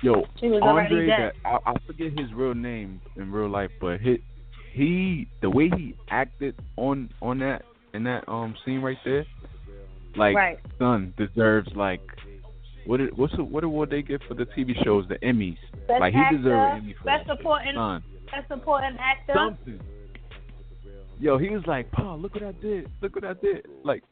yo, 0.01 0.23
She 0.39 0.47
was 0.47 0.61
already 0.63 0.95
Andre, 0.95 1.07
that 1.07 1.33
I, 1.45 1.57
I 1.71 1.73
forget 1.85 2.07
his 2.17 2.33
real 2.33 2.55
name 2.55 2.99
in 3.15 3.31
real 3.31 3.49
life, 3.49 3.69
but 3.79 4.01
he, 4.01 4.17
he, 4.73 5.27
the 5.41 5.49
way 5.49 5.69
he 5.69 5.95
acted 6.09 6.55
on 6.75 7.09
on 7.21 7.39
that 7.39 7.63
in 7.93 8.03
that 8.05 8.27
um 8.27 8.55
scene 8.65 8.81
right 8.81 8.97
there, 9.05 9.25
like 10.15 10.35
Right. 10.35 10.59
son 10.79 11.13
deserves 11.17 11.69
like 11.75 12.01
what 12.85 12.97
did 12.97 13.17
what's 13.17 13.35
the, 13.35 13.43
what 13.43 13.63
award 13.63 13.89
they 13.89 14.01
get 14.01 14.21
for 14.27 14.33
the 14.33 14.45
TV 14.45 14.71
shows, 14.83 15.05
the 15.07 15.15
Emmys? 15.25 15.57
Best 15.87 15.99
like 16.01 16.13
he 16.13 16.19
actor, 16.19 16.37
deserves 16.37 16.71
an 16.73 16.77
Emmy 16.83 16.93
for 16.97 17.03
best 17.05 17.27
that. 17.27 17.37
supporting, 17.37 17.73
Son, 17.75 18.03
best 18.31 18.47
supporting 18.49 18.97
actor. 18.99 19.33
something. 19.35 19.79
Yo, 21.19 21.37
he 21.37 21.49
was 21.49 21.63
like, 21.67 21.89
"Paul, 21.91 22.19
look 22.19 22.33
what 22.33 22.43
I 22.43 22.51
did! 22.53 22.89
Look 23.01 23.15
what 23.15 23.23
I 23.23 23.33
did!" 23.33 23.65
Like, 23.83 24.03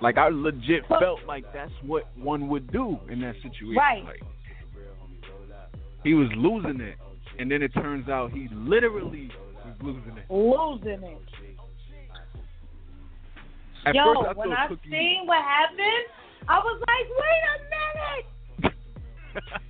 like 0.00 0.16
I 0.18 0.28
legit 0.28 0.84
But- 0.88 1.00
felt 1.00 1.20
like 1.26 1.44
that's 1.52 1.72
what 1.84 2.04
one 2.16 2.48
would 2.48 2.70
do 2.70 2.98
in 3.10 3.20
that 3.22 3.34
situation. 3.42 3.74
Right. 3.76 4.04
Like, 4.04 4.22
he 6.04 6.14
was 6.14 6.28
losing 6.36 6.80
it, 6.80 6.96
and 7.38 7.50
then 7.50 7.62
it 7.62 7.72
turns 7.74 8.08
out 8.08 8.30
he 8.32 8.48
literally 8.52 9.30
was 9.64 9.74
losing 9.82 10.16
it. 10.16 10.30
Losing 10.30 11.02
it. 11.02 11.18
At 13.86 13.94
Yo, 13.94 14.12
when 14.34 14.52
I 14.52 14.68
Cookie. 14.68 14.90
seen 14.90 15.22
what 15.26 15.42
happened, 15.42 16.06
I 16.48 16.58
was 16.58 16.80
like, 16.88 17.06
wait 17.20 17.44
a 17.52 18.64
minute, 18.64 18.74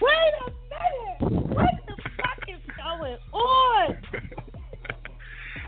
wait 0.00 0.34
a 0.40 0.50
minute, 0.70 1.48
what 1.48 1.74
the 1.86 1.96
fuck 2.16 2.48
is 2.48 2.60
going 2.76 3.18
on? 3.32 3.96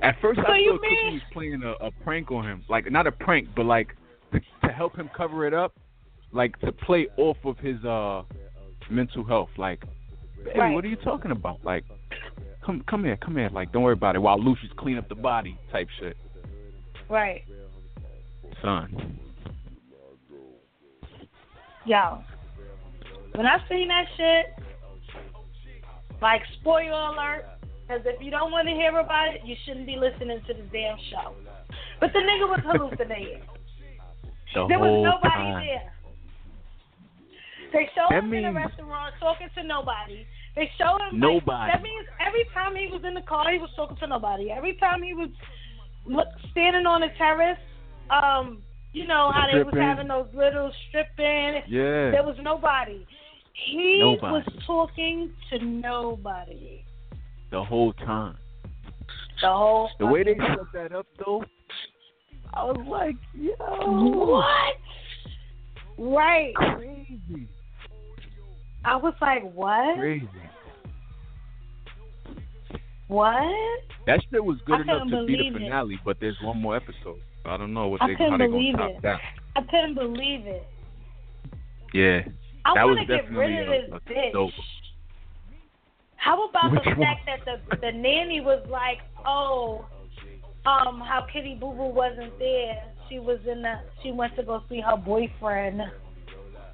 At 0.03 0.21
first, 0.21 0.37
So 0.39 0.43
I 0.43 0.47
thought 0.47 0.81
Cookie 0.81 1.13
was 1.13 1.21
playing 1.33 1.63
a, 1.65 1.73
a 1.85 1.91
prank 2.05 2.31
on 2.31 2.45
him, 2.47 2.65
like 2.69 2.91
not 2.91 3.07
a 3.07 3.13
prank, 3.13 3.49
but 3.57 3.67
like 3.67 3.89
to, 4.33 4.41
to 4.67 4.73
help 4.73 4.95
him 4.97 5.11
cover 5.17 5.47
it 5.47 5.55
up, 5.55 5.75
like 6.33 6.59
to 6.61 6.71
play 6.73 7.09
off 7.17 7.39
of 7.45 7.59
his 7.59 7.83
uh 7.85 8.23
mental 8.91 9.25
health. 9.25 9.49
Like, 9.57 9.81
baby, 10.45 10.59
Right. 10.59 10.73
what 10.75 10.85
are 10.85 10.89
you 10.89 10.97
talking 10.97 11.31
about? 11.33 11.65
Like, 11.65 11.85
come 12.65 12.85
come 12.89 13.05
here, 13.05 13.17
come 13.17 13.37
here. 13.37 13.51
Like, 13.53 13.73
don't 13.73 13.83
worry 13.83 13.95
about 13.95 14.15
it. 14.15 14.21
While 14.21 14.39
Lucious 14.41 14.69
clean 14.77 14.99
up 14.99 15.09
the 15.09 15.15
body, 15.17 15.59
type 15.73 15.89
shit. 15.99 16.17
Right. 17.09 17.43
Son, 18.63 19.19
Yo, 21.85 22.19
when 23.35 23.47
I 23.47 23.59
seen 23.69 23.89
that 23.89 24.07
shit, 24.17 24.65
like 26.21 26.43
spoiler 26.61 26.91
alert, 26.91 27.45
Because 27.87 28.03
if 28.07 28.21
you 28.21 28.31
don't 28.31 28.51
want 28.51 28.67
to 28.67 28.75
hear 28.75 28.99
about 28.99 29.35
it, 29.35 29.43
you 29.45 29.55
shouldn't 29.65 29.87
be 29.87 29.97
listening 29.97 30.41
to 30.47 30.55
the 30.55 30.67
damn 30.73 30.99
show. 31.11 31.35
But 32.01 32.13
the 32.13 32.19
nigga 32.19 32.49
was 32.51 32.61
hallucinating. 32.67 33.43
The 34.55 34.67
there 34.69 34.79
was 34.79 35.05
nobody 35.05 35.31
time. 35.31 35.67
there. 35.67 35.93
They 37.73 37.89
showed 37.95 38.11
That 38.11 38.25
him 38.25 38.33
in 38.35 38.45
a 38.47 38.53
restaurant 38.53 39.15
talking 39.21 39.49
to 39.55 39.63
nobody. 39.63 40.27
They 40.57 40.71
showed 40.79 40.99
him 40.99 41.21
Nobody. 41.21 41.47
Like, 41.47 41.73
that 41.75 41.83
means 41.83 42.07
every 42.19 42.47
time 42.55 42.75
he 42.75 42.89
was 42.91 43.03
in 43.07 43.15
the 43.15 43.23
car, 43.23 43.53
he 43.53 43.59
was 43.59 43.71
talking 43.77 43.97
to 43.99 44.07
nobody. 44.07 44.51
Every 44.51 44.75
time 44.77 45.03
he 45.03 45.15
was 45.15 45.29
look, 46.07 46.29
standing 46.51 46.87
on 46.87 47.03
the 47.03 47.09
terrace, 47.19 47.59
um, 48.11 48.63
you 48.93 49.07
know 49.07 49.31
how 49.33 49.47
they 49.53 49.63
was 49.63 49.75
having 49.77 50.09
those 50.09 50.29
little 50.35 50.73
stripping. 50.89 51.63
Yeah. 51.69 52.11
There 52.11 52.23
was 52.25 52.37
nobody. 52.43 53.07
He 53.71 53.99
Nobody. 54.01 54.33
was 54.33 54.63
talking 54.67 55.31
to 55.51 55.59
nobody 55.65 56.85
the 57.51 57.63
whole 57.65 57.93
time. 57.95 58.37
the 59.41 59.49
whole. 59.49 59.89
The 59.99 60.07
way 60.07 60.25
they 60.25 60.35
set 60.37 60.59
that 60.75 60.93
up 60.93 61.07
though, 61.25 61.43
I 62.53 62.65
was 62.65 62.87
like, 62.87 63.17
yo, 63.35 63.55
what? 64.37 64.77
Right. 65.99 66.55
crazy, 66.55 67.49
I 68.85 68.97
was 68.97 69.15
like, 69.23 69.43
what? 69.55 69.97
crazy. 69.97 70.29
What? 73.09 73.33
That 74.07 74.21
shit 74.31 74.45
was 74.45 74.59
good 74.67 74.81
I 74.81 74.83
enough 74.83 75.09
to 75.09 75.25
be 75.27 75.33
the 75.33 75.39
believe 75.39 75.57
it. 75.57 75.59
finale, 75.61 75.99
but 76.05 76.19
there's 76.21 76.37
one 76.43 76.61
more 76.61 76.77
episode. 76.77 77.21
So 77.47 77.53
I 77.53 77.57
don't 77.59 77.73
know 77.73 77.87
what 77.87 78.03
I 78.03 78.09
they 78.09 78.15
couldn't 78.17 78.33
how 78.33 78.39
they 78.39 78.47
believe 78.49 78.75
gonna 78.77 78.91
it. 78.91 78.93
top 78.95 79.03
that. 79.03 79.21
I 79.55 79.61
couldn't 79.63 79.95
believe 79.95 80.47
it. 80.47 80.67
Yeah, 81.95 82.23
I 82.65 82.75
That 82.75 82.85
want 82.85 82.99
was 82.99 83.07
to 83.07 83.17
get 83.17 83.31
rid 83.31 83.61
of 83.61 83.67
definitely 83.69 83.79
this 83.79 83.93
a- 83.93 83.95
a 83.95 84.01
bitch. 84.01 84.33
dope. 84.33 84.51
How 86.17 86.49
about 86.49 86.73
Which 86.73 86.83
the 86.83 86.91
one? 86.91 86.99
fact 86.99 87.27
that 87.27 87.45
the 87.71 87.77
the 87.77 87.93
nanny 87.93 88.41
was 88.41 88.67
like, 88.69 88.99
oh, 89.25 89.85
um, 90.67 91.01
how 91.01 91.25
Kitty 91.33 91.55
Boo 91.55 91.71
Boo 91.73 91.85
wasn't 91.87 92.37
there? 92.41 92.83
She 93.09 93.21
was 93.21 93.39
in 93.49 93.63
the. 93.63 93.79
She 94.03 94.11
went 94.11 94.35
to 94.35 94.43
go 94.43 94.65
see 94.69 94.81
her 94.81 94.97
boyfriend. 94.97 95.83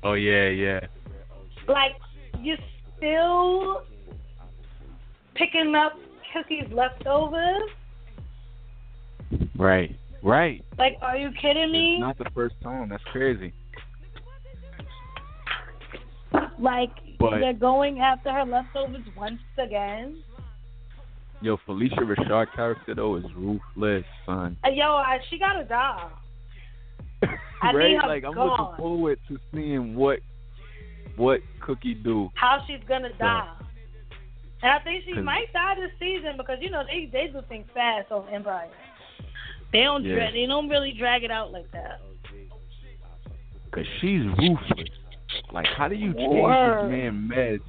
Oh 0.02 0.14
yeah, 0.14 0.48
yeah. 0.48 0.80
Like, 1.68 1.92
you 2.40 2.56
still 2.96 3.82
picking 5.34 5.74
up 5.74 5.92
Cookie's 6.32 6.72
leftovers? 6.72 7.68
Right, 9.56 9.94
right. 10.22 10.64
Like, 10.78 10.96
are 11.02 11.16
you 11.16 11.30
kidding 11.40 11.70
me? 11.72 11.94
It's 11.94 12.00
not 12.00 12.18
the 12.18 12.30
first 12.34 12.54
time. 12.62 12.88
That's 12.88 13.02
crazy. 13.04 13.52
Like, 16.58 16.90
But- 17.18 17.40
they're 17.40 17.52
going 17.52 18.00
after 18.00 18.32
her 18.32 18.44
leftovers 18.44 19.02
once 19.16 19.40
again. 19.58 20.22
Yo, 21.40 21.56
Phylicia 21.66 21.98
Rashad 21.98 22.52
character 22.54 22.94
though 22.94 23.16
is 23.16 23.24
ruthless, 23.34 24.04
son. 24.24 24.56
Uh, 24.64 24.68
yo, 24.70 24.94
I, 24.94 25.18
she 25.28 25.40
gotta 25.40 25.64
die. 25.64 26.08
I 27.62 27.72
right? 27.72 27.96
like 28.06 28.24
I'm 28.24 28.32
gone. 28.34 28.48
looking 28.48 28.76
forward 28.76 29.18
to 29.26 29.38
seeing 29.52 29.96
what 29.96 30.20
what 31.16 31.40
Cookie 31.60 31.94
do. 31.94 32.30
how 32.34 32.62
she's 32.68 32.78
gonna 32.88 33.12
die. 33.18 33.52
And 34.62 34.70
I 34.70 34.78
think 34.84 35.02
she 35.04 35.14
might 35.14 35.52
die 35.52 35.74
this 35.74 35.90
season 35.98 36.36
because 36.36 36.58
you 36.60 36.70
know 36.70 36.84
they 36.86 37.06
they 37.12 37.26
do 37.32 37.40
things 37.48 37.66
fast 37.74 38.12
on 38.12 38.28
Empire. 38.32 38.68
They 39.72 39.80
don't 39.82 40.04
Yeah. 40.04 40.14
dra- 40.16 40.32
they 40.32 40.46
don't 40.46 40.68
really 40.68 40.92
drag 40.92 41.24
it 41.24 41.30
out 41.30 41.50
like 41.52 41.70
that. 41.72 42.00
Cause 43.70 43.86
she's 44.00 44.22
ruthless. 44.38 44.88
Like, 45.50 45.66
how 45.66 45.88
do 45.88 45.94
you 45.94 46.12
change 46.12 46.42
Word. 46.42 46.84
this 46.84 46.90
man 46.90 47.30
meds 47.32 47.60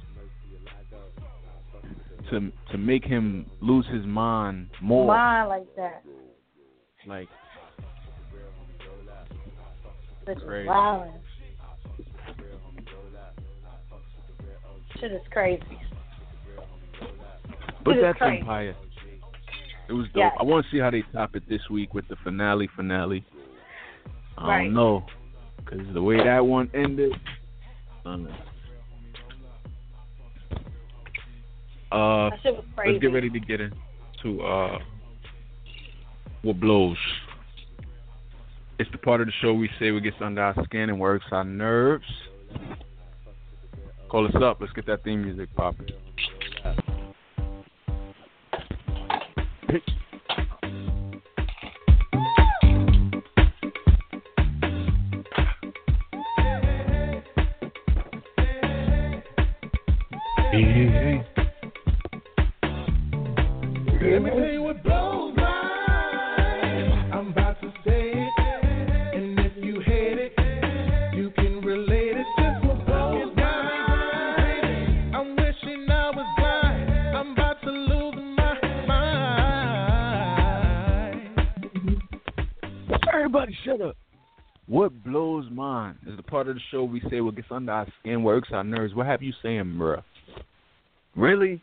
to 2.30 2.52
to 2.72 2.78
make 2.78 3.04
him 3.04 3.46
lose 3.60 3.86
his 3.86 4.04
mind 4.04 4.68
more? 4.82 5.06
Mine 5.06 5.48
like 5.48 5.74
that. 5.76 6.02
Like, 7.06 7.28
Crazy. 10.26 10.66
violence. 10.66 11.12
Shit 15.00 15.12
is 15.12 15.20
crazy. 15.30 15.62
but 17.84 17.96
that's 18.00 18.16
crazy. 18.18 18.40
Empire. 18.40 18.74
It 19.88 19.92
was 19.92 20.06
dope. 20.06 20.16
Yes. 20.16 20.32
I 20.40 20.42
want 20.44 20.64
to 20.64 20.70
see 20.70 20.78
how 20.80 20.90
they 20.90 21.02
top 21.12 21.36
it 21.36 21.42
this 21.48 21.60
week 21.70 21.92
with 21.94 22.06
the 22.08 22.16
finale. 22.24 22.68
Finale. 22.74 23.24
I 24.38 24.46
Right. 24.48 24.64
don't 24.64 24.74
know, 24.74 25.04
cause 25.66 25.78
the 25.92 26.02
way 26.02 26.16
that 26.16 26.44
one 26.44 26.70
ended. 26.74 27.12
Uh, 31.92 32.30
That 32.30 32.40
shit 32.42 32.56
was 32.56 32.64
crazy. 32.74 32.92
let's 32.92 33.02
get 33.02 33.12
ready 33.12 33.30
to 33.30 33.38
get 33.40 33.60
into 33.60 34.42
uh, 34.42 34.78
what 36.42 36.58
blows. 36.58 36.96
It's 38.78 38.90
the 38.90 38.98
part 38.98 39.20
of 39.20 39.28
the 39.28 39.32
show 39.40 39.54
we 39.54 39.70
say 39.78 39.92
what 39.92 40.02
gets 40.02 40.16
under 40.20 40.42
our 40.42 40.54
skin 40.64 40.88
and 40.90 40.98
works 40.98 41.26
our 41.30 41.44
nerves. 41.44 42.04
Call 44.08 44.26
us 44.26 44.34
up. 44.42 44.60
Let's 44.60 44.72
get 44.72 44.86
that 44.86 45.04
theme 45.04 45.22
music 45.22 45.48
popping. 45.54 45.88
Hey, 49.74 49.82
under 87.54 87.72
our 87.72 87.86
skin, 88.00 88.22
works 88.22 88.48
our 88.52 88.64
nerves. 88.64 88.94
What 88.94 89.06
have 89.06 89.22
you 89.22 89.32
saying, 89.42 89.76
bruh? 89.78 90.02
Really? 91.16 91.62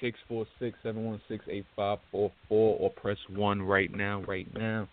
Six 0.00 0.18
four 0.28 0.46
six 0.58 0.78
seven 0.82 1.04
one 1.04 1.20
six 1.28 1.44
eight 1.48 1.66
five 1.74 1.98
four 2.10 2.30
four, 2.48 2.76
or 2.78 2.90
press 2.90 3.18
one 3.28 3.62
right 3.62 3.92
now, 3.92 4.22
right 4.26 4.46
now. 4.54 4.88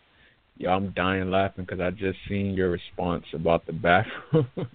Yeah, 0.57 0.71
I'm 0.71 0.91
dying 0.95 1.31
laughing 1.31 1.65
because 1.65 1.79
I 1.79 1.91
just 1.91 2.17
seen 2.27 2.53
your 2.53 2.69
response 2.69 3.25
about 3.33 3.65
the 3.65 3.73
bathroom. 3.73 4.47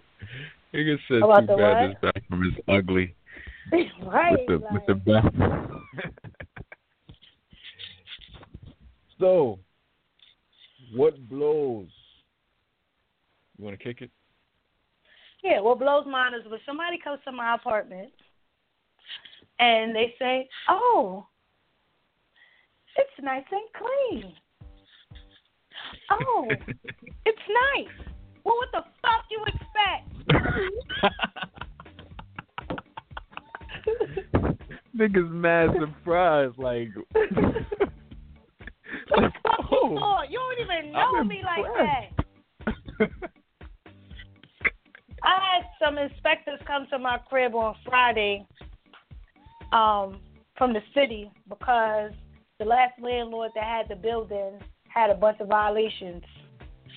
Nigga 0.75 0.97
said 1.09 1.23
About 1.23 1.41
too 1.41 1.47
the 1.47 1.57
bad 1.57 1.89
what? 1.89 2.01
this 2.03 2.13
bathroom 2.13 2.43
is 2.45 2.65
ugly. 2.69 3.15
right. 4.07 4.33
with 4.33 4.47
the 4.47 4.67
with 4.73 4.83
the 4.87 4.95
bathroom. 4.95 5.83
so, 9.21 9.59
what 10.95 11.17
blows? 11.29 11.89
You 13.59 13.65
want 13.65 13.79
to 13.79 13.83
kick 13.83 14.03
it? 14.03 14.11
Yeah, 15.47 15.61
what 15.61 15.79
blows 15.79 16.05
mine 16.11 16.35
is 16.35 16.43
when 16.51 16.59
somebody 16.67 16.99
comes 16.99 17.21
to 17.25 17.31
my 17.31 17.55
apartment 17.55 18.11
and 19.61 19.95
they 19.95 20.13
say, 20.19 20.49
"Oh, 20.69 21.25
it's 22.97 23.23
nice 23.23 23.45
and 23.53 23.63
clean." 23.79 24.35
Oh, 26.11 26.49
it's 27.27 27.39
nice. 27.77 27.95
Well, 28.43 28.57
what 28.57 28.73
the 28.73 28.83
fuck 29.01 29.25
you 29.31 29.45
expect? 29.47 30.09
Niggas 34.99 35.31
mad 35.31 35.71
surprised, 35.79 36.59
like, 36.59 36.89
What 39.09 39.21
the 39.21 39.21
like, 39.21 39.33
you 39.45 39.67
oh, 39.73 39.97
thought? 39.97 40.31
You 40.31 40.39
don't 40.39 40.61
even 40.61 40.93
know 40.93 41.13
I'm 41.21 41.29
me 41.29 41.43
like 41.45 41.65
impressed. 41.67 42.16
Some 45.97 46.05
inspectors 46.05 46.59
come 46.67 46.87
to 46.91 46.99
my 46.99 47.19
crib 47.29 47.55
on 47.55 47.75
Friday 47.89 48.47
um, 49.73 50.21
from 50.57 50.73
the 50.73 50.81
city 50.95 51.31
because 51.49 52.13
the 52.59 52.65
last 52.65 52.93
landlord 53.01 53.51
that 53.55 53.65
had 53.65 53.89
the 53.89 53.97
building 53.97 54.59
had 54.89 55.11
a 55.11 55.15
bunch 55.15 55.39
of 55.41 55.49
violations. 55.49 56.23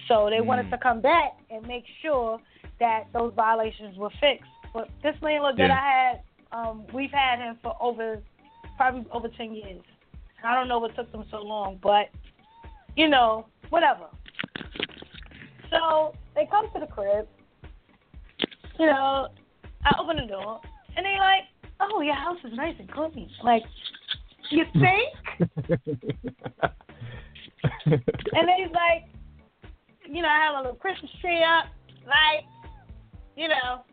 So 0.08 0.30
they 0.30 0.42
wanted 0.42 0.68
Mm. 0.68 0.72
to 0.72 0.78
come 0.78 1.02
back 1.02 1.38
and 1.50 1.66
make 1.68 1.86
sure 2.02 2.40
that 2.80 3.12
those 3.14 3.34
violations 3.36 3.98
were 3.98 4.10
fixed. 4.22 4.50
But 4.74 4.90
this 5.04 5.16
landlord 5.22 5.58
that 5.58 5.72
I 5.72 5.76
had, 5.76 6.22
um, 6.52 6.86
we've 6.94 7.12
had 7.12 7.40
him 7.40 7.58
for 7.62 7.76
over 7.82 8.22
probably 8.78 9.06
over 9.12 9.28
ten 9.28 9.54
years. 9.54 9.84
I 10.44 10.56
don't 10.56 10.68
know 10.68 10.80
what 10.80 10.96
took 10.96 11.12
them 11.12 11.26
so 11.30 11.42
long, 11.42 11.80
but 11.82 12.10
you 12.96 13.10
know, 13.10 13.46
whatever. 13.70 14.08
So 15.70 16.14
they 16.36 16.46
come 16.46 16.72
to 16.74 16.80
the 16.80 16.88
crib. 16.88 17.28
You 18.80 18.86
know, 18.86 19.28
I 19.86 19.96
open 20.00 20.18
the 20.18 20.26
door 20.26 20.62
and 20.96 21.06
they're 21.06 21.20
like, 21.20 21.44
"Oh, 21.80 22.02
your 22.02 22.16
house 22.16 22.38
is 22.46 22.54
nice 22.54 22.76
and 22.80 22.90
clean." 22.92 23.30
Like, 23.44 23.64
you 24.50 24.64
think? 24.74 25.14
and 27.86 28.48
then 28.48 28.56
he's 28.58 28.74
like, 28.74 29.06
you 30.08 30.22
know, 30.22 30.28
I 30.28 30.46
have 30.46 30.56
a 30.56 30.58
little 30.60 30.76
Christmas 30.76 31.12
tree 31.22 31.44
up, 31.44 31.66
like, 32.06 32.46
you 33.36 33.48
know, 33.48 33.84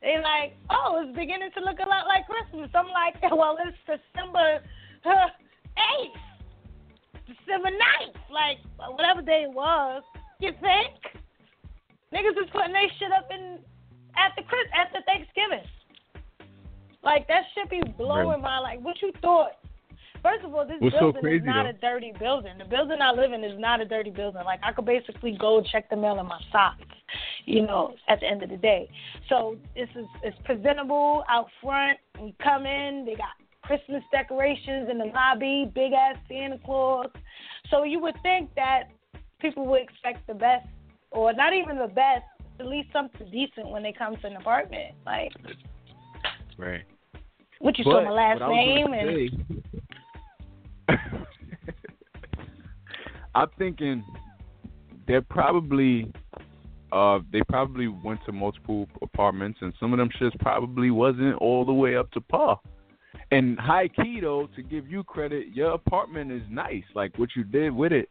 they 0.00 0.16
like, 0.22 0.56
oh, 0.70 1.04
it's 1.04 1.16
beginning 1.16 1.50
to 1.56 1.60
look 1.60 1.78
a 1.78 1.88
lot 1.88 2.06
like 2.06 2.24
Christmas. 2.26 2.70
I'm 2.74 2.88
like, 2.88 3.20
well, 3.30 3.56
it's 3.60 3.76
December 3.84 4.60
eighth, 5.04 6.16
December 7.26 7.68
9th, 7.68 8.16
like 8.32 8.58
whatever 8.96 9.22
day 9.22 9.44
it 9.48 9.52
was. 9.52 10.02
You 10.40 10.52
think? 10.60 10.96
Niggas 12.14 12.42
is 12.42 12.50
putting 12.52 12.72
their 12.72 12.88
shit 12.98 13.12
up 13.12 13.28
in 13.30 13.58
at 14.16 14.32
the 14.36 14.42
Chris 14.42 14.66
at 14.74 14.92
the 14.92 15.02
Thanksgiving. 15.06 15.64
Like 17.02 17.26
that 17.28 17.42
should 17.54 17.70
be 17.70 17.82
blowing 17.96 18.40
my 18.40 18.58
like. 18.58 18.80
What 18.80 19.00
you 19.02 19.12
thought? 19.20 19.52
First 20.22 20.44
of 20.44 20.54
all, 20.54 20.66
this 20.66 20.76
What's 20.80 20.94
so 20.96 21.12
building 21.12 21.22
crazy, 21.22 21.36
is 21.38 21.46
not 21.46 21.62
though? 21.62 21.70
a 21.70 21.72
dirty 21.80 22.12
building. 22.18 22.52
The 22.58 22.66
building 22.66 22.98
I 23.00 23.10
live 23.12 23.32
in 23.32 23.42
is 23.42 23.58
not 23.58 23.80
a 23.80 23.86
dirty 23.86 24.10
building. 24.10 24.42
Like 24.44 24.60
I 24.62 24.72
could 24.72 24.84
basically 24.84 25.36
go 25.40 25.62
check 25.72 25.88
the 25.88 25.96
mail 25.96 26.20
in 26.20 26.26
my 26.26 26.38
socks, 26.52 26.84
you 27.46 27.62
know, 27.62 27.94
at 28.08 28.20
the 28.20 28.26
end 28.26 28.42
of 28.42 28.50
the 28.50 28.58
day. 28.58 28.90
So 29.28 29.56
this 29.74 29.88
is 29.96 30.04
it's 30.22 30.36
presentable 30.44 31.24
out 31.28 31.46
front. 31.62 31.98
We 32.20 32.34
come 32.42 32.66
in, 32.66 33.04
they 33.06 33.14
got 33.14 33.32
Christmas 33.62 34.02
decorations 34.12 34.88
in 34.90 34.98
the 34.98 35.06
lobby, 35.06 35.70
big 35.74 35.92
ass 35.92 36.16
Santa 36.28 36.58
Claus. 36.64 37.06
So 37.70 37.84
you 37.84 37.98
would 38.00 38.16
think 38.22 38.50
that 38.56 38.90
people 39.40 39.66
would 39.66 39.80
expect 39.80 40.26
the 40.26 40.34
best, 40.34 40.66
or 41.12 41.32
not 41.32 41.54
even 41.54 41.78
the 41.78 41.86
best, 41.86 42.24
at 42.60 42.66
least 42.66 42.88
something 42.92 43.28
decent 43.30 43.68
when 43.70 43.82
they 43.82 43.92
come 43.92 44.16
to 44.16 44.26
an 44.26 44.36
apartment. 44.36 44.94
Like 45.06 45.32
right. 46.58 46.82
what 47.58 47.78
you 47.78 47.84
But 47.84 47.90
saw 47.90 48.04
my 48.04 48.10
last 48.10 48.40
what 48.40 48.46
I 48.46 48.48
was 48.48 48.56
name 48.56 48.92
and 48.92 49.30
say- 50.88 50.96
I'm 53.34 53.48
thinking 53.58 54.04
they're 55.06 55.22
probably 55.22 56.12
uh 56.92 57.20
they 57.32 57.40
probably 57.48 57.86
went 57.88 58.20
to 58.26 58.32
multiple 58.32 58.88
apartments 59.02 59.58
and 59.62 59.72
some 59.80 59.92
of 59.92 59.98
them 59.98 60.10
shits 60.20 60.38
probably 60.40 60.90
wasn't 60.90 61.36
all 61.36 61.64
the 61.64 61.72
way 61.72 61.96
up 61.96 62.10
to 62.12 62.20
par. 62.20 62.60
And 63.30 63.58
high 63.58 63.86
key 63.88 64.18
though, 64.20 64.48
to 64.56 64.62
give 64.62 64.88
you 64.88 65.04
credit, 65.04 65.48
your 65.54 65.70
apartment 65.72 66.32
is 66.32 66.42
nice. 66.50 66.82
Like 66.94 67.16
what 67.18 67.30
you 67.36 67.44
did 67.44 67.72
with 67.72 67.92
it 67.92 68.08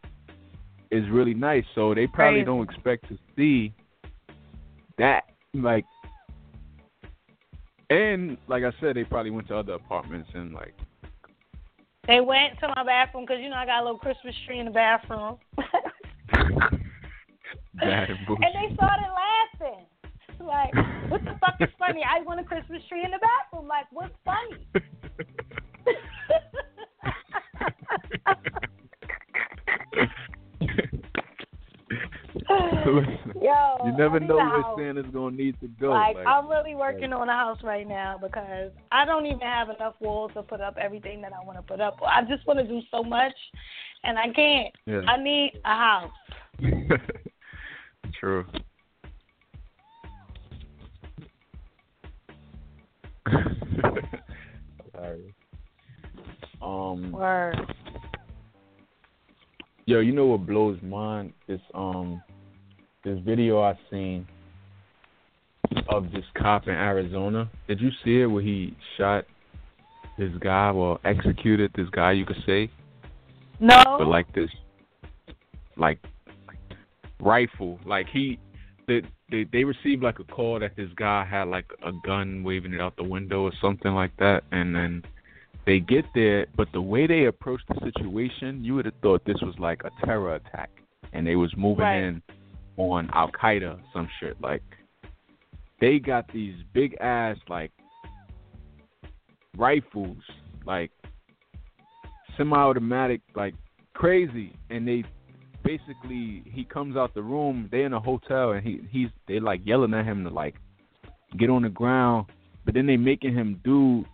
is 0.92 1.04
really 1.12 1.34
nice. 1.34 1.66
So 1.76 1.94
they 1.94 2.08
probably 2.08 2.40
Crazy. 2.40 2.46
don't 2.46 2.64
expect 2.64 3.08
to 3.10 3.18
see 3.36 3.74
that 5.00 5.24
like 5.56 5.86
and 7.90 8.38
like 8.48 8.64
I 8.64 8.72
said, 8.80 8.96
they 8.96 9.04
probably 9.04 9.32
went 9.32 9.48
to 9.48 9.58
other 9.58 9.74
apartments 9.74 10.30
and 10.36 10.54
like 10.54 10.76
They 12.08 12.22
went 12.22 12.60
to 12.60 12.68
my 12.76 12.84
bathroom 12.84 13.26
because 13.26 13.42
you 13.42 13.50
know 13.50 13.56
I 13.56 13.66
got 13.66 13.82
a 13.82 13.84
little 13.86 13.98
Christmas 13.98 14.36
tree 14.46 14.60
in 14.60 14.66
the 14.66 14.72
bathroom, 14.72 15.38
bad 17.76 18.10
and 18.10 18.20
bullshit. 18.28 18.46
and 18.46 18.54
they 18.56 18.76
started 18.76 19.08
laughing. 19.16 19.86
Like, 20.40 20.74
what 21.10 21.24
the 21.26 21.36
fuck 21.42 21.56
is 21.60 21.70
funny? 21.80 22.02
I 22.08 22.22
want 22.22 22.40
a 22.40 22.44
Christmas 22.44 22.82
tree 22.88 23.04
in 23.04 23.12
the 23.12 23.20
bathroom. 23.20 23.68
Like, 23.68 23.86
what's 23.92 24.14
funny? 24.24 24.66
never 34.00 34.20
know 34.20 34.40
house. 34.40 34.78
Santa's 34.78 35.06
gonna 35.12 35.36
need 35.36 35.60
to 35.60 35.68
go. 35.68 35.92
Like, 35.92 36.16
like, 36.16 36.28
I'm 36.28 36.50
really 36.50 36.76
working 36.76 37.14
on 37.14 37.30
a 37.30 37.34
house 37.34 37.60
right 37.64 37.88
now 37.88 38.18
because 38.22 38.72
I 38.92 39.06
don't 39.06 39.26
even 39.26 39.40
have 39.40 39.70
enough 39.70 39.96
walls 40.00 40.32
to 40.36 40.44
put 40.44 40.62
up 40.62 40.78
everything 40.82 41.22
that 41.22 41.34
I 41.34 41.46
want 41.46 41.58
to 41.58 41.64
put 41.64 41.82
up. 41.82 41.98
I 42.06 42.22
just 42.24 42.48
want 42.48 42.60
to 42.60 42.68
do 42.68 42.82
so 42.90 43.04
much, 43.04 43.34
and 44.04 44.18
I 44.18 44.30
can't. 44.34 44.74
Yeah. 44.86 45.02
I 45.08 45.22
need 45.22 45.54
a 45.66 45.76
house. 45.76 46.12
True. 48.20 48.46
Sorry. 54.96 55.36
Um, 56.62 57.12
Word. 57.12 57.56
yo, 59.86 60.00
you 60.00 60.12
know 60.12 60.26
what 60.26 60.46
blows 60.46 60.78
mine? 60.82 61.34
This 61.48 61.62
um, 61.74 62.22
this 63.04 63.20
video 63.26 63.62
I 63.62 63.78
seen 63.90 64.28
of 65.88 66.12
this 66.12 66.26
cop 66.36 66.68
in 66.68 66.74
Arizona. 66.74 67.50
Did 67.68 67.80
you 67.80 67.90
see 68.04 68.22
it 68.22 68.26
where 68.26 68.42
he 68.42 68.76
shot 68.98 69.26
this 70.18 70.32
guy 70.40 70.70
or 70.72 71.00
executed 71.06 71.72
this 71.76 71.88
guy? 71.92 72.12
You 72.12 72.26
could 72.26 72.44
say. 72.46 72.70
No. 73.60 73.84
but 73.98 74.08
like 74.08 74.34
this, 74.34 74.50
like 75.78 76.00
rifle. 77.20 77.80
Like 77.86 78.08
he, 78.08 78.40
they, 78.88 79.02
they 79.30 79.46
they 79.52 79.64
received 79.64 80.02
like 80.02 80.20
a 80.20 80.24
call 80.24 80.60
that 80.60 80.76
this 80.76 80.90
guy 80.96 81.26
had 81.26 81.48
like 81.50 81.66
a 81.84 81.92
gun 82.06 82.44
waving 82.44 82.74
it 82.74 82.82
out 82.82 82.96
the 82.96 83.04
window 83.04 83.44
or 83.44 83.52
something 83.62 83.94
like 83.94 84.16
that, 84.18 84.44
and 84.52 84.74
then 84.76 85.04
they 85.66 85.80
get 85.80 86.06
there. 86.16 86.48
But 86.56 86.70
the 86.74 86.82
way 86.82 87.06
they 87.06 87.26
approached 87.26 87.66
the 87.68 87.80
situation, 87.84 88.64
you 88.64 88.76
would 88.76 88.86
have 88.86 88.96
thought 89.02 89.24
this 89.26 89.42
was 89.42 89.56
like 89.60 89.82
a 89.84 90.06
terror 90.06 90.36
attack, 90.36 90.70
and 91.14 91.28
they 91.28 91.36
was 91.36 91.54
moving 91.58 91.84
Right. 91.84 92.04
in 92.04 92.22
on 92.80 93.10
Al 93.14 93.30
Qaeda 93.32 93.80
some 93.94 94.08
shit. 94.20 94.40
Like 94.42 94.64
they 95.82 96.00
got 96.00 96.32
these 96.34 96.56
big 96.74 96.96
ass 97.00 97.38
like 97.48 97.72
rifles, 99.58 100.18
like 100.66 100.92
semi-automatic, 102.38 103.22
like 103.36 103.54
crazy, 103.94 104.54
and 104.70 104.88
they 104.88 105.04
basically 105.64 106.44
he 106.46 106.64
comes 106.64 106.96
out 106.96 107.14
the 107.14 107.22
room. 107.22 107.68
They 107.72 107.84
in 107.84 107.94
a 107.94 108.00
hotel, 108.00 108.52
and 108.52 108.66
he 108.66 108.82
he's 108.90 109.10
they 109.28 109.40
like 109.40 109.62
yelling 109.66 109.94
at 109.94 110.06
him 110.06 110.24
to 110.24 110.30
like 110.30 110.56
get 111.38 111.50
on 111.50 111.64
the 111.64 111.70
ground, 111.70 112.28
but 112.66 112.74
then 112.74 112.88
they 112.88 112.98
making 112.98 113.36
him 113.36 113.60
do 113.64 114.06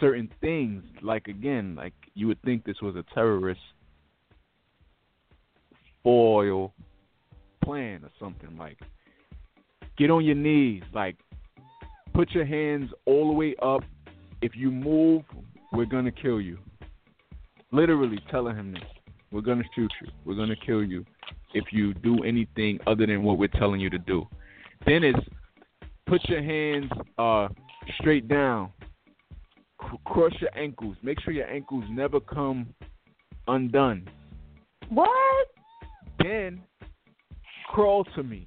certain 0.00 0.30
things. 0.40 0.84
Like 1.02 1.26
again, 1.28 1.74
like 1.74 1.94
you 2.14 2.28
would 2.28 2.40
think 2.42 2.64
this 2.64 2.80
was 2.80 2.94
a 2.96 3.04
terrorist 3.14 3.60
foil 6.02 6.72
plan 7.66 8.04
or 8.04 8.10
something. 8.18 8.56
Like 8.56 8.78
get 9.98 10.10
on 10.10 10.24
your 10.24 10.36
knees, 10.36 10.82
like 10.94 11.16
put 12.14 12.30
your 12.30 12.46
hands 12.46 12.90
all 13.04 13.26
the 13.26 13.34
way 13.34 13.54
up. 13.62 13.82
If 14.40 14.52
you 14.54 14.70
move, 14.70 15.22
we're 15.72 15.86
gonna 15.86 16.12
kill 16.12 16.40
you 16.40 16.58
literally 17.72 18.18
telling 18.30 18.56
him 18.56 18.72
this. 18.72 18.82
We're 19.30 19.40
gonna 19.40 19.64
shoot 19.74 19.92
you. 20.00 20.08
We're 20.24 20.36
gonna 20.36 20.56
kill 20.56 20.82
you 20.82 21.04
if 21.54 21.64
you 21.72 21.94
do 21.94 22.22
anything 22.24 22.78
other 22.86 23.06
than 23.06 23.22
what 23.22 23.38
we're 23.38 23.48
telling 23.48 23.80
you 23.80 23.90
to 23.90 23.98
do. 23.98 24.26
Then 24.86 25.04
it's 25.04 25.18
put 26.06 26.26
your 26.28 26.42
hands 26.42 26.90
uh 27.18 27.48
straight 28.00 28.28
down. 28.28 28.70
C- 29.82 29.98
cross 30.04 30.32
your 30.40 30.56
ankles. 30.56 30.96
Make 31.02 31.20
sure 31.20 31.32
your 31.32 31.48
ankles 31.48 31.84
never 31.90 32.20
come 32.20 32.68
undone. 33.48 34.08
What? 34.88 35.48
Then 36.22 36.62
crawl 37.66 38.04
to 38.16 38.22
me. 38.22 38.46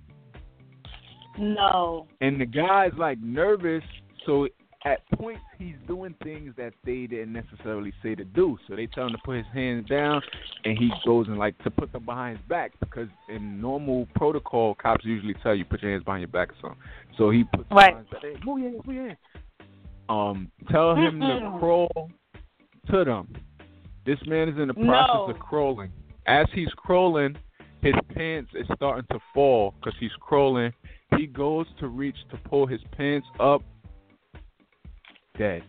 No. 1.38 2.08
And 2.22 2.40
the 2.40 2.46
guy's 2.46 2.92
like 2.98 3.20
nervous, 3.22 3.84
so 4.26 4.48
at 4.86 5.08
points 5.12 5.42
he's 5.58 5.76
doing 5.88 6.16
things 6.24 6.54
that 6.58 6.74
they 6.86 7.06
didn't 7.06 7.34
necessarily 7.34 7.94
say 8.02 8.16
to 8.16 8.24
do. 8.24 8.58
So 8.68 8.76
they 8.76 8.88
tell 8.88 9.06
him 9.08 9.12
to 9.12 9.18
put 9.24 9.38
his 9.38 9.46
hands 9.54 9.88
down, 9.88 10.22
and 10.66 10.78
he 10.78 10.92
goes 11.06 11.28
and 11.28 11.38
like 11.38 11.58
to 11.64 11.72
put 11.72 11.92
them 11.92 12.06
behind 12.06 12.38
his 12.38 12.48
back 12.48 12.72
because 12.80 13.08
in 13.30 13.62
normal 13.62 14.08
protocol, 14.16 14.76
cops 14.76 15.06
usually 15.06 15.36
tell 15.44 15.56
you 15.56 15.66
put 15.66 15.82
your 15.82 15.92
hands 15.92 16.04
behind 16.04 16.22
your 16.22 16.30
back 16.30 16.52
or 16.52 16.56
something. 16.62 16.80
So 17.18 17.30
he 17.30 17.44
puts 17.44 17.70
Right. 17.72 17.90
behind 17.92 18.08
his 18.10 18.34
back. 18.36 18.46
Move 18.46 18.60
your 18.60 18.72
hands, 18.72 18.86
move 18.86 18.96
your 18.96 19.08
hands. 19.08 19.20
Um, 20.10 20.52
tell 20.72 20.96
him 20.96 21.20
to 21.20 21.56
crawl 21.60 22.10
to 22.90 23.04
them. 23.04 23.28
This 24.06 24.18
man 24.26 24.50
is 24.50 24.58
in 24.58 24.70
the 24.70 24.74
process 24.74 25.16
No. 25.16 25.30
of 25.30 25.40
crawling. 25.40 25.92
As 26.26 26.48
he's 26.54 26.74
crawling, 26.74 27.38
pants 28.16 28.52
is 28.56 28.66
starting 28.76 29.06
to 29.12 29.20
fall 29.34 29.74
because 29.80 29.94
he's 30.00 30.12
crawling. 30.20 30.74
He 31.18 31.26
goes 31.28 31.66
to 31.80 31.88
reach 31.88 32.18
to 32.32 32.38
pull 32.50 32.66
his 32.68 32.82
pants 32.98 33.28
up. 33.40 33.62
Dead. 35.38 35.64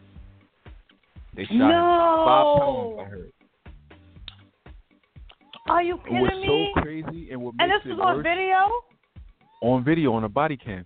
They 1.37 1.45
shot 1.45 1.53
him. 1.53 1.61
Five 1.61 2.47
No. 2.47 2.97
pounds, 2.97 2.99
I 3.01 3.05
heard. 3.11 3.33
Are 5.69 5.83
you 5.83 5.99
kidding 5.99 6.17
It 6.17 6.21
was 6.23 6.41
me? 6.47 6.73
so 6.75 6.83
crazy, 6.83 7.31
and 7.31 7.41
what 7.43 7.55
and 7.61 7.71
makes 7.71 7.85
this 7.85 7.93
was 7.97 8.01
on 8.01 8.23
video? 8.23 8.57
on 9.63 9.85
video 9.85 10.13
on 10.15 10.25
a 10.25 10.29
body 10.29 10.57
cam. 10.57 10.85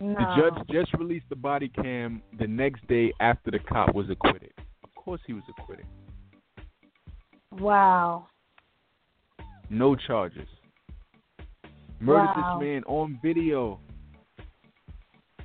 No. 0.00 0.14
The 0.14 0.34
judge 0.50 0.66
just 0.72 0.92
released 0.94 1.26
the 1.28 1.36
body 1.36 1.68
cam 1.68 2.22
the 2.38 2.46
next 2.48 2.84
day 2.88 3.12
after 3.20 3.50
the 3.52 3.60
cop 3.60 3.94
was 3.94 4.10
acquitted. 4.10 4.52
Of 4.82 4.92
course, 4.96 5.20
he 5.26 5.32
was 5.32 5.44
acquitted. 5.48 5.86
Wow. 7.52 8.26
No 9.72 9.96
charges. 9.96 10.46
Murdered 11.98 12.26
Wow. 12.36 12.58
this 12.58 12.66
man 12.68 12.84
on 12.84 13.18
video. 13.22 13.80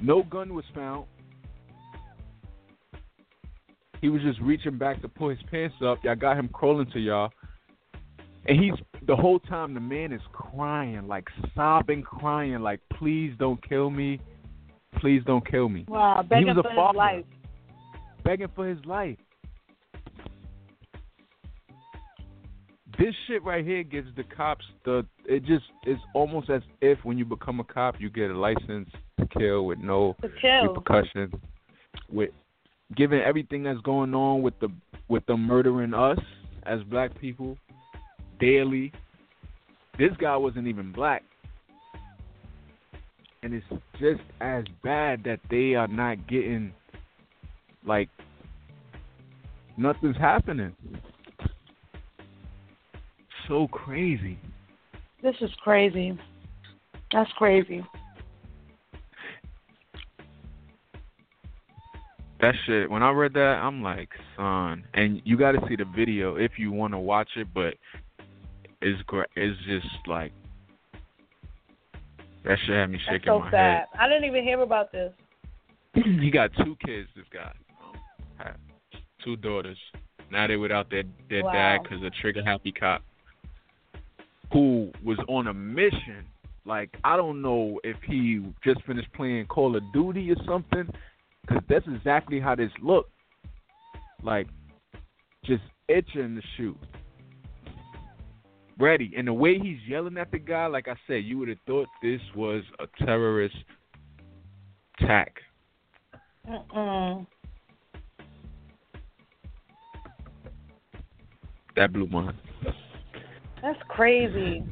No 0.01 0.21
gun 0.23 0.53
was 0.53 0.65
found. 0.75 1.05
He 4.01 4.09
was 4.09 4.21
just 4.21 4.39
reaching 4.41 4.77
back 4.77 5.01
to 5.01 5.07
pull 5.07 5.29
his 5.29 5.39
pants 5.49 5.75
up. 5.83 6.03
Y'all 6.03 6.15
got 6.15 6.37
him 6.37 6.49
crawling 6.49 6.87
to 6.91 6.99
y'all. 6.99 7.31
And 8.47 8.61
he's 8.61 8.73
the 9.07 9.15
whole 9.15 9.39
time 9.39 9.73
the 9.73 9.79
man 9.79 10.11
is 10.11 10.21
crying, 10.33 11.07
like 11.07 11.27
sobbing, 11.55 12.03
crying, 12.03 12.59
like 12.59 12.79
please 12.93 13.33
don't 13.39 13.61
kill 13.67 13.89
me, 13.89 14.19
please 14.99 15.21
don't 15.25 15.45
kill 15.49 15.69
me. 15.69 15.85
Wow, 15.87 16.21
begging 16.27 16.47
was 16.47 16.57
a 16.57 16.63
for 16.63 16.69
his 16.69 16.75
father. 16.75 16.97
life. 16.97 17.25
begging 18.23 18.47
for 18.55 18.67
his 18.67 18.83
life. 18.85 19.17
This 22.97 23.13
shit 23.27 23.43
right 23.43 23.63
here 23.63 23.83
gives 23.83 24.09
the 24.15 24.23
cops 24.23 24.65
the. 24.83 25.05
It 25.25 25.45
just 25.45 25.65
it's 25.83 26.01
almost 26.15 26.49
as 26.49 26.61
if 26.81 26.97
when 27.03 27.17
you 27.17 27.25
become 27.25 27.59
a 27.59 27.63
cop, 27.63 27.95
you 27.99 28.09
get 28.09 28.31
a 28.31 28.37
license 28.37 28.89
to 29.19 29.27
kill 29.37 29.65
with 29.65 29.79
no 29.79 30.15
kill. 30.41 30.73
repercussion. 30.73 31.31
With 32.11 32.31
given 32.95 33.21
everything 33.21 33.63
that's 33.63 33.81
going 33.81 34.15
on 34.15 34.41
with 34.41 34.59
the 34.59 34.69
with 35.09 35.25
them 35.27 35.41
murdering 35.41 35.93
us 35.93 36.19
as 36.63 36.81
black 36.83 37.19
people 37.19 37.57
daily, 38.39 38.91
this 39.99 40.11
guy 40.19 40.35
wasn't 40.35 40.67
even 40.67 40.91
black. 40.91 41.23
And 43.43 43.53
it's 43.53 43.65
just 43.99 44.21
as 44.41 44.63
bad 44.83 45.23
that 45.25 45.39
they 45.49 45.75
are 45.75 45.87
not 45.87 46.27
getting 46.27 46.73
like 47.85 48.09
nothing's 49.77 50.17
happening. 50.17 50.75
So 53.47 53.67
crazy. 53.69 54.37
This 55.23 55.35
is 55.41 55.49
crazy. 55.61 56.17
That's 57.11 57.31
crazy. 57.33 57.83
That 62.39 62.53
shit. 62.65 62.89
When 62.89 63.01
I 63.01 63.09
read 63.11 63.33
that, 63.33 63.59
I'm 63.63 63.81
like, 63.81 64.09
son. 64.35 64.83
And 64.93 65.21
you 65.25 65.37
got 65.37 65.53
to 65.53 65.61
see 65.67 65.75
the 65.75 65.85
video 65.85 66.35
if 66.35 66.51
you 66.57 66.71
want 66.71 66.93
to 66.93 66.99
watch 66.99 67.29
it. 67.35 67.47
But 67.53 67.75
it's 68.81 69.01
it's 69.35 69.59
just 69.65 69.87
like 70.07 70.31
that 72.43 72.57
shit 72.65 72.75
had 72.75 72.87
me 72.87 72.99
That's 73.07 73.17
shaking 73.17 73.31
so 73.31 73.39
my 73.39 73.51
sad. 73.51 73.85
I 73.99 74.07
didn't 74.07 74.25
even 74.25 74.43
hear 74.43 74.61
about 74.61 74.91
this. 74.91 75.11
head. 75.95 76.05
he 76.21 76.29
got 76.29 76.51
two 76.63 76.75
kids. 76.85 77.07
This 77.15 77.25
guy, 77.33 77.51
two 79.23 79.35
daughters. 79.37 79.77
Now 80.31 80.45
they're 80.47 80.59
without 80.59 80.89
their 80.91 81.03
their 81.29 81.43
Wow. 81.43 81.51
dad 81.53 81.83
because 81.83 82.03
a 82.03 82.11
trigger 82.21 82.43
happy 82.43 82.71
cop 82.71 83.01
who 84.51 84.91
was 85.03 85.17
on 85.27 85.47
a 85.47 85.53
mission. 85.53 86.25
Like 86.65 86.95
I 87.03 87.15
don't 87.17 87.41
know 87.41 87.79
if 87.83 87.97
he 88.05 88.41
just 88.63 88.83
finished 88.85 89.11
playing 89.13 89.45
Call 89.47 89.75
of 89.75 89.83
Duty 89.93 90.31
or 90.31 90.37
something, 90.45 90.89
because 91.41 91.63
that's 91.69 91.87
exactly 91.87 92.39
how 92.39 92.55
this 92.55 92.71
looked. 92.81 93.11
Like 94.23 94.47
just 95.45 95.63
itching 95.87 96.35
to 96.35 96.41
shoot. 96.57 96.77
Ready. 98.79 99.13
And 99.17 99.27
the 99.27 99.33
way 99.33 99.57
he's 99.57 99.79
yelling 99.87 100.17
at 100.17 100.29
the 100.31 100.37
guy, 100.37 100.67
like 100.67 100.87
I 100.87 100.95
said, 101.07 101.23
you 101.23 101.39
would 101.39 101.47
have 101.49 101.57
thought 101.65 101.87
this 102.03 102.21
was 102.35 102.63
a 102.79 102.85
terrorist 103.03 103.55
attack. 104.99 105.41
That 111.75 111.91
blew 111.91 112.07
my 112.07 112.21
mind. 112.21 112.37
That's 113.61 113.79
crazy. 113.87 114.63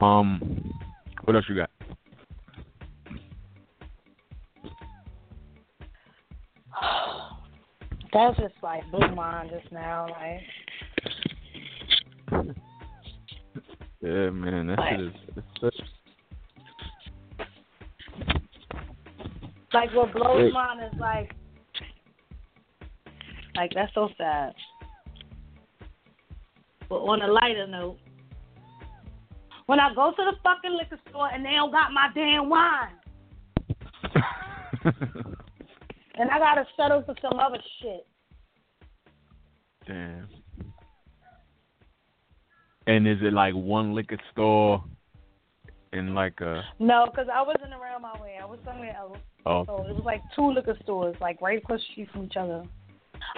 Um, 0.00 0.72
what 1.24 1.34
else 1.36 1.44
you 1.48 1.54
got? 1.56 1.70
That's 8.12 8.36
just 8.38 8.54
like 8.62 8.88
blew 8.90 9.14
my 9.14 9.48
just 9.50 9.72
now. 9.72 10.06
Like, 10.08 10.42
Yeah, 14.00 14.28
man, 14.30 14.66
that 14.66 14.78
shit 14.90 15.00
is 15.00 15.12
such. 15.60 15.74
like 19.72 19.92
what 19.94 20.12
blows 20.12 20.44
Wait. 20.44 20.52
mine 20.52 20.80
is 20.80 20.92
like, 21.00 21.34
like 23.56 23.72
that's 23.74 23.92
so 23.94 24.08
sad. 24.18 24.52
But 26.88 26.96
on 26.96 27.22
a 27.22 27.26
lighter 27.28 27.66
note, 27.66 27.98
when 29.66 29.80
I 29.80 29.94
go 29.94 30.10
to 30.10 30.16
the 30.16 30.36
fucking 30.42 30.72
liquor 30.72 30.98
store 31.08 31.28
and 31.32 31.44
they 31.44 31.52
don't 31.52 31.70
got 31.70 31.92
my 31.92 32.08
damn 32.14 32.48
wine, 32.48 32.94
and 36.16 36.30
I 36.30 36.38
gotta 36.38 36.66
settle 36.76 37.02
for 37.02 37.14
some 37.22 37.38
other 37.38 37.58
shit. 37.80 38.06
Damn. 39.86 40.28
And 42.86 43.08
is 43.08 43.18
it 43.22 43.32
like 43.32 43.54
one 43.54 43.94
liquor 43.94 44.18
store 44.32 44.84
in 45.94 46.14
like 46.14 46.40
a 46.40 46.62
No, 46.78 47.06
because 47.06 47.28
I 47.32 47.40
wasn't 47.40 47.72
around 47.72 48.02
my 48.02 48.20
way. 48.20 48.38
I 48.40 48.44
was 48.44 48.58
somewhere 48.64 48.94
else. 48.96 49.16
oh 49.46 49.64
So 49.64 49.86
it 49.88 49.94
was 49.94 50.04
like 50.04 50.20
two 50.36 50.52
liquor 50.52 50.76
stores, 50.82 51.16
like 51.20 51.40
right 51.40 51.58
across 51.58 51.80
the 51.80 51.92
street 51.92 52.08
from 52.12 52.24
each 52.24 52.36
other. 52.36 52.64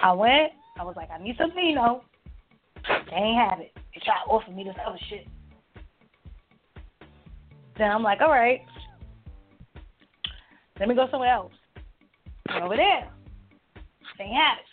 I 0.02 0.12
went. 0.12 0.52
I 0.78 0.82
was 0.82 0.96
like, 0.96 1.10
I 1.10 1.22
need 1.22 1.36
some 1.38 1.52
vino. 1.54 2.02
They 2.88 3.16
ain't 3.16 3.50
have 3.50 3.60
it. 3.60 3.72
They 3.94 4.00
tried 4.04 4.24
to 4.24 4.30
offer 4.30 4.50
me 4.50 4.64
this 4.64 4.74
other 4.86 4.98
shit. 5.08 5.26
Then 7.78 7.90
I'm 7.90 8.02
like, 8.02 8.20
all 8.20 8.30
right. 8.30 8.60
Let 10.78 10.88
me 10.88 10.94
go 10.94 11.06
somewhere 11.10 11.32
else. 11.32 11.52
Went 12.48 12.64
over 12.64 12.76
there. 12.76 13.10
They 14.18 14.24
ain't 14.24 14.36
have 14.36 14.58
it. 14.58 14.66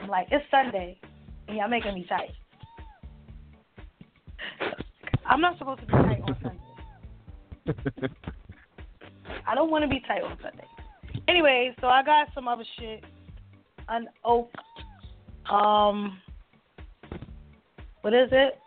I'm 0.00 0.08
like, 0.08 0.28
it's 0.30 0.44
Sunday, 0.50 0.98
and 1.48 1.56
y'all 1.56 1.68
making 1.68 1.94
me 1.94 2.06
tight. 2.08 2.30
I'm 5.26 5.40
not 5.40 5.58
supposed 5.58 5.80
to 5.80 5.86
be 5.86 5.92
tight 5.92 6.22
on 6.22 6.36
Sunday. 6.42 8.08
I 9.46 9.54
don't 9.54 9.70
want 9.70 9.82
to 9.82 9.88
be 9.88 10.00
tight 10.06 10.22
on 10.22 10.38
Sunday. 10.42 10.64
Anyway, 11.26 11.74
so 11.80 11.88
I 11.88 12.02
got 12.02 12.28
some 12.34 12.48
other 12.48 12.64
shit. 12.78 13.04
An 13.88 14.06
oak. 14.24 14.50
Um, 15.50 16.18
what 18.02 18.12
is 18.12 18.28
it? 18.32 18.58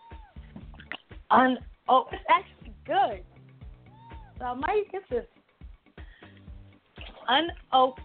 An 1.29 1.57
oh, 1.87 2.07
it's 2.11 2.23
actually 2.29 2.73
good. 2.85 3.23
So 4.39 4.45
I 4.45 4.53
might 4.55 4.83
get 4.91 5.03
this. 5.09 5.25
Unoaked 7.29 7.99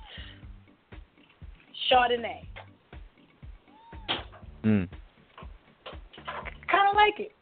Chardonnay. 1.90 2.42
mm. 4.64 4.88
Kind 6.70 6.88
of 6.90 6.96
like 6.96 7.18
it. 7.18 7.32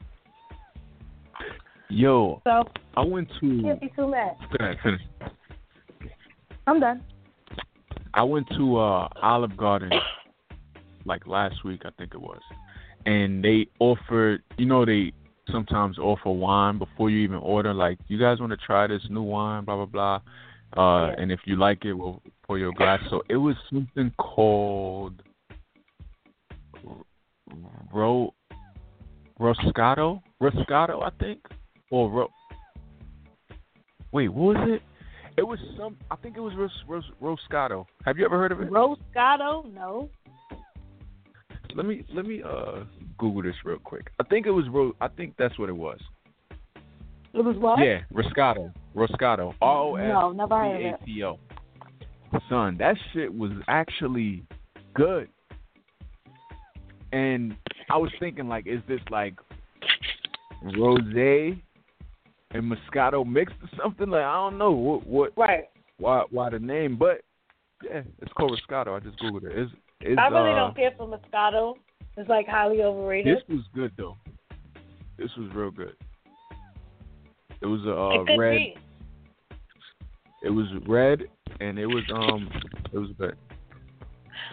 Yo, 1.90 2.40
So 2.44 2.64
I 2.96 3.04
went 3.04 3.28
to 3.40 3.62
can't 3.62 3.80
be 3.80 3.92
too 3.94 4.08
mad. 4.08 4.36
Finish. 4.82 5.00
I'm 6.66 6.80
done. 6.80 7.02
I 8.14 8.22
went 8.22 8.48
to 8.56 8.76
uh 8.78 9.08
Olive 9.22 9.56
Garden 9.56 9.90
like 11.04 11.26
last 11.26 11.64
week, 11.64 11.82
I 11.84 11.90
think 11.98 12.14
it 12.14 12.20
was. 12.20 12.40
And 13.06 13.44
they 13.44 13.66
offered, 13.80 14.42
you 14.56 14.66
know, 14.66 14.84
they 14.84 15.12
sometimes 15.50 15.98
offer 15.98 16.30
wine 16.30 16.78
before 16.78 17.10
you 17.10 17.18
even 17.18 17.36
order. 17.36 17.74
Like, 17.74 17.98
you 18.08 18.18
guys 18.18 18.40
want 18.40 18.52
to 18.52 18.56
try 18.56 18.86
this 18.86 19.02
new 19.10 19.22
wine, 19.22 19.64
blah 19.64 19.84
blah 19.84 19.86
blah. 19.86 20.20
Uh, 20.76 21.12
and 21.18 21.30
if 21.30 21.40
you 21.44 21.56
like 21.56 21.84
it, 21.84 21.92
we'll 21.92 22.22
pour 22.46 22.58
your 22.58 22.72
glass. 22.72 23.00
So 23.10 23.22
it 23.28 23.36
was 23.36 23.54
something 23.70 24.12
called 24.16 25.22
Ro 27.92 28.32
Roscato, 29.38 30.22
Roscato, 30.40 31.02
I 31.02 31.10
think, 31.20 31.40
or 31.90 32.10
Ro. 32.10 32.28
Wait, 34.12 34.28
what 34.28 34.56
was 34.56 34.68
it? 34.70 34.82
It 35.36 35.42
was 35.42 35.58
some. 35.76 35.96
I 36.10 36.16
think 36.16 36.36
it 36.36 36.40
was 36.40 36.54
Ros, 36.54 36.70
Ros, 36.86 37.04
Roscato. 37.20 37.86
Have 38.04 38.18
you 38.18 38.24
ever 38.24 38.38
heard 38.38 38.52
of 38.52 38.60
it? 38.60 38.70
Roscato? 38.70 39.72
No. 39.72 40.08
Let 41.74 41.86
me 41.86 42.04
let 42.14 42.24
me 42.24 42.42
uh 42.42 42.84
Google 43.18 43.42
this 43.42 43.56
real 43.64 43.78
quick. 43.78 44.10
I 44.20 44.24
think 44.24 44.46
it 44.46 44.52
was 44.52 44.68
Ro. 44.68 44.92
I 45.00 45.08
think 45.08 45.34
that's 45.36 45.58
what 45.58 45.68
it 45.68 45.76
was. 45.76 45.98
It 47.32 47.44
was 47.44 47.56
what? 47.56 47.80
Yeah, 47.80 48.02
Roscato. 48.12 48.72
Roscato. 48.94 49.54
R 49.60 49.78
O 49.78 49.96
No, 49.96 50.30
S 50.30 50.36
never 50.36 50.56
heard 50.56 50.76
of 50.76 50.80
it. 50.80 51.00
A 51.02 51.04
T 51.04 51.24
O. 51.24 51.38
Son, 52.48 52.76
that 52.78 52.96
shit 53.12 53.32
was 53.32 53.52
actually 53.68 54.44
good. 54.94 55.28
And 57.12 57.56
I 57.90 57.96
was 57.96 58.10
thinking, 58.18 58.48
like, 58.48 58.66
is 58.66 58.80
this 58.88 59.00
like 59.10 59.34
rose 60.76 61.00
and 62.54 62.72
Moscato 62.72 63.26
mixed 63.26 63.56
or 63.62 63.68
something? 63.82 64.08
Like, 64.08 64.22
I 64.22 64.34
don't 64.34 64.58
know 64.58 64.70
what 64.70 65.06
what 65.06 65.32
Right. 65.36 65.64
why 65.98 66.24
why 66.30 66.50
the 66.50 66.58
name, 66.58 66.96
but 66.96 67.20
yeah, 67.84 68.02
it's 68.22 68.32
called 68.32 68.58
Roscato. 68.58 68.96
I 68.96 69.00
just 69.00 69.18
googled 69.20 69.44
it. 69.44 69.58
It's, 69.58 69.72
it's, 70.00 70.18
I 70.18 70.28
really 70.28 70.52
uh, 70.52 70.56
don't 70.56 70.76
care 70.76 70.92
for 70.96 71.06
Moscato. 71.06 71.74
It's 72.16 72.28
like 72.28 72.46
highly 72.46 72.82
overrated. 72.82 73.36
This 73.36 73.42
was 73.48 73.64
good 73.74 73.92
though. 73.98 74.16
This 75.18 75.30
was 75.36 75.50
real 75.54 75.70
good. 75.70 75.94
It 77.60 77.66
was 77.66 77.80
a 77.86 77.92
uh, 77.92 78.24
could 78.24 78.38
red. 78.38 78.56
be. 78.56 78.76
It 80.42 80.50
was 80.50 80.66
red, 80.86 81.22
and 81.60 81.78
it 81.78 81.86
was 81.86 82.04
um, 82.14 82.50
it 82.92 82.98
was 82.98 83.10
good. 83.18 83.36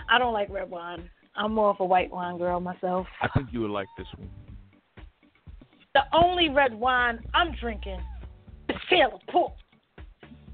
I 0.10 0.18
don't 0.18 0.34
like 0.34 0.50
red 0.50 0.70
wine. 0.70 1.10
I'm 1.36 1.54
more 1.54 1.70
of 1.70 1.78
a 1.80 1.86
white 1.86 2.12
wine 2.12 2.38
girl 2.38 2.60
myself. 2.60 3.08
I 3.22 3.28
think 3.30 3.50
you 3.52 3.62
would 3.62 3.72
like 3.72 3.88
this 3.98 4.08
one. 4.18 4.30
The 5.94 6.02
only 6.14 6.50
red 6.50 6.74
wine 6.74 7.20
I'm 7.34 7.54
drinking 7.60 8.00
is 8.70 8.78
Taylor 8.90 9.20
Port, 9.30 9.52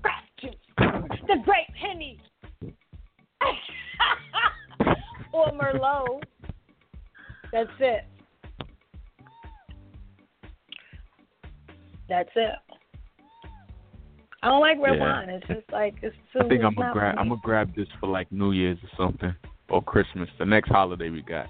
grape 0.01 0.15
juice, 0.41 0.55
the 0.77 1.35
grape 1.45 1.75
henny, 1.79 2.19
or 5.31 5.51
Merlot. 5.51 6.23
That's 7.51 7.69
it. 7.79 8.05
That's 12.09 12.29
it. 12.35 12.55
I 14.43 14.49
don't 14.49 14.61
like 14.61 14.77
red 14.79 14.97
Yeah. 14.97 15.19
wine. 15.19 15.29
It's 15.29 15.47
just 15.47 15.69
like 15.71 15.95
it's 16.01 16.15
too. 16.31 16.39
I 16.39 16.47
think 16.47 16.63
I'm 16.63 16.73
gonna 16.73 16.93
grab. 16.93 17.15
I'm 17.17 17.29
gonna 17.29 17.41
grab 17.43 17.75
this 17.75 17.87
for 17.99 18.07
like 18.07 18.31
New 18.31 18.51
Year's 18.51 18.77
or 18.83 18.89
something, 18.97 19.35
or 19.69 19.81
Christmas. 19.83 20.29
The 20.39 20.45
next 20.45 20.69
holiday 20.69 21.09
we 21.09 21.21
got. 21.21 21.47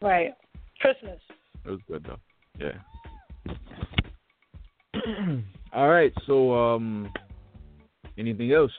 Right. 0.00 0.32
Christmas. 0.80 1.20
It 1.64 1.70
was 1.70 1.80
good 1.88 2.04
though. 2.04 2.18
Yeah. 2.58 2.72
All 5.72 5.88
right. 5.88 6.12
So, 6.26 6.54
um, 6.54 7.12
anything 8.16 8.52
else? 8.52 8.72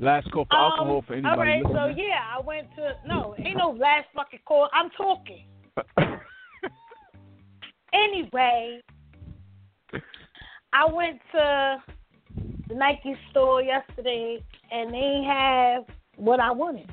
Last 0.00 0.30
call 0.32 0.46
for 0.50 0.56
alcohol 0.56 0.96
Um, 0.98 1.04
for 1.06 1.12
anybody. 1.14 1.30
All 1.30 1.38
right, 1.38 1.62
so 1.62 1.86
yeah, 1.96 2.22
I 2.36 2.40
went 2.40 2.74
to 2.74 2.96
no, 3.06 3.36
ain't 3.38 3.56
no 3.56 3.70
last 3.70 4.06
fucking 4.14 4.40
call. 4.44 4.68
I'm 4.72 4.90
talking. 4.90 5.46
Anyway, 7.94 8.80
I 10.72 10.86
went 10.90 11.20
to 11.32 11.82
the 12.68 12.74
Nike 12.74 13.14
store 13.30 13.62
yesterday 13.62 14.42
and 14.70 14.92
they 14.92 15.22
have 15.26 15.84
what 16.16 16.40
I 16.40 16.50
wanted. 16.52 16.90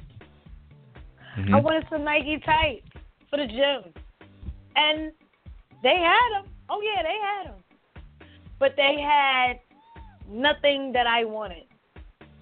Mhm. 1.37 1.53
I 1.53 1.59
wanted 1.61 1.87
some 1.89 2.03
Nike 2.03 2.37
tights 2.39 2.85
for 3.30 3.38
the 3.38 3.47
gym, 3.47 3.93
and 4.75 5.11
they 5.84 5.95
had 5.95 6.30
them. 6.34 6.51
Oh 6.69 6.82
yeah, 6.82 7.01
they 7.03 7.17
had 7.21 7.53
them, 7.53 7.63
but 8.59 8.73
they 8.75 8.97
had 9.01 9.59
nothing 10.30 10.91
that 10.93 11.07
I 11.07 11.25
wanted. 11.25 11.63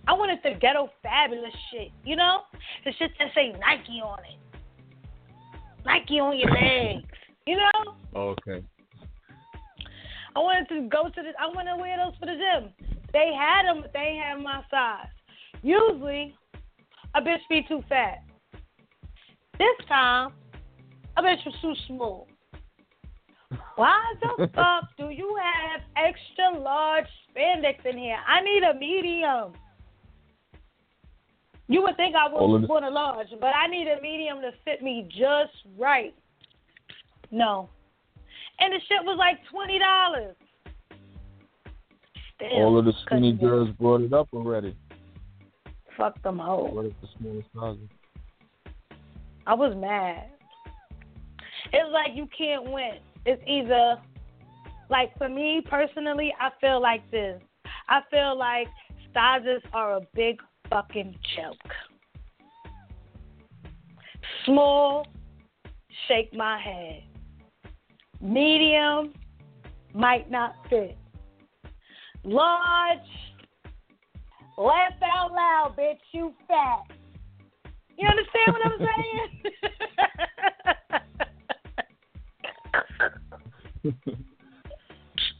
I 0.07 0.13
wanted 0.13 0.39
the 0.43 0.51
ghetto 0.59 0.89
fabulous 1.03 1.53
shit, 1.71 1.89
you 2.05 2.15
know, 2.15 2.39
the 2.85 2.93
shit 2.97 3.11
that 3.19 3.27
say 3.35 3.51
Nike 3.59 4.01
on 4.01 4.19
it, 4.19 4.39
Nike 5.85 6.19
on 6.19 6.37
your 6.37 6.51
legs, 6.51 7.07
you 7.45 7.57
know. 7.57 7.95
Oh, 8.15 8.35
okay. 8.39 8.65
I 10.35 10.39
wanted 10.39 10.69
to 10.69 10.87
go 10.87 11.05
to 11.09 11.21
the. 11.21 11.31
I 11.39 11.47
want 11.47 11.67
to 11.67 11.75
wear 11.75 11.97
those 11.97 12.13
for 12.19 12.27
the 12.27 12.33
gym. 12.33 12.71
They 13.11 13.33
had 13.33 13.63
them, 13.63 13.81
but 13.81 13.91
they 13.91 14.21
had 14.23 14.39
my 14.41 14.63
size. 14.69 15.07
Usually, 15.63 16.35
a 17.15 17.21
bitch 17.21 17.39
be 17.49 17.65
too 17.67 17.83
fat. 17.89 18.19
This 19.57 19.87
time, 19.87 20.33
a 21.25 21.35
you're 21.43 21.53
too 21.61 21.79
small. 21.87 22.27
Why 23.75 24.01
the 24.21 24.47
fuck 24.55 24.89
do 24.97 25.09
you 25.09 25.37
have 25.41 25.81
extra 25.95 26.59
large 26.59 27.05
spandex 27.29 27.85
in 27.85 27.97
here? 27.97 28.17
I 28.27 28.41
need 28.41 28.63
a 28.63 28.73
medium. 28.73 29.53
You 31.69 31.81
would 31.83 31.97
think 31.97 32.15
I 32.15 32.31
was 32.31 32.65
born 32.65 32.83
a 32.85 32.89
large, 32.89 33.27
but 33.41 33.53
I 33.55 33.67
need 33.67 33.87
a 33.87 34.01
medium 34.01 34.41
to 34.41 34.51
fit 34.63 34.81
me 34.81 35.07
just 35.09 35.53
right. 35.77 36.15
No. 37.29 37.69
And 38.59 38.73
the 38.73 38.79
shit 38.87 39.03
was 39.03 39.17
like 39.17 39.37
twenty 39.51 39.77
dollars. 39.77 40.35
All 42.53 42.77
of 42.77 42.85
the 42.85 42.93
skinny 43.05 43.33
couldn't 43.33 43.39
do 43.39 43.45
it. 43.45 43.49
girls 43.49 43.69
brought 43.79 44.01
it 44.01 44.13
up 44.13 44.27
already. 44.33 44.75
Fuck 45.97 46.21
them 46.21 46.37
hoes. 46.37 46.69
What 46.71 46.85
if 46.85 46.93
the 47.01 47.07
smallest 47.17 47.47
sizes? 47.55 47.89
I 49.45 49.55
was 49.55 49.75
mad. 49.75 50.29
It's 51.73 51.91
like 51.91 52.15
you 52.15 52.27
can't 52.37 52.71
win. 52.71 52.99
It's 53.25 53.41
either 53.47 53.97
like 54.89 55.17
for 55.17 55.29
me 55.29 55.61
personally, 55.69 56.33
I 56.39 56.49
feel 56.61 56.81
like 56.81 57.09
this. 57.11 57.41
I 57.89 58.01
feel 58.09 58.37
like 58.37 58.67
sizes 59.13 59.61
are 59.73 59.97
a 59.97 60.01
big 60.13 60.41
fucking 60.69 61.15
joke. 61.35 61.73
Small, 64.45 65.05
shake 66.07 66.33
my 66.33 66.59
head. 66.59 67.03
Medium, 68.21 69.13
might 69.93 70.29
not 70.31 70.55
fit. 70.69 70.97
Large, 72.23 72.99
laugh 74.57 74.93
out 75.03 75.31
loud, 75.31 75.75
bitch, 75.77 75.97
you 76.13 76.33
fat. 76.47 76.83
You 77.97 78.07
understand 78.07 78.53
what 78.53 78.65
I'm 78.65 78.79
saying? 78.79 79.53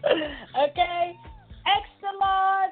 okay? 0.05 1.15
Extra 1.65 2.09
large. 2.19 2.71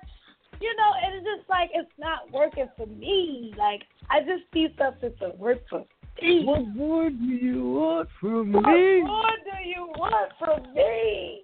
You 0.61 0.73
know, 0.77 0.91
and 1.03 1.15
it's 1.15 1.25
just 1.25 1.49
like 1.49 1.69
it's 1.73 1.91
not 1.99 2.31
working 2.31 2.67
for 2.77 2.87
me. 2.87 3.53
Like 3.57 3.81
I 4.09 4.21
just 4.21 4.43
need 4.53 4.73
something 4.77 5.13
to 5.19 5.29
work 5.37 5.59
for 5.69 5.85
me. 6.21 6.45
What 6.45 6.67
more 6.67 7.09
do 7.09 7.25
you 7.25 7.63
want 7.63 8.09
from 8.21 8.53
What 8.53 8.65
me? 8.65 9.01
What 9.01 9.07
more 9.07 9.31
do 9.43 9.69
you 9.69 9.87
want 9.97 10.31
from 10.39 10.73
me? 10.73 11.43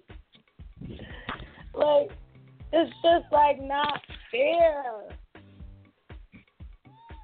Like, 1.74 2.10
it's 2.72 2.92
just 3.02 3.32
like 3.32 3.60
not 3.60 4.00
fair. 4.30 4.82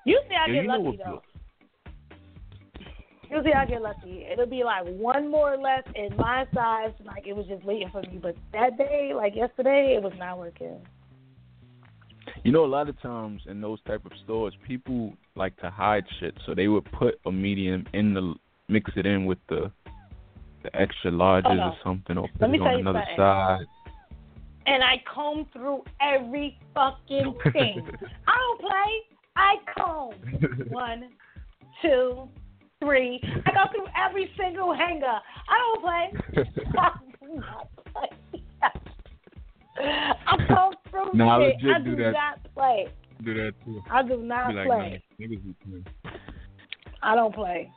You 0.05 0.19
Usually 0.21 0.37
I 0.37 0.47
Yeah, 0.49 0.63
get 0.63 0.67
lucky 0.67 0.99
though. 1.05 1.23
Usually 3.31 3.53
I 3.53 3.67
get 3.67 3.83
lucky. 3.83 4.27
It'll 4.31 4.47
be 4.47 4.65
like 4.65 4.85
one 4.87 5.31
more 5.31 5.57
less 5.57 5.83
in 5.95 6.17
my 6.17 6.47
size, 6.55 6.93
like 7.05 7.27
it 7.27 7.35
was 7.35 7.47
just 7.47 7.65
waiting 7.65 7.89
for 7.91 8.01
me. 8.03 8.19
But 8.23 8.37
that 8.53 8.79
day, 8.79 9.13
like 9.15 9.35
yesterday, 9.37 9.95
it 9.97 10.03
was 10.03 10.13
not 10.19 10.39
working. 10.39 10.79
You 12.45 12.53
know, 12.53 12.65
a 12.65 12.67
lot 12.67 12.89
of 12.89 13.01
times 13.03 13.43
in 13.47 13.61
those 13.61 13.81
type 13.83 14.05
of 14.07 14.13
stores, 14.25 14.55
people 14.67 15.13
like 15.35 15.57
to 15.59 15.71
hide 15.71 16.05
shit, 16.21 16.35
so 16.47 16.55
they 16.55 16.69
would 16.69 16.85
put 16.93 17.19
a 17.27 17.33
medium 17.33 17.87
in 17.93 18.15
the 18.15 18.35
mix 18.69 18.91
it 18.97 19.07
in 19.07 19.25
with 19.27 19.39
the 19.49 19.71
the 20.63 20.75
extra 20.75 21.11
larges 21.11 21.47
Oh, 21.47 21.55
no. 21.55 21.63
or 21.65 21.77
something, 21.85 22.19
or 22.19 22.29
put 22.39 22.51
it 22.51 22.61
on 22.61 22.81
another 22.81 23.01
something. 23.01 23.17
side. 23.17 23.67
And 24.67 24.83
I 24.83 25.03
comb 25.13 25.47
through 25.53 25.85
every 26.01 26.59
fucking 26.75 27.35
thing. 27.53 27.89
I 28.27 28.37
don't 28.37 28.61
play. 28.61 29.01
I 29.37 29.55
comb. 29.79 30.13
One, 30.71 31.09
two, 31.81 32.29
three. 32.81 33.21
I 33.47 33.51
go 33.53 33.65
through 33.73 33.87
every 33.97 34.31
single 34.39 34.75
hanger. 34.75 35.07
I 35.07 35.59
don't 35.59 35.83
play. 35.83 36.45
I 36.79 36.91
do 37.21 37.35
not 37.35 37.69
play. 37.93 38.43
I 39.81 40.37
through 40.91 41.11
legit 41.41 41.71
I 41.71 41.79
do 41.79 41.97
do 41.97 42.03
that. 42.03 42.13
not 42.13 42.55
play. 42.55 42.89
Do 43.25 43.35
that 43.35 43.53
too. 43.65 43.83
I 43.91 44.03
do 44.03 44.17
not 44.19 44.55
like, 44.55 44.67
play. 44.67 45.03
nah, 45.19 45.27
niggas 45.27 45.45
be 45.45 45.55
playing. 45.65 45.87
I 47.03 47.15
don't 47.15 47.35
play. 47.35 47.71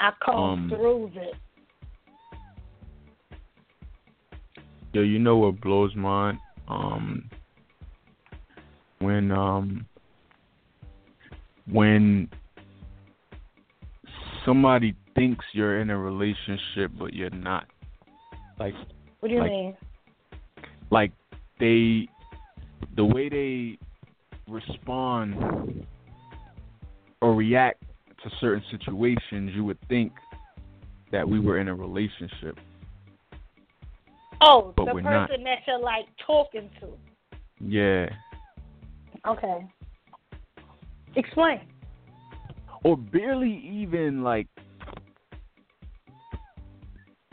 I 0.00 0.12
comb 0.24 0.36
Um, 0.36 0.68
through 0.68 1.10
it. 1.14 1.34
Yo, 4.92 5.02
you 5.02 5.18
know 5.18 5.36
what 5.38 5.60
blows 5.60 5.94
mine? 5.96 6.38
Um, 6.68 7.28
when 9.00 9.30
um, 9.30 9.86
when 11.70 12.28
somebody 14.44 14.94
thinks 15.14 15.44
you're 15.52 15.80
in 15.80 15.90
a 15.90 15.98
relationship 15.98 16.90
but 16.98 17.12
you're 17.14 17.30
not. 17.30 17.66
Like, 18.58 18.74
What 19.20 19.28
do 19.28 19.34
you 19.34 19.40
like- 19.40 19.50
mean? 19.50 19.76
like 20.90 21.12
they, 21.58 22.08
the 22.96 23.04
way 23.04 23.28
they 23.28 23.78
respond 24.48 25.86
or 27.20 27.34
react 27.34 27.82
to 28.22 28.30
certain 28.40 28.62
situations, 28.70 29.52
you 29.54 29.64
would 29.64 29.78
think 29.88 30.12
that 31.10 31.28
we 31.28 31.40
were 31.40 31.58
in 31.58 31.68
a 31.68 31.74
relationship. 31.74 32.58
Oh, 34.40 34.72
but 34.76 34.86
the 34.86 34.92
person 34.92 35.04
not. 35.04 35.30
that 35.30 35.58
you're 35.66 35.78
like 35.80 36.06
talking 36.26 36.70
to. 36.80 36.88
Yeah. 37.60 38.08
Okay. 39.26 39.66
Explain. 41.16 41.60
Or 42.84 42.96
barely 42.96 43.50
even 43.66 44.22
like 44.22 44.46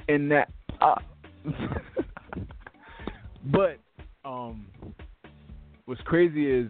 in 0.08 0.30
that 0.30 0.50
uh, 0.82 0.96
but 3.52 3.78
um 4.26 4.66
what's 5.86 6.02
crazy 6.02 6.50
is 6.50 6.68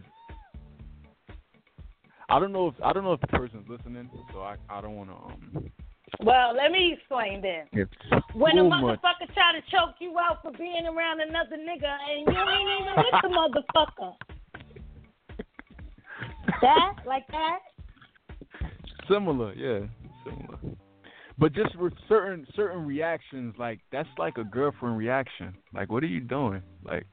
I 2.29 2.39
don't 2.39 2.51
know 2.51 2.67
if 2.67 2.75
I 2.83 2.93
don't 2.93 3.03
know 3.03 3.13
if 3.13 3.21
the 3.21 3.27
person's 3.27 3.67
listening, 3.67 4.09
so 4.33 4.41
I 4.41 4.55
I 4.69 4.81
don't 4.81 4.95
want 4.95 5.09
to 5.09 5.15
um 5.15 5.71
Well, 6.21 6.55
let 6.55 6.71
me 6.71 6.93
explain 6.97 7.41
then. 7.41 7.65
It's 7.73 7.91
When 8.33 8.57
a 8.57 8.61
too 8.63 8.69
much. 8.69 8.83
motherfucker 8.83 9.33
try 9.33 9.51
to 9.53 9.61
choke 9.69 9.95
you 9.99 10.17
out 10.17 10.41
for 10.41 10.51
being 10.51 10.87
around 10.87 11.19
another 11.21 11.57
nigga 11.57 11.97
and 12.09 12.33
you 12.33 12.41
ain't 12.41 12.69
even 12.81 12.93
with 12.97 13.21
the 13.21 13.27
motherfucker. 13.75 14.13
That? 16.61 16.93
Like 17.05 17.27
that? 17.31 17.59
Similar, 19.11 19.53
yeah, 19.55 19.79
similar. 20.23 20.77
But 21.37 21.53
just 21.53 21.75
with 21.77 21.93
certain 22.07 22.45
certain 22.55 22.85
reactions, 22.85 23.55
like 23.57 23.79
that's 23.91 24.09
like 24.17 24.37
a 24.37 24.43
girlfriend 24.43 24.97
reaction. 24.97 25.53
Like, 25.73 25.91
what 25.91 26.03
are 26.03 26.07
you 26.07 26.21
doing? 26.21 26.61
Like, 26.83 27.05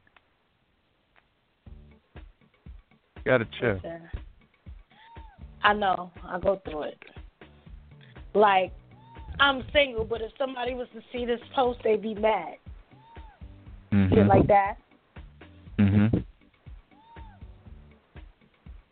gotta 3.25 3.47
chill. 3.59 3.75
Listen, 3.75 4.03
I 5.63 5.73
know. 5.73 6.11
I 6.25 6.39
go 6.39 6.61
through 6.65 6.83
it. 6.83 6.99
Like, 8.35 8.73
I'm 9.41 9.65
single, 9.73 10.05
but 10.05 10.21
if 10.21 10.31
somebody 10.39 10.75
was 10.75 10.89
to 10.95 11.01
see 11.13 11.25
this 11.25 11.41
post, 11.55 11.81
they'd 11.83 12.03
be 12.03 12.15
mad. 12.15 12.57
Mm-hmm. 13.93 14.15
Shit 14.15 14.27
like 14.27 14.47
that. 14.49 14.77
Mhm. 15.79 16.25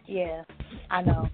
Yeah, 0.07 0.43
I 0.91 1.03
know. 1.03 1.29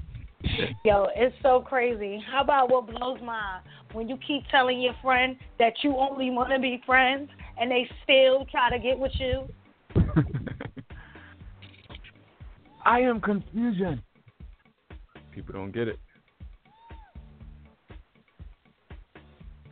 Yo, 0.84 1.08
it's 1.14 1.34
so 1.42 1.60
crazy. 1.60 2.22
How 2.30 2.42
about 2.42 2.70
what 2.70 2.86
blows 2.86 3.18
my? 3.22 3.60
When 3.92 4.08
you 4.08 4.16
keep 4.26 4.42
telling 4.50 4.80
your 4.80 4.94
friend 5.02 5.36
that 5.58 5.74
you 5.82 5.96
only 5.96 6.30
want 6.30 6.50
to 6.50 6.58
be 6.58 6.82
friends 6.86 7.28
and 7.58 7.70
they 7.70 7.88
still 8.02 8.46
try 8.50 8.70
to 8.70 8.78
get 8.78 8.98
with 8.98 9.12
you. 9.18 9.48
I 12.84 13.00
am 13.00 13.20
confusion. 13.20 14.02
People 15.32 15.54
don't 15.54 15.72
get 15.72 15.88
it. 15.88 15.98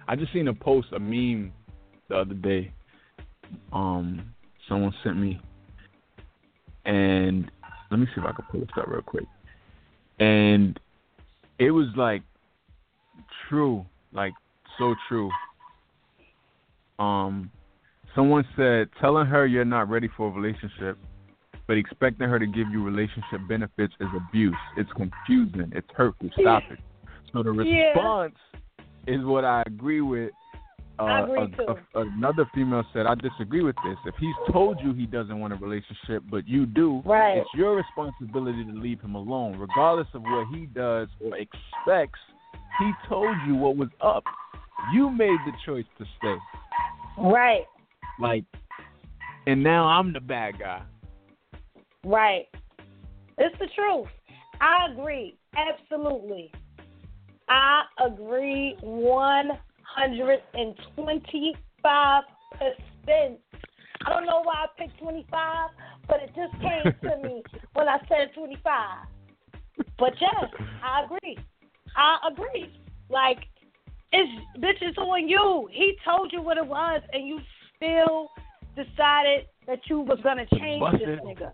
I 0.06 0.16
just 0.16 0.32
seen 0.32 0.48
a 0.48 0.54
post, 0.54 0.88
a 0.92 0.98
meme 0.98 1.52
the 2.08 2.16
other 2.16 2.34
day. 2.34 2.72
Um, 3.72 4.32
someone 4.68 4.92
sent 5.02 5.16
me, 5.16 5.40
and 6.84 7.50
let 7.90 8.00
me 8.00 8.06
see 8.06 8.20
if 8.20 8.26
I 8.26 8.32
can 8.32 8.44
pull 8.50 8.60
this 8.60 8.70
up 8.76 8.88
real 8.88 9.02
quick. 9.02 9.26
And 10.20 10.78
it 11.58 11.70
was 11.70 11.88
like 11.96 12.22
true, 13.48 13.84
like 14.12 14.34
so 14.78 14.94
true. 15.08 15.30
Um, 16.98 17.50
someone 18.14 18.46
said, 18.56 18.88
telling 19.00 19.26
her 19.26 19.46
you're 19.46 19.64
not 19.64 19.88
ready 19.88 20.08
for 20.16 20.28
a 20.28 20.30
relationship 20.30 20.98
but 21.70 21.78
expecting 21.78 22.28
her 22.28 22.40
to 22.40 22.48
give 22.48 22.68
you 22.68 22.82
relationship 22.82 23.40
benefits 23.48 23.94
is 24.00 24.08
abuse. 24.16 24.56
It's 24.76 24.90
confusing. 24.96 25.70
It's 25.72 25.86
hurtful. 25.94 26.28
Stop 26.40 26.64
it. 26.68 26.80
So 27.32 27.44
the 27.44 27.52
Yeah. 27.52 27.92
response 27.92 28.36
is 29.06 29.24
what 29.24 29.44
I 29.44 29.62
agree 29.66 30.00
with. 30.00 30.32
Uh, 31.00 31.26
a- 31.58 31.72
a- 31.98 32.00
another 32.02 32.44
female 32.54 32.84
said, 32.92 33.06
"I 33.06 33.14
disagree 33.14 33.62
with 33.62 33.76
this. 33.84 33.96
If 34.04 34.14
he's 34.16 34.34
told 34.52 34.78
you 34.80 34.92
he 34.92 35.06
doesn't 35.06 35.38
want 35.40 35.52
a 35.52 35.56
relationship, 35.56 36.22
but 36.30 36.46
you 36.46 36.66
do, 36.66 37.00
Right. 37.06 37.38
it's 37.38 37.54
your 37.54 37.74
responsibility 37.74 38.64
to 38.64 38.72
leave 38.72 39.00
him 39.00 39.14
alone, 39.14 39.58
regardless 39.58 40.08
of 40.14 40.22
what 40.22 40.46
he 40.48 40.66
does 40.66 41.08
or 41.24 41.36
expects. 41.36 42.20
He 42.78 42.92
told 43.08 43.34
you 43.46 43.54
what 43.54 43.76
was 43.76 43.88
up. 44.02 44.24
You 44.92 45.08
made 45.10 45.38
the 45.46 45.52
choice 45.64 45.86
to 45.98 46.04
stay. 46.18 46.36
Right, 47.16 47.66
Like, 48.18 48.44
and 49.46 49.62
now 49.62 49.86
I'm 49.86 50.12
the 50.12 50.20
bad 50.20 50.58
guy. 50.58 50.82
right. 52.04 52.46
It's 53.38 53.58
the 53.58 53.68
truth. 53.68 54.08
I 54.60 54.88
agree. 54.92 55.34
Absolutely. 55.56 56.52
I 57.48 57.84
agree 58.04 58.76
125%. 59.98 61.54
I 64.02 64.08
don't 64.08 64.24
know 64.26 64.40
why 64.42 64.64
I 64.64 64.66
picked 64.78 64.98
25, 64.98 65.70
but 66.08 66.22
it 66.22 66.30
just 66.34 66.52
came 66.62 66.84
to 67.02 67.22
me 67.22 67.42
when 67.74 67.88
I 67.88 67.98
said 68.08 68.32
25. 68.34 69.06
But 69.98 70.14
yes, 70.20 70.50
I 70.82 71.04
agree. 71.04 71.38
I 71.96 72.18
agree. 72.30 72.72
Like, 73.08 73.38
it's 74.12 74.30
bitch, 74.58 74.80
it's 74.80 74.98
on 74.98 75.28
you. 75.28 75.68
He 75.72 75.96
told 76.04 76.32
you 76.32 76.42
what 76.42 76.56
it 76.56 76.66
was, 76.66 77.02
and 77.12 77.26
you 77.26 77.40
still 77.76 78.30
decided 78.76 79.46
that 79.66 79.80
you 79.88 80.00
was 80.00 80.18
gonna 80.22 80.46
change 80.58 80.80
bust 80.80 80.98
this 80.98 81.20
nigga. 81.20 81.52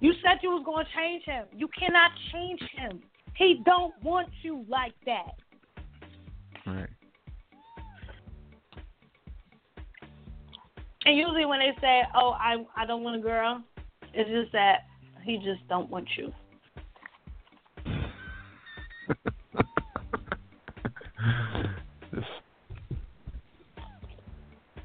You 0.00 0.12
said 0.22 0.38
you 0.42 0.50
was 0.50 0.62
gonna 0.64 0.86
change 0.96 1.24
him. 1.24 1.46
You 1.56 1.68
cannot 1.78 2.10
change 2.32 2.60
him. 2.76 3.02
He 3.36 3.62
don't 3.64 3.94
want 4.02 4.28
you 4.42 4.64
like 4.68 4.94
that. 5.06 5.34
Right. 6.66 6.88
And 11.06 11.16
usually 11.16 11.46
when 11.46 11.60
they 11.60 11.74
say, 11.80 12.02
"Oh, 12.14 12.32
I 12.32 12.64
I 12.76 12.84
don't 12.86 13.02
want 13.02 13.16
a 13.16 13.20
girl," 13.20 13.62
it's 14.12 14.28
just 14.28 14.52
that 14.52 14.86
he 15.22 15.38
just 15.38 15.66
don't 15.68 15.88
want 15.90 16.08
you. 16.16 16.32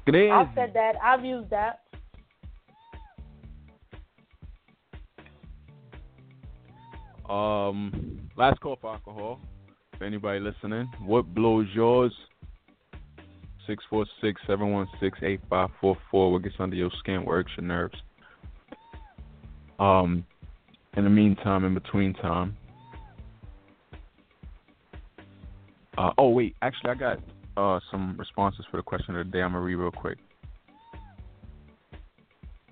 Crazy. 0.08 0.30
I've 0.30 0.48
said 0.54 0.72
that. 0.74 0.94
I've 1.02 1.24
used 1.24 1.50
that. 1.50 1.80
Um, 7.28 8.20
last 8.36 8.60
call 8.60 8.76
for 8.80 8.92
alcohol. 8.92 9.40
If 9.92 10.02
anybody 10.02 10.38
listening, 10.38 10.88
what 11.00 11.34
blows 11.34 11.66
yours? 11.74 12.12
Six 13.66 13.82
four 13.90 14.06
six 14.20 14.40
seven 14.46 14.70
one 14.70 14.86
six 15.00 15.18
eight 15.22 15.40
five 15.50 15.70
four 15.80 15.96
four. 16.10 16.32
What 16.32 16.42
gets 16.42 16.54
under 16.58 16.76
your 16.76 16.90
skin? 17.00 17.24
Works 17.24 17.52
your 17.56 17.66
nerves. 17.66 17.96
Um, 19.78 20.24
in 20.96 21.04
the 21.04 21.10
meantime, 21.10 21.64
in 21.64 21.74
between 21.74 22.14
time. 22.14 22.56
Uh, 25.98 26.10
oh 26.18 26.28
wait, 26.28 26.54
actually, 26.62 26.90
I 26.90 26.94
got 26.94 27.18
uh 27.56 27.80
some 27.90 28.16
responses 28.18 28.64
for 28.70 28.76
the 28.76 28.82
question 28.82 29.16
of 29.16 29.26
the 29.26 29.32
day. 29.32 29.42
I'm 29.42 29.52
gonna 29.52 29.64
read 29.64 29.76
real 29.76 29.90
quick. 29.90 30.18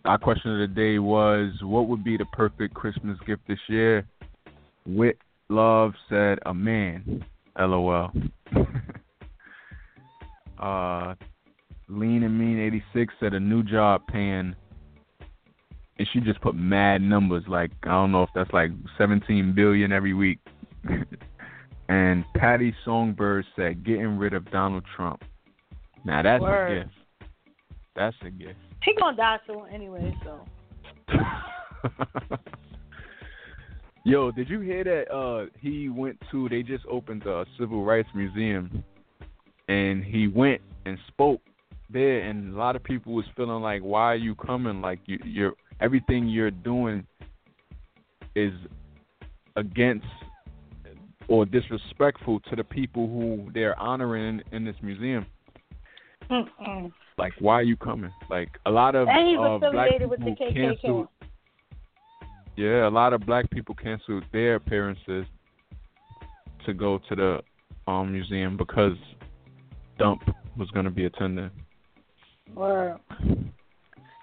Our 0.04 0.18
question 0.18 0.52
of 0.52 0.68
the 0.68 0.74
day 0.74 0.98
was, 0.98 1.50
what 1.62 1.88
would 1.88 2.04
be 2.04 2.18
the 2.18 2.26
perfect 2.26 2.74
Christmas 2.74 3.18
gift 3.26 3.40
this 3.48 3.58
year? 3.68 4.06
Wit 4.86 5.18
Love 5.48 5.92
said 6.08 6.38
a 6.44 6.52
man. 6.52 7.24
LOL. 7.58 8.10
uh 10.58 11.14
Lean 11.88 12.22
and 12.22 12.38
Mean 12.38 12.58
eighty 12.58 12.82
six 12.92 13.12
said 13.20 13.34
a 13.34 13.40
new 13.40 13.62
job 13.62 14.02
paying 14.06 14.54
and 15.98 16.08
she 16.12 16.20
just 16.20 16.40
put 16.40 16.54
mad 16.54 17.02
numbers 17.02 17.44
like 17.46 17.70
I 17.84 17.90
don't 17.90 18.12
know 18.12 18.22
if 18.22 18.30
that's 18.34 18.52
like 18.52 18.70
seventeen 18.98 19.52
billion 19.54 19.92
every 19.92 20.14
week. 20.14 20.38
and 21.88 22.24
Patty 22.36 22.74
Songbird 22.84 23.44
said 23.56 23.84
getting 23.84 24.18
rid 24.18 24.34
of 24.34 24.50
Donald 24.50 24.84
Trump. 24.96 25.22
Now 26.04 26.22
that's 26.22 26.42
Word. 26.42 26.70
a 26.70 26.84
gift. 26.84 26.94
That's 27.96 28.16
a 28.22 28.30
gift. 28.30 28.58
He 28.82 28.94
gonna 28.98 29.16
die 29.16 29.38
soon 29.46 29.66
anyway, 29.72 30.16
so. 30.24 30.40
Yo, 34.06 34.30
did 34.30 34.50
you 34.50 34.60
hear 34.60 34.84
that 34.84 35.14
uh 35.14 35.46
he 35.60 35.88
went 35.88 36.18
to 36.30 36.48
they 36.48 36.62
just 36.62 36.84
opened 36.90 37.24
a 37.26 37.46
civil 37.58 37.84
rights 37.84 38.08
museum 38.14 38.84
and 39.68 40.04
he 40.04 40.28
went 40.28 40.60
and 40.86 40.98
spoke 41.08 41.40
there 41.90 42.20
and 42.20 42.54
a 42.54 42.56
lot 42.56 42.76
of 42.76 42.82
people 42.82 43.12
was 43.12 43.24
feeling 43.36 43.62
like 43.62 43.82
why 43.82 44.12
are 44.12 44.16
you 44.16 44.34
coming 44.34 44.80
like 44.80 44.98
you 45.06 45.18
you're 45.24 45.52
everything 45.80 46.26
you're 46.28 46.50
doing 46.50 47.06
is 48.34 48.52
against 49.56 50.06
or 51.28 51.46
disrespectful 51.46 52.40
to 52.40 52.56
the 52.56 52.64
people 52.64 53.06
who 53.06 53.50
they're 53.54 53.78
honoring 53.78 54.42
in, 54.50 54.56
in 54.56 54.64
this 54.64 54.76
museum. 54.82 55.24
Mm-mm. 56.30 56.92
Like 57.16 57.32
why 57.38 57.54
are 57.54 57.62
you 57.62 57.76
coming? 57.76 58.12
Like 58.28 58.50
a 58.66 58.70
lot 58.70 58.94
of 58.94 59.08
And 59.08 59.38
uh, 59.38 59.58
black 59.70 59.88
affiliated 59.90 60.10
with 60.10 60.20
the 60.20 60.26
people 60.26 60.46
KKK. 60.46 60.54
canceled 60.54 61.08
yeah, 62.56 62.86
a 62.86 62.90
lot 62.90 63.12
of 63.12 63.26
black 63.26 63.50
people 63.50 63.74
canceled 63.74 64.24
their 64.32 64.56
appearances 64.56 65.26
to 66.66 66.72
go 66.72 67.00
to 67.08 67.14
the 67.14 67.40
um 67.86 68.12
museum 68.12 68.56
because 68.56 68.96
Dump 69.98 70.22
was 70.56 70.70
going 70.70 70.84
to 70.84 70.90
be 70.90 71.04
attending. 71.04 71.50
Or 72.56 73.00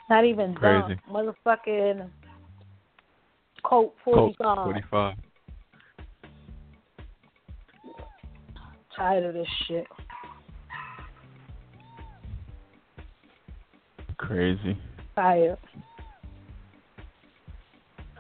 not 0.10 0.26
even 0.26 0.53
Crazy. 0.53 0.99
dumb. 1.07 1.34
Motherfucking 1.45 2.10
Colt 3.64 3.93
Colt 4.03 4.35
45. 4.38 4.65
45. 4.65 5.15
Tired 8.95 9.23
of 9.23 9.34
this 9.34 9.48
shit. 9.68 9.88
Crazy. 14.18 14.77
Tired. 15.15 15.57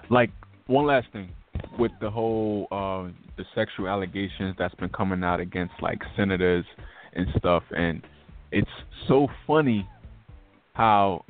Like 0.09 0.31
one 0.67 0.85
last 0.85 1.07
thing 1.13 1.29
with 1.77 1.91
the 2.01 2.09
whole 2.09 2.67
uh 2.71 3.11
the 3.37 3.45
sexual 3.55 3.87
allegations 3.87 4.55
that's 4.57 4.75
been 4.75 4.89
coming 4.89 5.23
out 5.23 5.39
against 5.39 5.73
like 5.81 5.99
senators 6.15 6.65
and 7.13 7.27
stuff 7.37 7.63
and 7.75 8.01
it's 8.51 8.69
so 9.07 9.27
funny 9.47 9.87
how 10.73 11.23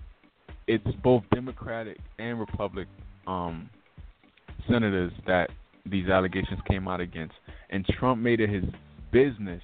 it's 0.68 0.86
both 1.04 1.24
democratic 1.34 1.98
and 2.20 2.40
republic 2.40 2.88
um 3.28 3.70
senators 4.70 5.12
that 5.26 5.50
these 5.86 6.08
allegations 6.08 6.60
came 6.68 6.88
out 6.88 7.02
against. 7.02 7.34
And 7.70 7.86
Trump 7.86 8.22
made 8.22 8.40
it 8.40 8.50
his 8.50 8.64
business 9.12 9.62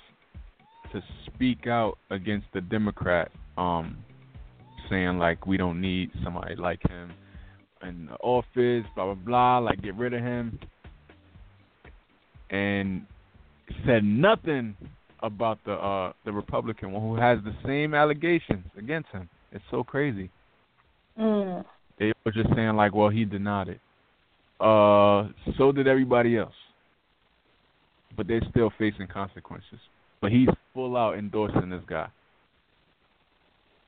to 0.91 1.01
speak 1.25 1.67
out 1.67 1.97
against 2.11 2.47
the 2.53 2.61
democrat 2.61 3.29
um 3.57 3.97
saying 4.89 5.17
like 5.17 5.45
we 5.45 5.57
don't 5.57 5.81
need 5.81 6.09
somebody 6.23 6.55
like 6.55 6.81
him 6.87 7.11
in 7.83 8.07
the 8.07 8.15
office, 8.15 8.85
blah 8.95 9.05
blah 9.05 9.13
blah, 9.13 9.57
like 9.59 9.81
get 9.81 9.95
rid 9.95 10.13
of 10.13 10.21
him, 10.21 10.57
and 12.49 13.05
said 13.85 14.03
nothing 14.03 14.75
about 15.21 15.57
the 15.65 15.73
uh 15.73 16.13
the 16.25 16.31
Republican 16.31 16.91
one 16.91 17.01
who 17.01 17.15
has 17.15 17.39
the 17.43 17.55
same 17.65 17.93
allegations 17.93 18.65
against 18.77 19.09
him. 19.09 19.29
It's 19.51 19.63
so 19.71 19.83
crazy. 19.83 20.29
Mm. 21.17 21.65
They 21.99 22.13
were 22.25 22.31
just 22.31 22.49
saying 22.55 22.75
like, 22.75 22.93
well, 22.93 23.09
he 23.09 23.25
denied 23.25 23.69
it. 23.69 23.79
Uh, 24.59 25.29
so 25.57 25.71
did 25.71 25.87
everybody 25.87 26.37
else, 26.37 26.53
but 28.15 28.27
they're 28.27 28.41
still 28.49 28.71
facing 28.77 29.07
consequences. 29.07 29.79
But 30.21 30.31
he's 30.31 30.49
full 30.73 30.97
out 30.97 31.17
endorsing 31.17 31.69
this 31.69 31.83
guy. 31.87 32.07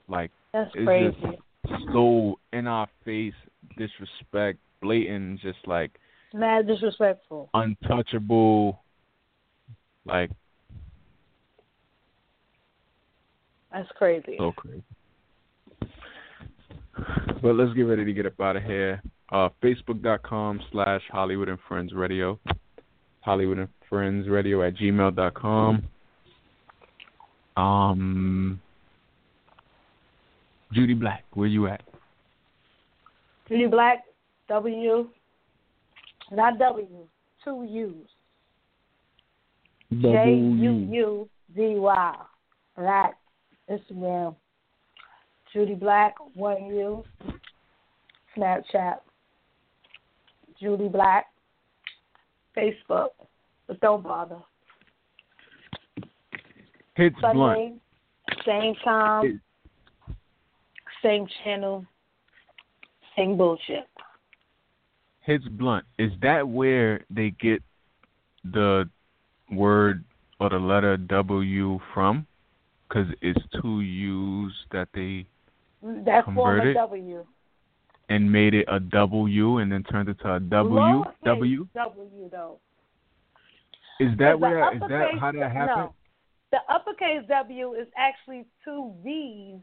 Like 0.07 0.31
That's 0.53 0.72
it's 0.76 0.85
crazy. 0.85 1.18
just 1.68 1.84
so 1.93 2.39
in 2.53 2.68
our 2.68 2.88
face 3.06 3.34
disrespect, 3.77 4.60
blatant, 4.81 5.39
just 5.41 5.60
like 5.65 5.91
Mad 6.34 6.68
disrespectful. 6.68 7.49
untouchable. 7.53 8.80
Like 10.06 10.31
That's 13.71 13.89
crazy. 13.97 14.35
so 14.37 14.51
crazy. 14.51 14.83
But 17.41 17.55
let's 17.55 17.73
get 17.73 17.83
ready 17.83 18.03
to 18.03 18.13
get 18.13 18.25
up 18.25 18.39
out 18.41 18.57
of 18.57 18.63
here. 18.63 19.01
Uh, 19.31 19.49
Facebook.com 19.63 20.59
slash 20.71 21.01
Holliewood 21.13 21.49
and 21.49 21.59
Friends 21.67 21.93
Radio. 21.93 22.39
Holliewood 23.25 23.59
and 23.59 23.67
Friends 23.89 24.27
Radio 24.27 24.63
at 24.67 24.75
gmail.com. 24.75 25.83
Um, 27.55 28.61
Juudy 30.75 30.99
Black, 30.99 31.23
where 31.33 31.47
you 31.47 31.67
at? 31.67 31.81
Juudy 33.49 33.69
Black, 33.69 34.03
W, 34.47 35.07
not 36.31 36.59
W, 36.59 36.87
two 37.43 37.67
U's. 37.69 38.07
J 40.01 40.35
U 40.35 40.87
U 40.91 41.29
Z 41.55 41.75
Y. 41.77 42.15
Black, 42.77 43.17
Instagram. 43.69 44.35
Judy 45.53 45.75
Black, 45.75 46.15
one 46.33 46.65
U. 46.67 47.03
Snapchat. 48.37 48.97
Judy 50.59 50.87
Black. 50.87 51.27
Facebook. 52.57 53.09
But 53.67 53.79
don't 53.81 54.03
bother. 54.03 54.37
Hits 56.95 57.15
Blunt. 57.21 57.79
Same 58.45 58.75
time, 58.83 59.41
same 61.01 61.27
channel, 61.43 61.85
same 63.15 63.37
bullshit. 63.37 63.87
Hits 65.21 65.45
Blunt. 65.47 65.85
Is 65.97 66.11
that 66.21 66.47
where 66.47 67.05
they 67.09 67.31
get 67.39 67.63
the 68.43 68.89
word 69.51 70.03
or 70.39 70.49
the 70.49 70.57
letter 70.57 70.97
W 70.97 71.79
from? 71.93 72.27
Because 72.89 73.07
it's 73.21 73.39
two 73.61 73.81
U's 73.81 74.53
that 74.71 74.87
they 74.93 75.27
That 75.81 76.25
form 76.25 76.35
Converted? 76.35 76.75
W. 76.75 77.25
and 78.09 78.31
made 78.31 78.55
it 78.55 78.65
a 78.67 78.79
W 78.79 79.59
and 79.59 79.71
then 79.71 79.83
turned 79.83 80.09
it 80.09 80.19
to 80.21 80.35
a 80.35 80.39
W. 80.39 80.79
Lowercase 80.79 81.13
W. 81.23 81.67
W 81.75 82.29
though. 82.31 82.59
Is 83.99 84.17
that 84.17 84.39
where? 84.39 84.73
Is 84.73 84.81
that 84.89 85.19
how 85.19 85.31
that 85.31 85.51
happened? 85.51 85.77
No. 85.77 85.93
The 86.51 86.57
uppercase 86.73 87.21
W 87.27 87.73
is 87.73 87.87
actually 87.95 88.45
two 88.65 88.91
V's, 89.03 89.59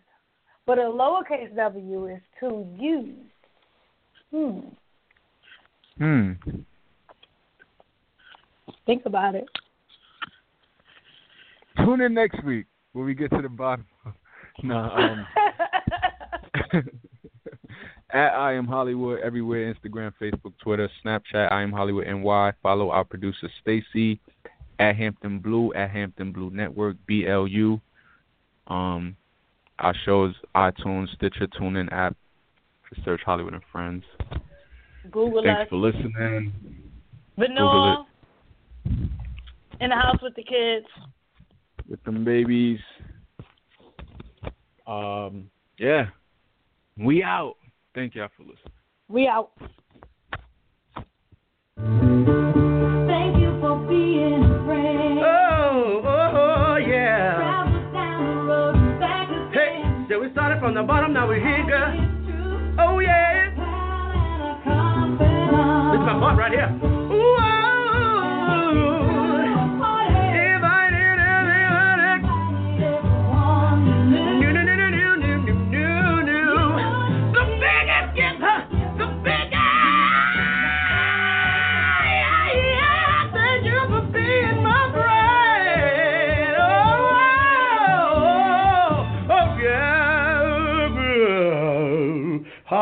but 0.66 0.78
a 0.78 0.82
lowercase 0.82 1.54
W 1.56 2.06
is 2.06 2.20
two 2.38 2.64
U's. 2.78 3.14
Hmm. 4.30 4.60
Hmm. 5.98 6.32
Think 8.84 9.06
about 9.06 9.34
it. 9.34 9.46
Tune 11.78 12.00
in 12.02 12.14
next 12.14 12.42
week 12.44 12.66
when 12.96 13.04
we 13.04 13.14
get 13.14 13.30
to 13.30 13.42
the 13.42 13.48
bottom. 13.48 13.86
no. 14.62 15.24
Um. 16.72 16.82
At 18.10 18.30
I 18.34 18.54
am 18.54 18.66
Holliewood 18.66 19.20
everywhere 19.20 19.74
Instagram, 19.74 20.12
Facebook, 20.20 20.52
Twitter, 20.62 20.88
Snapchat. 21.04 21.52
I 21.52 21.60
am 21.62 21.72
Holliewood 21.72 22.06
NY. 22.06 22.52
Follow 22.62 22.90
our 22.90 23.04
producer 23.04 23.50
Stacy 23.60 24.20
at 24.78 24.96
Hampton 24.96 25.40
Blu 25.40 25.74
at 25.74 25.90
Hampton 25.90 26.32
Blu 26.32 26.50
Network 26.50 26.96
B 27.06 27.26
L 27.26 27.46
U. 27.46 27.80
Um, 28.68 29.16
our 29.80 29.94
shows 30.04 30.34
iTunes, 30.54 31.12
Stitcher, 31.16 31.48
TuneIn 31.48 31.92
app. 31.92 32.16
Just 32.88 33.04
search 33.04 33.20
Holliewood 33.26 33.54
and 33.54 33.62
Friends. 33.70 34.04
Google 35.10 35.42
Thanks 35.42 35.62
us. 35.62 35.68
for 35.68 35.76
listening. 35.76 36.52
Vanilla. 37.36 38.06
In 39.80 39.90
the 39.90 39.94
house 39.94 40.18
with 40.22 40.34
the 40.36 40.44
kids. 40.44 40.86
With 41.88 42.02
them 42.04 42.24
babies. 42.24 42.78
Um, 44.86 45.50
yeah, 45.78 46.06
we 46.98 47.22
out. 47.22 47.56
Thank 47.94 48.14
y'all 48.14 48.28
for 48.36 48.42
listening. 48.42 48.72
We 49.08 49.26
out. 49.28 49.50
Thank 51.76 53.38
you 53.38 53.58
for 53.60 53.78
being 53.88 54.42
a 54.44 54.64
friend. 54.64 55.18
Oh, 55.20 56.02
oh, 56.04 56.32
oh, 56.36 56.76
yeah. 56.76 57.34
Travel 57.36 57.92
down 57.92 58.36
the 58.36 58.42
road 58.52 58.74
and 58.76 59.00
back 59.00 59.28
Hey, 59.52 59.80
again. 59.80 60.06
so 60.08 60.20
we 60.20 60.30
started 60.32 60.60
from 60.60 60.74
the 60.74 60.82
bottom, 60.82 61.12
now 61.12 61.26
we're 61.26 61.40
here, 61.40 61.64
girl. 61.66 61.94
Oh, 62.78 62.98
yeah. 63.00 63.50
Pal 63.54 64.12
and 64.12 64.42
a 64.42 64.60
confidant. 64.64 65.92
This 65.92 66.00
is 66.00 66.06
my 66.06 66.18
part 66.20 66.38
right 66.38 66.52
here. 66.52 66.95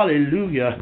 Hallelujah. 0.05 0.77